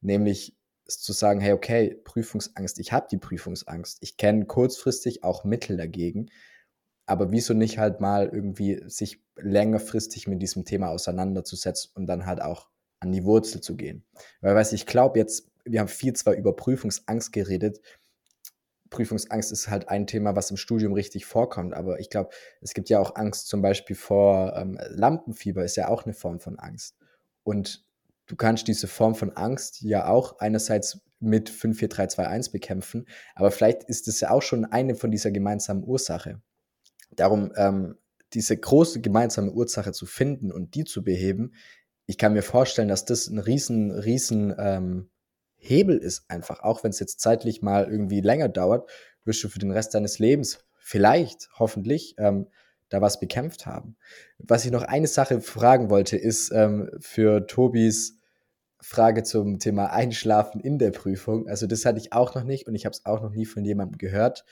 Nämlich 0.02 0.58
zu 0.88 1.14
sagen, 1.14 1.40
hey, 1.40 1.54
okay, 1.54 1.96
Prüfungsangst, 2.04 2.80
ich 2.80 2.92
habe 2.92 3.08
die 3.10 3.18
Prüfungsangst. 3.18 4.00
Ich 4.02 4.18
kenne 4.18 4.46
kurzfristig 4.46 5.24
auch 5.24 5.44
Mittel 5.44 5.78
dagegen. 5.78 6.30
Aber 7.06 7.32
wieso 7.32 7.54
nicht 7.54 7.78
halt 7.78 8.00
mal 8.00 8.28
irgendwie 8.28 8.84
sich 8.88 9.24
längerfristig 9.36 10.28
mit 10.28 10.42
diesem 10.42 10.66
Thema 10.66 10.90
auseinanderzusetzen 10.90 11.92
und 11.94 12.08
dann 12.08 12.26
halt 12.26 12.42
auch 12.42 12.70
an 13.00 13.12
die 13.12 13.24
Wurzel 13.24 13.62
zu 13.62 13.76
gehen. 13.76 14.04
Weil, 14.42 14.56
weiß 14.56 14.74
ich 14.74 14.88
glaube 14.88 15.20
jetzt, 15.20 15.52
wir 15.66 15.80
haben 15.80 15.88
viel 15.88 16.14
zwar 16.14 16.34
über 16.34 16.56
Prüfungsangst 16.56 17.32
geredet, 17.32 17.80
Prüfungsangst 18.94 19.52
ist 19.52 19.70
halt 19.70 19.90
ein 19.90 20.08
Thema, 20.08 20.36
was 20.36 20.52
im 20.52 20.58
Studium 20.58 20.94
richtig 20.94 21.26
vorkommt. 21.26 21.74
Aber 21.74 22.00
ich 22.00 22.10
glaube, 22.10 22.30
es 22.62 22.74
gibt 22.74 22.90
ja 22.90 23.00
auch 23.00 23.16
Angst 23.16 23.48
zum 23.50 23.62
Beispiel 23.62 23.96
vor 23.96 24.56
ähm, 24.56 24.80
Lampenfieber, 24.90 25.66
ist 25.66 25.76
ja 25.76 25.90
auch 25.90 26.06
eine 26.06 26.14
Form 26.14 26.40
von 26.40 26.58
Angst. 26.60 26.96
Und 27.44 27.86
du 28.28 28.36
kannst 28.36 28.68
diese 28.68 28.88
Form 28.88 29.16
von 29.16 29.32
Angst 29.32 29.82
ja 29.82 30.08
auch 30.08 30.40
einerseits 30.40 31.02
mit 31.20 31.50
54321 31.50 32.52
bekämpfen, 32.52 33.06
aber 33.34 33.50
vielleicht 33.50 33.84
ist 33.84 34.08
es 34.08 34.20
ja 34.20 34.30
auch 34.30 34.42
schon 34.42 34.66
eine 34.66 34.96
von 34.96 35.10
dieser 35.10 35.32
gemeinsamen 35.32 35.84
Ursache. 35.84 36.42
Darum, 37.12 37.52
ähm, 37.56 37.96
diese 38.34 38.58
große 38.58 39.02
gemeinsame 39.02 39.52
Ursache 39.52 39.94
zu 39.94 40.06
finden 40.06 40.52
und 40.52 40.76
die 40.76 40.84
zu 40.84 41.04
beheben, 41.04 41.54
ich 42.06 42.18
kann 42.18 42.34
mir 42.34 42.42
vorstellen, 42.42 42.90
dass 42.90 43.06
das 43.06 43.28
ein 43.28 43.40
riesen, 43.40 43.92
riesen 43.92 44.54
ähm, 44.58 45.10
Hebel 45.64 45.98
ist 45.98 46.30
einfach, 46.30 46.62
auch 46.62 46.84
wenn 46.84 46.92
es 46.92 47.00
jetzt 47.00 47.22
zeitlich 47.22 47.62
mal 47.62 47.86
irgendwie 47.90 48.22
länger 48.22 48.50
dauert, 48.50 48.90
wirst 49.24 49.44
du 49.44 49.50
für 49.50 49.60
den 49.60 49.72
Rest 49.72 49.94
deines 49.94 50.20
Lebens 50.20 50.60
vielleicht, 50.78 51.50
hoffentlich, 51.58 52.16
ähm, 52.18 52.48
da 52.90 53.02
was 53.02 53.20
bekämpft 53.20 53.66
haben. 53.66 53.96
Was 54.38 54.66
ich 54.66 54.72
noch 54.72 54.84
eine 54.84 55.08
Sache 55.08 55.42
fragen 55.42 55.90
wollte, 55.90 56.18
ist 56.18 56.52
ähm, 56.52 56.92
für 57.00 57.48
Tobis 57.48 58.20
Frage 58.82 59.24
zum 59.24 59.60
Thema 59.60 59.92
Einschlafen 59.92 60.60
in 60.60 60.78
der 60.78 60.92
Prüfung. 60.92 61.48
Also 61.48 61.66
das 61.66 61.86
hatte 61.86 62.00
ich 62.00 62.12
auch 62.12 62.36
noch 62.36 62.44
nicht 62.44 62.68
und 62.68 62.76
ich 62.76 62.86
habe 62.86 62.94
es 62.94 63.06
auch 63.06 63.22
noch 63.22 63.32
nie 63.32 63.46
von 63.46 63.64
jemandem 63.64 63.98
gehört. 63.98 64.44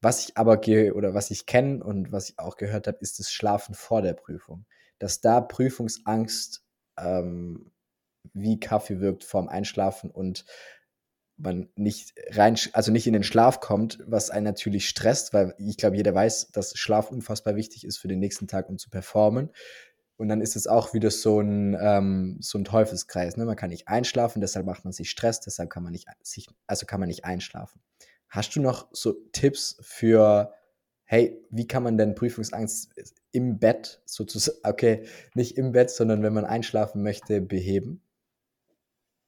Was 0.00 0.26
ich 0.26 0.36
aber 0.36 0.56
gehe 0.56 0.94
oder 0.94 1.12
was 1.12 1.30
ich 1.30 1.44
kenne 1.44 1.84
und 1.84 2.10
was 2.10 2.30
ich 2.30 2.38
auch 2.38 2.56
gehört 2.56 2.86
habe, 2.86 2.98
ist 3.00 3.18
das 3.18 3.30
Schlafen 3.30 3.74
vor 3.74 4.00
der 4.00 4.14
Prüfung. 4.14 4.64
Dass 4.98 5.20
da 5.20 5.42
Prüfungsangst 5.42 6.64
ähm, 6.98 7.70
wie 8.32 8.58
Kaffee 8.58 9.00
wirkt 9.00 9.24
vorm 9.24 9.48
Einschlafen 9.48 10.10
und 10.10 10.44
man 11.36 11.68
nicht 11.74 12.14
rein, 12.30 12.56
also 12.72 12.92
nicht 12.92 13.06
in 13.06 13.12
den 13.12 13.24
Schlaf 13.24 13.60
kommt, 13.60 13.98
was 14.06 14.30
einen 14.30 14.44
natürlich 14.44 14.88
stresst, 14.88 15.32
weil 15.32 15.54
ich 15.58 15.76
glaube, 15.76 15.96
jeder 15.96 16.14
weiß, 16.14 16.50
dass 16.52 16.76
Schlaf 16.76 17.10
unfassbar 17.10 17.56
wichtig 17.56 17.84
ist 17.84 17.98
für 17.98 18.08
den 18.08 18.20
nächsten 18.20 18.46
Tag, 18.46 18.68
um 18.68 18.78
zu 18.78 18.88
performen. 18.88 19.50
Und 20.16 20.28
dann 20.28 20.40
ist 20.40 20.54
es 20.54 20.68
auch 20.68 20.94
wieder 20.94 21.10
so 21.10 21.40
ein, 21.40 21.76
ähm, 21.80 22.38
so 22.40 22.58
ein 22.58 22.64
Teufelskreis. 22.64 23.36
Ne? 23.36 23.44
Man 23.46 23.56
kann 23.56 23.70
nicht 23.70 23.88
einschlafen, 23.88 24.40
deshalb 24.40 24.64
macht 24.64 24.84
man 24.84 24.92
sich 24.92 25.10
Stress, 25.10 25.40
deshalb 25.40 25.70
kann 25.70 25.82
man 25.82 25.92
nicht 25.92 26.06
sich, 26.22 26.46
also 26.68 26.86
kann 26.86 27.00
man 27.00 27.08
nicht 27.08 27.24
einschlafen. 27.24 27.80
Hast 28.28 28.54
du 28.54 28.60
noch 28.60 28.88
so 28.92 29.12
Tipps 29.32 29.76
für, 29.80 30.52
hey, 31.04 31.44
wie 31.50 31.66
kann 31.66 31.82
man 31.82 31.98
denn 31.98 32.14
Prüfungsangst 32.14 32.94
im 33.32 33.58
Bett 33.58 34.02
sozusagen, 34.06 34.58
okay, 34.62 35.04
nicht 35.34 35.58
im 35.58 35.72
Bett, 35.72 35.90
sondern 35.90 36.22
wenn 36.22 36.32
man 36.32 36.44
einschlafen 36.44 37.02
möchte, 37.02 37.40
beheben? 37.40 38.03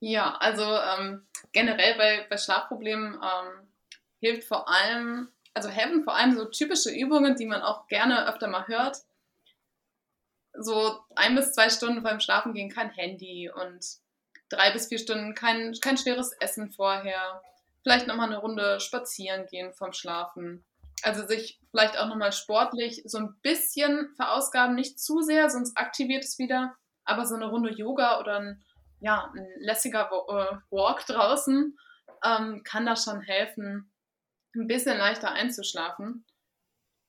Ja, 0.00 0.36
also 0.36 0.62
ähm, 0.62 1.26
generell 1.52 1.96
bei, 1.96 2.26
bei 2.28 2.36
Schlafproblemen 2.36 3.14
ähm, 3.14 3.68
hilft 4.20 4.46
vor 4.46 4.68
allem, 4.68 5.28
also 5.54 5.68
helfen 5.68 6.04
vor 6.04 6.14
allem 6.14 6.36
so 6.36 6.44
typische 6.46 6.90
Übungen, 6.90 7.36
die 7.36 7.46
man 7.46 7.62
auch 7.62 7.86
gerne 7.88 8.28
öfter 8.28 8.48
mal 8.48 8.66
hört. 8.68 8.98
So 10.52 11.00
ein 11.14 11.34
bis 11.34 11.52
zwei 11.52 11.70
Stunden 11.70 12.02
vor 12.02 12.10
dem 12.10 12.20
Schlafen 12.20 12.54
gehen 12.54 12.70
kein 12.70 12.90
Handy 12.90 13.50
und 13.50 13.84
drei 14.48 14.70
bis 14.70 14.88
vier 14.88 14.98
Stunden 14.98 15.34
kein, 15.34 15.74
kein 15.80 15.98
schweres 15.98 16.32
Essen 16.40 16.70
vorher. 16.70 17.42
Vielleicht 17.82 18.06
nochmal 18.06 18.28
eine 18.28 18.38
Runde 18.38 18.80
spazieren 18.80 19.46
gehen 19.46 19.72
vom 19.72 19.92
Schlafen. 19.92 20.64
Also 21.02 21.26
sich 21.26 21.60
vielleicht 21.70 21.98
auch 21.98 22.08
nochmal 22.08 22.32
sportlich 22.32 23.02
so 23.04 23.18
ein 23.18 23.36
bisschen 23.42 24.14
verausgaben, 24.16 24.74
nicht 24.74 24.98
zu 24.98 25.20
sehr, 25.20 25.50
sonst 25.50 25.76
aktiviert 25.76 26.24
es 26.24 26.38
wieder. 26.38 26.74
Aber 27.04 27.26
so 27.26 27.34
eine 27.34 27.46
Runde 27.46 27.70
Yoga 27.70 28.18
oder 28.18 28.40
ein 28.40 28.64
ja, 29.06 29.32
ein 29.36 29.46
lässiger 29.58 30.10
äh, 30.10 30.56
Walk 30.74 31.06
draußen 31.06 31.78
ähm, 32.24 32.62
kann 32.64 32.86
da 32.86 32.96
schon 32.96 33.20
helfen, 33.20 33.92
ein 34.56 34.66
bisschen 34.66 34.98
leichter 34.98 35.30
einzuschlafen 35.30 36.24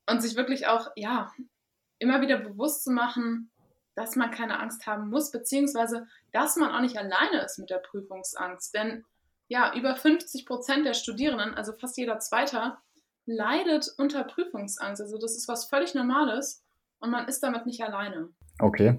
und 0.08 0.22
sich 0.22 0.36
wirklich 0.36 0.68
auch, 0.68 0.92
ja, 0.96 1.32
immer 1.98 2.22
wieder 2.22 2.38
bewusst 2.38 2.84
zu 2.84 2.92
machen, 2.92 3.50
dass 3.96 4.16
man 4.16 4.30
keine 4.30 4.60
Angst 4.60 4.86
haben 4.86 5.10
muss, 5.10 5.32
beziehungsweise, 5.32 6.08
dass 6.34 6.56
man 6.56 6.70
auch 6.70 6.82
nicht 6.82 7.00
alleine 7.00 7.42
ist 7.44 7.58
mit 7.58 7.72
der 7.72 7.80
Prüfungsangst. 7.80 8.76
Denn 8.76 9.04
ja, 9.48 9.74
über 9.74 9.96
50 9.96 10.46
Prozent 10.46 10.86
der 10.86 10.94
Studierenden, 10.94 11.56
also 11.56 11.74
fast 11.74 11.98
jeder 11.98 12.20
Zweiter, 12.20 12.80
leidet 13.26 13.92
unter 13.98 14.24
Prüfungsangst. 14.24 15.02
Also 15.02 15.18
das 15.18 15.36
ist 15.36 15.48
was 15.48 15.66
völlig 15.66 15.96
Normales 15.96 16.64
und 17.00 17.10
man 17.10 17.28
ist 17.28 17.42
damit 17.42 17.66
nicht 17.66 17.84
alleine. 17.84 18.30
Okay. 18.60 18.96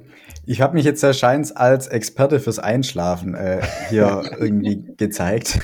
Ich 0.47 0.61
habe 0.61 0.75
mich 0.75 0.85
jetzt 0.85 1.03
erscheint 1.03 1.57
als 1.57 1.89
Experte 1.89 2.39
fürs 2.39 2.61
Einschlafen 2.61 3.35
äh, 3.35 3.61
hier 3.89 4.23
irgendwie 4.39 4.95
gezeigt. 4.97 5.61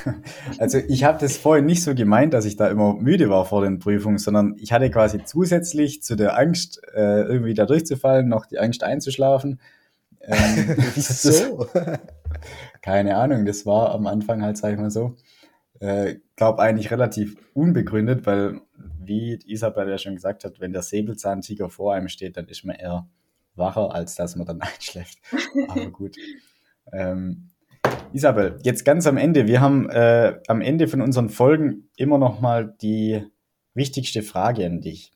Also 0.58 0.78
ich 0.78 1.04
habe 1.04 1.18
das 1.20 1.36
vorhin 1.36 1.64
nicht 1.64 1.82
so 1.82 1.94
gemeint, 1.94 2.34
dass 2.34 2.44
ich 2.44 2.56
da 2.56 2.68
immer 2.68 2.94
müde 2.94 3.30
war 3.30 3.44
vor 3.44 3.62
den 3.62 3.78
Prüfungen, 3.78 4.18
sondern 4.18 4.56
ich 4.58 4.72
hatte 4.72 4.90
quasi 4.90 5.24
zusätzlich 5.24 6.02
zu 6.02 6.16
der 6.16 6.36
Angst, 6.36 6.82
äh, 6.94 7.22
irgendwie 7.22 7.54
da 7.54 7.66
durchzufallen, 7.66 8.28
noch 8.28 8.46
die 8.46 8.58
Angst 8.58 8.82
einzuschlafen. 8.82 9.60
Ähm, 10.20 10.76
Wieso? 10.94 11.68
keine 12.82 13.16
Ahnung, 13.16 13.46
das 13.46 13.64
war 13.64 13.94
am 13.94 14.08
Anfang 14.08 14.42
halt, 14.42 14.56
sag 14.56 14.72
ich 14.72 14.78
mal 14.78 14.90
so. 14.90 15.16
Äh, 15.78 16.16
glaube 16.34 16.62
eigentlich 16.62 16.90
relativ 16.90 17.36
unbegründet, 17.52 18.26
weil, 18.26 18.60
wie 18.98 19.38
Isabel 19.46 19.88
ja 19.88 19.98
schon 19.98 20.14
gesagt 20.16 20.44
hat, 20.44 20.60
wenn 20.60 20.72
der 20.72 20.82
Säbelzahntiger 20.82 21.70
vor 21.70 21.94
einem 21.94 22.08
steht, 22.08 22.36
dann 22.36 22.46
ist 22.46 22.64
man 22.64 22.76
eher 22.76 23.06
wacher, 23.54 23.94
als 23.94 24.14
dass 24.14 24.36
man 24.36 24.46
dann 24.46 24.60
einschläft. 24.60 25.18
Aber 25.68 25.90
gut. 25.90 26.16
Ähm, 26.92 27.50
Isabel, 28.12 28.58
jetzt 28.62 28.84
ganz 28.84 29.06
am 29.06 29.16
Ende. 29.16 29.46
Wir 29.46 29.60
haben 29.60 29.88
äh, 29.90 30.40
am 30.46 30.60
Ende 30.60 30.88
von 30.88 31.00
unseren 31.00 31.28
Folgen 31.28 31.90
immer 31.96 32.18
noch 32.18 32.40
mal 32.40 32.74
die 32.80 33.24
wichtigste 33.74 34.22
Frage 34.22 34.64
an 34.66 34.80
dich. 34.80 35.12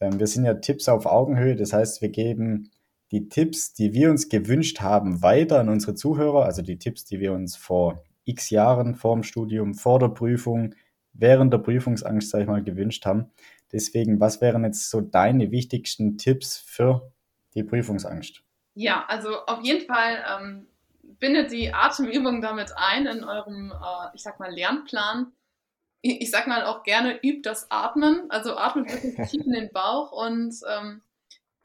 Ähm, 0.00 0.18
wir 0.18 0.26
sind 0.26 0.44
ja 0.44 0.54
Tipps 0.54 0.88
auf 0.88 1.06
Augenhöhe, 1.06 1.56
das 1.56 1.72
heißt, 1.72 2.02
wir 2.02 2.10
geben 2.10 2.70
die 3.10 3.28
Tipps, 3.28 3.74
die 3.74 3.92
wir 3.92 4.10
uns 4.10 4.28
gewünscht 4.28 4.80
haben, 4.80 5.22
weiter 5.22 5.60
an 5.60 5.68
unsere 5.68 5.94
Zuhörer, 5.94 6.44
also 6.44 6.62
die 6.62 6.78
Tipps, 6.78 7.04
die 7.04 7.20
wir 7.20 7.32
uns 7.32 7.56
vor 7.56 8.02
x 8.24 8.50
Jahren 8.50 8.94
vor 8.94 9.14
dem 9.14 9.22
Studium, 9.22 9.74
vor 9.74 9.98
der 9.98 10.08
Prüfung, 10.08 10.74
während 11.12 11.52
der 11.52 11.58
Prüfungsangst, 11.58 12.30
sag 12.30 12.42
ich 12.42 12.46
mal, 12.46 12.62
gewünscht 12.62 13.04
haben. 13.04 13.30
Deswegen, 13.72 14.20
was 14.20 14.40
wären 14.40 14.64
jetzt 14.64 14.90
so 14.90 15.00
deine 15.00 15.50
wichtigsten 15.50 16.18
Tipps 16.18 16.56
für 16.56 17.12
die 17.54 17.62
Prüfungsangst? 17.62 18.42
Ja, 18.74 19.04
also 19.06 19.44
auf 19.46 19.62
jeden 19.62 19.86
Fall 19.86 20.24
ähm, 20.28 20.66
bindet 21.18 21.52
die 21.52 21.72
Atemübung 21.72 22.40
damit 22.40 22.72
ein 22.76 23.06
in 23.06 23.24
eurem, 23.24 23.72
äh, 23.72 24.08
ich 24.14 24.22
sag 24.22 24.40
mal, 24.40 24.52
Lernplan. 24.52 25.32
Ich, 26.00 26.22
ich, 26.22 26.30
sag 26.30 26.46
mal 26.46 26.64
auch 26.64 26.82
gerne, 26.82 27.18
übt 27.22 27.48
das 27.48 27.70
Atmen. 27.70 28.30
Also 28.30 28.56
atmet 28.56 28.90
wirklich 28.90 29.14
tief 29.30 29.44
in 29.44 29.52
den 29.52 29.72
Bauch 29.72 30.12
und 30.12 30.54
ähm, 30.68 31.02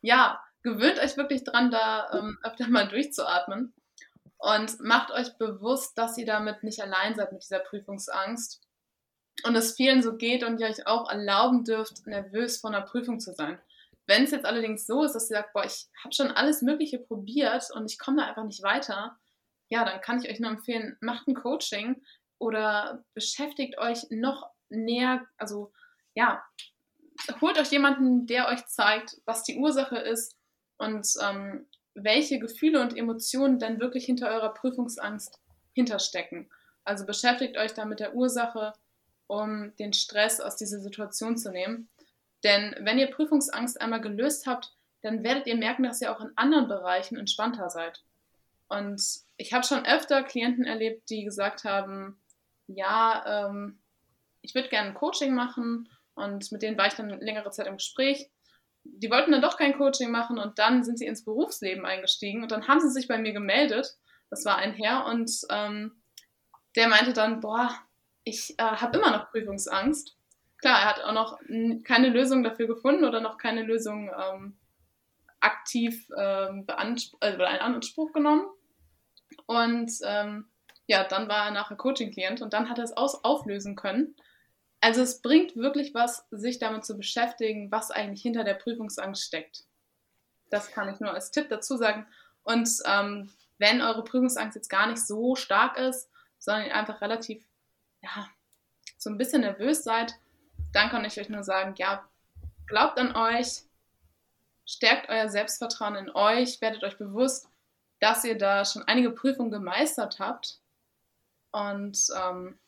ja, 0.01 0.41
gewöhnt 0.63 0.99
euch 0.99 1.17
wirklich 1.17 1.43
dran, 1.43 1.71
da 1.71 2.11
ähm, 2.13 2.37
öfter 2.43 2.67
mal 2.67 2.87
durchzuatmen. 2.87 3.73
Und 4.39 4.79
macht 4.81 5.09
euch 5.11 5.35
bewusst, 5.37 5.97
dass 5.97 6.17
ihr 6.17 6.25
damit 6.25 6.63
nicht 6.63 6.81
allein 6.81 7.15
seid 7.15 7.31
mit 7.31 7.41
dieser 7.41 7.59
Prüfungsangst. 7.59 8.61
Und 9.43 9.55
es 9.55 9.75
vielen 9.75 10.03
so 10.03 10.15
geht 10.15 10.43
und 10.43 10.59
ihr 10.59 10.67
euch 10.67 10.85
auch 10.85 11.09
erlauben 11.09 11.63
dürft, 11.63 12.05
nervös 12.05 12.59
vor 12.59 12.69
einer 12.69 12.81
Prüfung 12.81 13.19
zu 13.19 13.33
sein. 13.33 13.59
Wenn 14.07 14.23
es 14.23 14.31
jetzt 14.31 14.45
allerdings 14.45 14.87
so 14.87 15.03
ist, 15.03 15.13
dass 15.13 15.29
ihr 15.29 15.37
sagt, 15.37 15.53
boah, 15.53 15.65
ich 15.65 15.87
habe 16.03 16.15
schon 16.15 16.31
alles 16.31 16.61
Mögliche 16.61 16.97
probiert 16.97 17.69
und 17.73 17.91
ich 17.91 17.99
komme 17.99 18.17
da 18.17 18.27
einfach 18.27 18.45
nicht 18.45 18.63
weiter, 18.63 19.17
ja, 19.69 19.83
dann 19.83 20.01
kann 20.01 20.21
ich 20.21 20.29
euch 20.29 20.39
nur 20.39 20.51
empfehlen, 20.51 20.97
macht 21.01 21.27
ein 21.27 21.35
Coaching 21.35 22.01
oder 22.39 23.03
beschäftigt 23.13 23.77
euch 23.77 24.07
noch 24.09 24.49
näher, 24.69 25.25
also 25.37 25.73
ja, 26.15 26.43
holt 27.41 27.59
euch 27.59 27.71
jemanden, 27.71 28.27
der 28.27 28.47
euch 28.47 28.65
zeigt, 28.67 29.21
was 29.25 29.43
die 29.43 29.57
Ursache 29.57 29.97
ist 29.97 30.35
und 30.77 31.07
ähm, 31.21 31.67
welche 31.93 32.39
Gefühle 32.39 32.81
und 32.81 32.95
Emotionen 32.95 33.59
denn 33.59 33.79
wirklich 33.79 34.05
hinter 34.05 34.29
eurer 34.29 34.53
Prüfungsangst 34.53 35.39
hinterstecken. 35.73 36.49
Also 36.83 37.05
beschäftigt 37.05 37.57
euch 37.57 37.73
da 37.73 37.85
mit 37.85 37.99
der 37.99 38.15
Ursache, 38.15 38.73
um 39.27 39.75
den 39.77 39.93
Stress 39.93 40.39
aus 40.39 40.55
dieser 40.55 40.79
Situation 40.79 41.37
zu 41.37 41.51
nehmen. 41.51 41.89
Denn 42.43 42.75
wenn 42.79 42.99
ihr 42.99 43.11
Prüfungsangst 43.11 43.79
einmal 43.81 44.01
gelöst 44.01 44.47
habt, 44.47 44.73
dann 45.01 45.23
werdet 45.23 45.47
ihr 45.47 45.55
merken, 45.55 45.83
dass 45.83 46.01
ihr 46.01 46.11
auch 46.11 46.21
in 46.21 46.31
anderen 46.35 46.67
Bereichen 46.67 47.17
entspannter 47.17 47.69
seid. 47.69 48.03
Und 48.67 49.01
ich 49.37 49.53
habe 49.53 49.65
schon 49.65 49.85
öfter 49.85 50.23
Klienten 50.23 50.65
erlebt, 50.65 51.09
die 51.09 51.23
gesagt 51.23 51.63
haben, 51.63 52.19
ja, 52.67 53.47
ähm, 53.47 53.79
ich 54.41 54.55
würde 54.55 54.69
gerne 54.69 54.89
ein 54.89 54.95
Coaching 54.95 55.33
machen 55.33 55.89
und 56.15 56.51
mit 56.51 56.61
denen 56.61 56.77
war 56.77 56.87
ich 56.87 56.93
dann 56.93 57.09
längere 57.09 57.51
Zeit 57.51 57.67
im 57.67 57.77
Gespräch. 57.77 58.29
Die 58.83 59.09
wollten 59.09 59.31
dann 59.31 59.41
doch 59.41 59.57
kein 59.57 59.77
Coaching 59.77 60.11
machen 60.11 60.37
und 60.37 60.59
dann 60.59 60.83
sind 60.83 60.97
sie 60.97 61.05
ins 61.05 61.23
Berufsleben 61.23 61.85
eingestiegen 61.85 62.43
und 62.43 62.51
dann 62.51 62.67
haben 62.67 62.79
sie 62.79 62.89
sich 62.89 63.07
bei 63.07 63.17
mir 63.17 63.33
gemeldet. 63.33 63.97
Das 64.29 64.45
war 64.45 64.57
ein 64.57 64.73
Herr 64.73 65.05
und 65.05 65.31
ähm, 65.49 66.01
der 66.75 66.87
meinte 66.89 67.13
dann, 67.13 67.39
boah, 67.39 67.69
ich 68.23 68.55
äh, 68.57 68.63
habe 68.63 68.97
immer 68.97 69.11
noch 69.11 69.31
Prüfungsangst. 69.31 70.16
Klar, 70.67 70.81
er 70.81 70.89
hat 70.89 70.99
auch 71.01 71.13
noch 71.13 71.39
keine 71.85 72.09
Lösung 72.09 72.43
dafür 72.43 72.67
gefunden 72.67 73.05
oder 73.05 73.21
noch 73.21 73.37
keine 73.37 73.63
Lösung 73.63 74.09
ähm, 74.09 74.57
aktiv 75.39 76.09
ähm, 76.17 76.67
äh, 77.21 77.33
in 77.35 77.41
Anspruch 77.41 78.11
genommen. 78.11 78.45
Und 79.45 79.89
ähm, 80.03 80.49
ja, 80.85 81.05
dann 81.05 81.29
war 81.29 81.45
er 81.45 81.51
nachher 81.51 81.77
Coaching-Klient 81.77 82.41
und 82.41 82.51
dann 82.51 82.69
hat 82.69 82.79
er 82.79 82.83
es 82.83 82.97
aus 82.97 83.23
auflösen 83.23 83.77
können. 83.77 84.13
Also 84.81 85.01
es 85.01 85.21
bringt 85.21 85.55
wirklich 85.55 85.93
was, 85.93 86.27
sich 86.31 86.59
damit 86.59 86.83
zu 86.83 86.97
beschäftigen, 86.97 87.71
was 87.71 87.89
eigentlich 87.89 88.21
hinter 88.21 88.43
der 88.43 88.55
Prüfungsangst 88.55 89.23
steckt. 89.23 89.63
Das 90.49 90.71
kann 90.71 90.93
ich 90.93 90.99
nur 90.99 91.13
als 91.13 91.31
Tipp 91.31 91.47
dazu 91.47 91.77
sagen. 91.77 92.07
Und 92.43 92.69
ähm, 92.83 93.31
wenn 93.57 93.81
eure 93.81 94.03
Prüfungsangst 94.03 94.57
jetzt 94.57 94.69
gar 94.69 94.87
nicht 94.87 94.99
so 94.99 95.37
stark 95.37 95.77
ist, 95.77 96.09
sondern 96.39 96.65
ihr 96.65 96.75
einfach 96.75 96.99
relativ, 96.99 97.41
ja, 98.01 98.27
so 98.97 99.09
ein 99.09 99.17
bisschen 99.17 99.43
nervös 99.43 99.85
seid, 99.85 100.13
dann 100.77 100.89
kann 100.89 101.03
ich 101.05 101.19
euch 101.19 101.29
nur 101.29 101.43
sagen, 101.43 101.73
ja, 101.77 102.07
glaubt 102.67 102.99
an 102.99 103.15
euch, 103.15 103.63
stärkt 104.65 105.09
euer 105.09 105.27
Selbstvertrauen 105.27 105.95
in 105.95 106.09
euch, 106.11 106.61
werdet 106.61 106.83
euch 106.83 106.97
bewusst, 106.97 107.49
dass 107.99 108.23
ihr 108.23 108.37
da 108.37 108.63
schon 108.63 108.83
einige 108.83 109.09
Prüfungen 109.09 109.49
gemeistert 109.49 110.19
habt 110.19 110.59
und 111.51 111.97
ähm, 112.15 112.59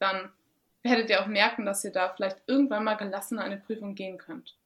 dann 0.00 0.32
werdet 0.82 1.10
ihr 1.10 1.22
auch 1.22 1.26
merken, 1.26 1.64
dass 1.64 1.84
ihr 1.84 1.92
da 1.92 2.12
vielleicht 2.14 2.38
irgendwann 2.48 2.82
mal 2.82 2.96
gelassen 2.96 3.38
eine 3.38 3.58
Prüfung 3.58 3.94
gehen 3.94 4.18
könnt. 4.18 4.56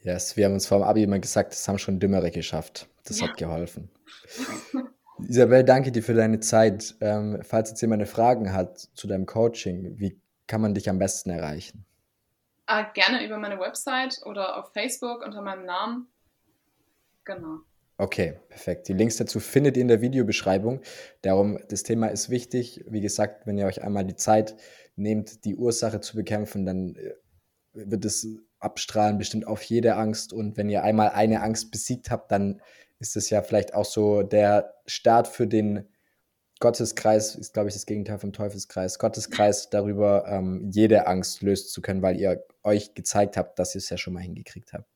Yes, 0.00 0.36
wir 0.36 0.44
haben 0.44 0.54
uns 0.54 0.66
vor 0.66 0.78
dem 0.78 0.84
Abi 0.84 1.02
immer 1.02 1.18
gesagt, 1.18 1.52
das 1.52 1.66
haben 1.66 1.78
schon 1.78 1.98
Dümmere 1.98 2.30
geschafft. 2.30 2.88
Das 3.04 3.20
ja. 3.20 3.28
hat 3.28 3.36
geholfen. 3.36 3.90
Isabel, 5.28 5.64
danke 5.64 5.92
dir 5.92 6.02
für 6.02 6.14
deine 6.14 6.40
Zeit. 6.40 6.96
Ähm, 7.00 7.40
falls 7.42 7.70
jetzt 7.70 7.80
jemand 7.80 8.06
Fragen 8.08 8.52
hat 8.52 8.78
zu 8.94 9.06
deinem 9.06 9.26
Coaching, 9.26 9.98
wie 9.98 10.20
kann 10.46 10.60
man 10.60 10.74
dich 10.74 10.88
am 10.88 10.98
besten 10.98 11.30
erreichen? 11.30 11.84
Äh, 12.66 12.84
gerne 12.94 13.24
über 13.24 13.38
meine 13.38 13.58
Website 13.58 14.20
oder 14.24 14.58
auf 14.58 14.72
Facebook 14.72 15.24
unter 15.24 15.42
meinem 15.42 15.64
Namen. 15.64 16.08
Genau. 17.24 17.60
Okay, 17.98 18.40
perfekt. 18.48 18.88
Die 18.88 18.94
Links 18.94 19.16
dazu 19.16 19.38
findet 19.38 19.76
ihr 19.76 19.82
in 19.82 19.88
der 19.88 20.00
Videobeschreibung. 20.00 20.80
Darum, 21.20 21.58
das 21.68 21.82
Thema 21.82 22.08
ist 22.08 22.30
wichtig. 22.30 22.84
Wie 22.88 23.00
gesagt, 23.00 23.46
wenn 23.46 23.58
ihr 23.58 23.66
euch 23.66 23.82
einmal 23.82 24.04
die 24.04 24.16
Zeit 24.16 24.56
nehmt, 24.96 25.44
die 25.44 25.56
Ursache 25.56 26.00
zu 26.00 26.16
bekämpfen, 26.16 26.66
dann 26.66 26.96
äh, 26.96 27.14
wird 27.74 28.04
es 28.04 28.26
abstrahlen 28.58 29.18
bestimmt 29.18 29.46
auf 29.46 29.62
jede 29.62 29.96
Angst. 29.96 30.32
Und 30.32 30.56
wenn 30.56 30.68
ihr 30.68 30.82
einmal 30.82 31.10
eine 31.10 31.42
Angst 31.42 31.70
besiegt 31.70 32.10
habt, 32.10 32.32
dann 32.32 32.60
ist 32.98 33.16
es 33.16 33.30
ja 33.30 33.42
vielleicht 33.42 33.74
auch 33.74 33.84
so 33.84 34.22
der 34.22 34.74
Start 34.86 35.28
für 35.28 35.46
den 35.46 35.88
Gotteskreis, 36.62 37.34
ist 37.34 37.54
glaube 37.54 37.68
ich 37.68 37.74
das 37.74 37.86
Gegenteil 37.86 38.18
vom 38.18 38.32
Teufelskreis, 38.32 39.00
Gotteskreis 39.00 39.68
darüber, 39.68 40.24
ähm, 40.28 40.70
jede 40.72 41.08
Angst 41.08 41.42
lösen 41.42 41.68
zu 41.68 41.82
können, 41.82 42.02
weil 42.02 42.18
ihr 42.18 42.46
euch 42.62 42.94
gezeigt 42.94 43.36
habt, 43.36 43.58
dass 43.58 43.74
ihr 43.74 43.80
es 43.80 43.90
ja 43.90 43.98
schon 43.98 44.14
mal 44.14 44.22
hingekriegt 44.22 44.72
habt. 44.72 44.88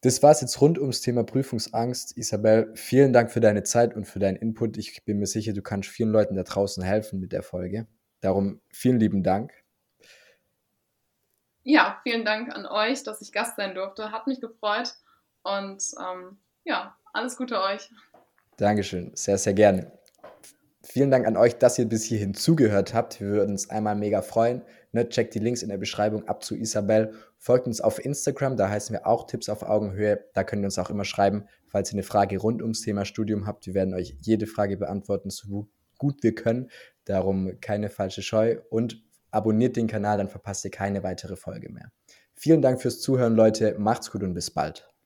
Das 0.00 0.22
war 0.22 0.30
es 0.30 0.40
jetzt 0.40 0.60
rund 0.60 0.78
ums 0.78 1.02
Thema 1.02 1.22
Prüfungsangst. 1.22 2.16
Isabel, 2.16 2.72
vielen 2.74 3.12
Dank 3.12 3.30
für 3.30 3.40
deine 3.40 3.62
Zeit 3.62 3.94
und 3.94 4.06
für 4.06 4.20
deinen 4.20 4.36
Input. 4.36 4.78
Ich 4.78 5.04
bin 5.04 5.18
mir 5.18 5.26
sicher, 5.26 5.52
du 5.52 5.60
kannst 5.60 5.90
vielen 5.90 6.10
Leuten 6.10 6.34
da 6.34 6.44
draußen 6.44 6.82
helfen 6.82 7.20
mit 7.20 7.32
der 7.32 7.42
Folge. 7.42 7.86
Darum 8.20 8.62
vielen 8.70 8.98
lieben 8.98 9.22
Dank. 9.22 9.52
Ja, 11.62 12.00
vielen 12.04 12.24
Dank 12.24 12.54
an 12.54 12.64
euch, 12.64 13.02
dass 13.02 13.20
ich 13.20 13.32
Gast 13.32 13.56
sein 13.56 13.74
durfte. 13.74 14.12
Hat 14.12 14.26
mich 14.26 14.40
gefreut. 14.40 14.94
Und 15.42 15.82
ähm, 16.00 16.38
ja, 16.64 16.96
alles 17.12 17.36
Gute 17.36 17.60
euch. 17.60 17.90
Dankeschön, 18.56 19.10
sehr, 19.14 19.36
sehr 19.36 19.52
gerne. 19.52 19.92
Vielen 20.90 21.10
Dank 21.10 21.26
an 21.26 21.36
euch, 21.36 21.58
dass 21.58 21.78
ihr 21.78 21.86
bis 21.86 22.04
hierhin 22.04 22.32
zugehört 22.32 22.94
habt. 22.94 23.20
Wir 23.20 23.28
würden 23.28 23.50
uns 23.50 23.68
einmal 23.68 23.94
mega 23.94 24.22
freuen. 24.22 24.62
Ne, 24.92 25.06
checkt 25.06 25.34
die 25.34 25.38
Links 25.38 25.62
in 25.62 25.68
der 25.68 25.76
Beschreibung 25.76 26.26
ab 26.26 26.42
zu 26.42 26.56
Isabel. 26.56 27.12
Folgt 27.36 27.66
uns 27.66 27.82
auf 27.82 28.02
Instagram, 28.02 28.56
da 28.56 28.70
heißen 28.70 28.94
wir 28.94 29.06
auch 29.06 29.26
Tipps 29.26 29.50
auf 29.50 29.62
Augenhöhe. 29.62 30.24
Da 30.32 30.44
könnt 30.44 30.62
ihr 30.62 30.64
uns 30.64 30.78
auch 30.78 30.88
immer 30.88 31.04
schreiben, 31.04 31.44
falls 31.66 31.90
ihr 31.90 31.96
eine 31.96 32.04
Frage 32.04 32.38
rund 32.38 32.62
ums 32.62 32.80
Thema 32.80 33.04
Studium 33.04 33.46
habt. 33.46 33.66
Wir 33.66 33.74
werden 33.74 33.92
euch 33.92 34.16
jede 34.22 34.46
Frage 34.46 34.78
beantworten, 34.78 35.28
so 35.28 35.68
gut 35.98 36.22
wir 36.22 36.34
können. 36.34 36.70
Darum 37.04 37.60
keine 37.60 37.90
falsche 37.90 38.22
Scheu 38.22 38.56
und 38.70 39.02
abonniert 39.30 39.76
den 39.76 39.88
Kanal, 39.88 40.16
dann 40.16 40.30
verpasst 40.30 40.64
ihr 40.64 40.70
keine 40.70 41.02
weitere 41.02 41.36
Folge 41.36 41.70
mehr. 41.70 41.92
Vielen 42.32 42.62
Dank 42.62 42.80
fürs 42.80 43.02
Zuhören, 43.02 43.34
Leute. 43.34 43.74
Macht's 43.78 44.10
gut 44.10 44.22
und 44.22 44.32
bis 44.32 44.50
bald. 44.50 44.88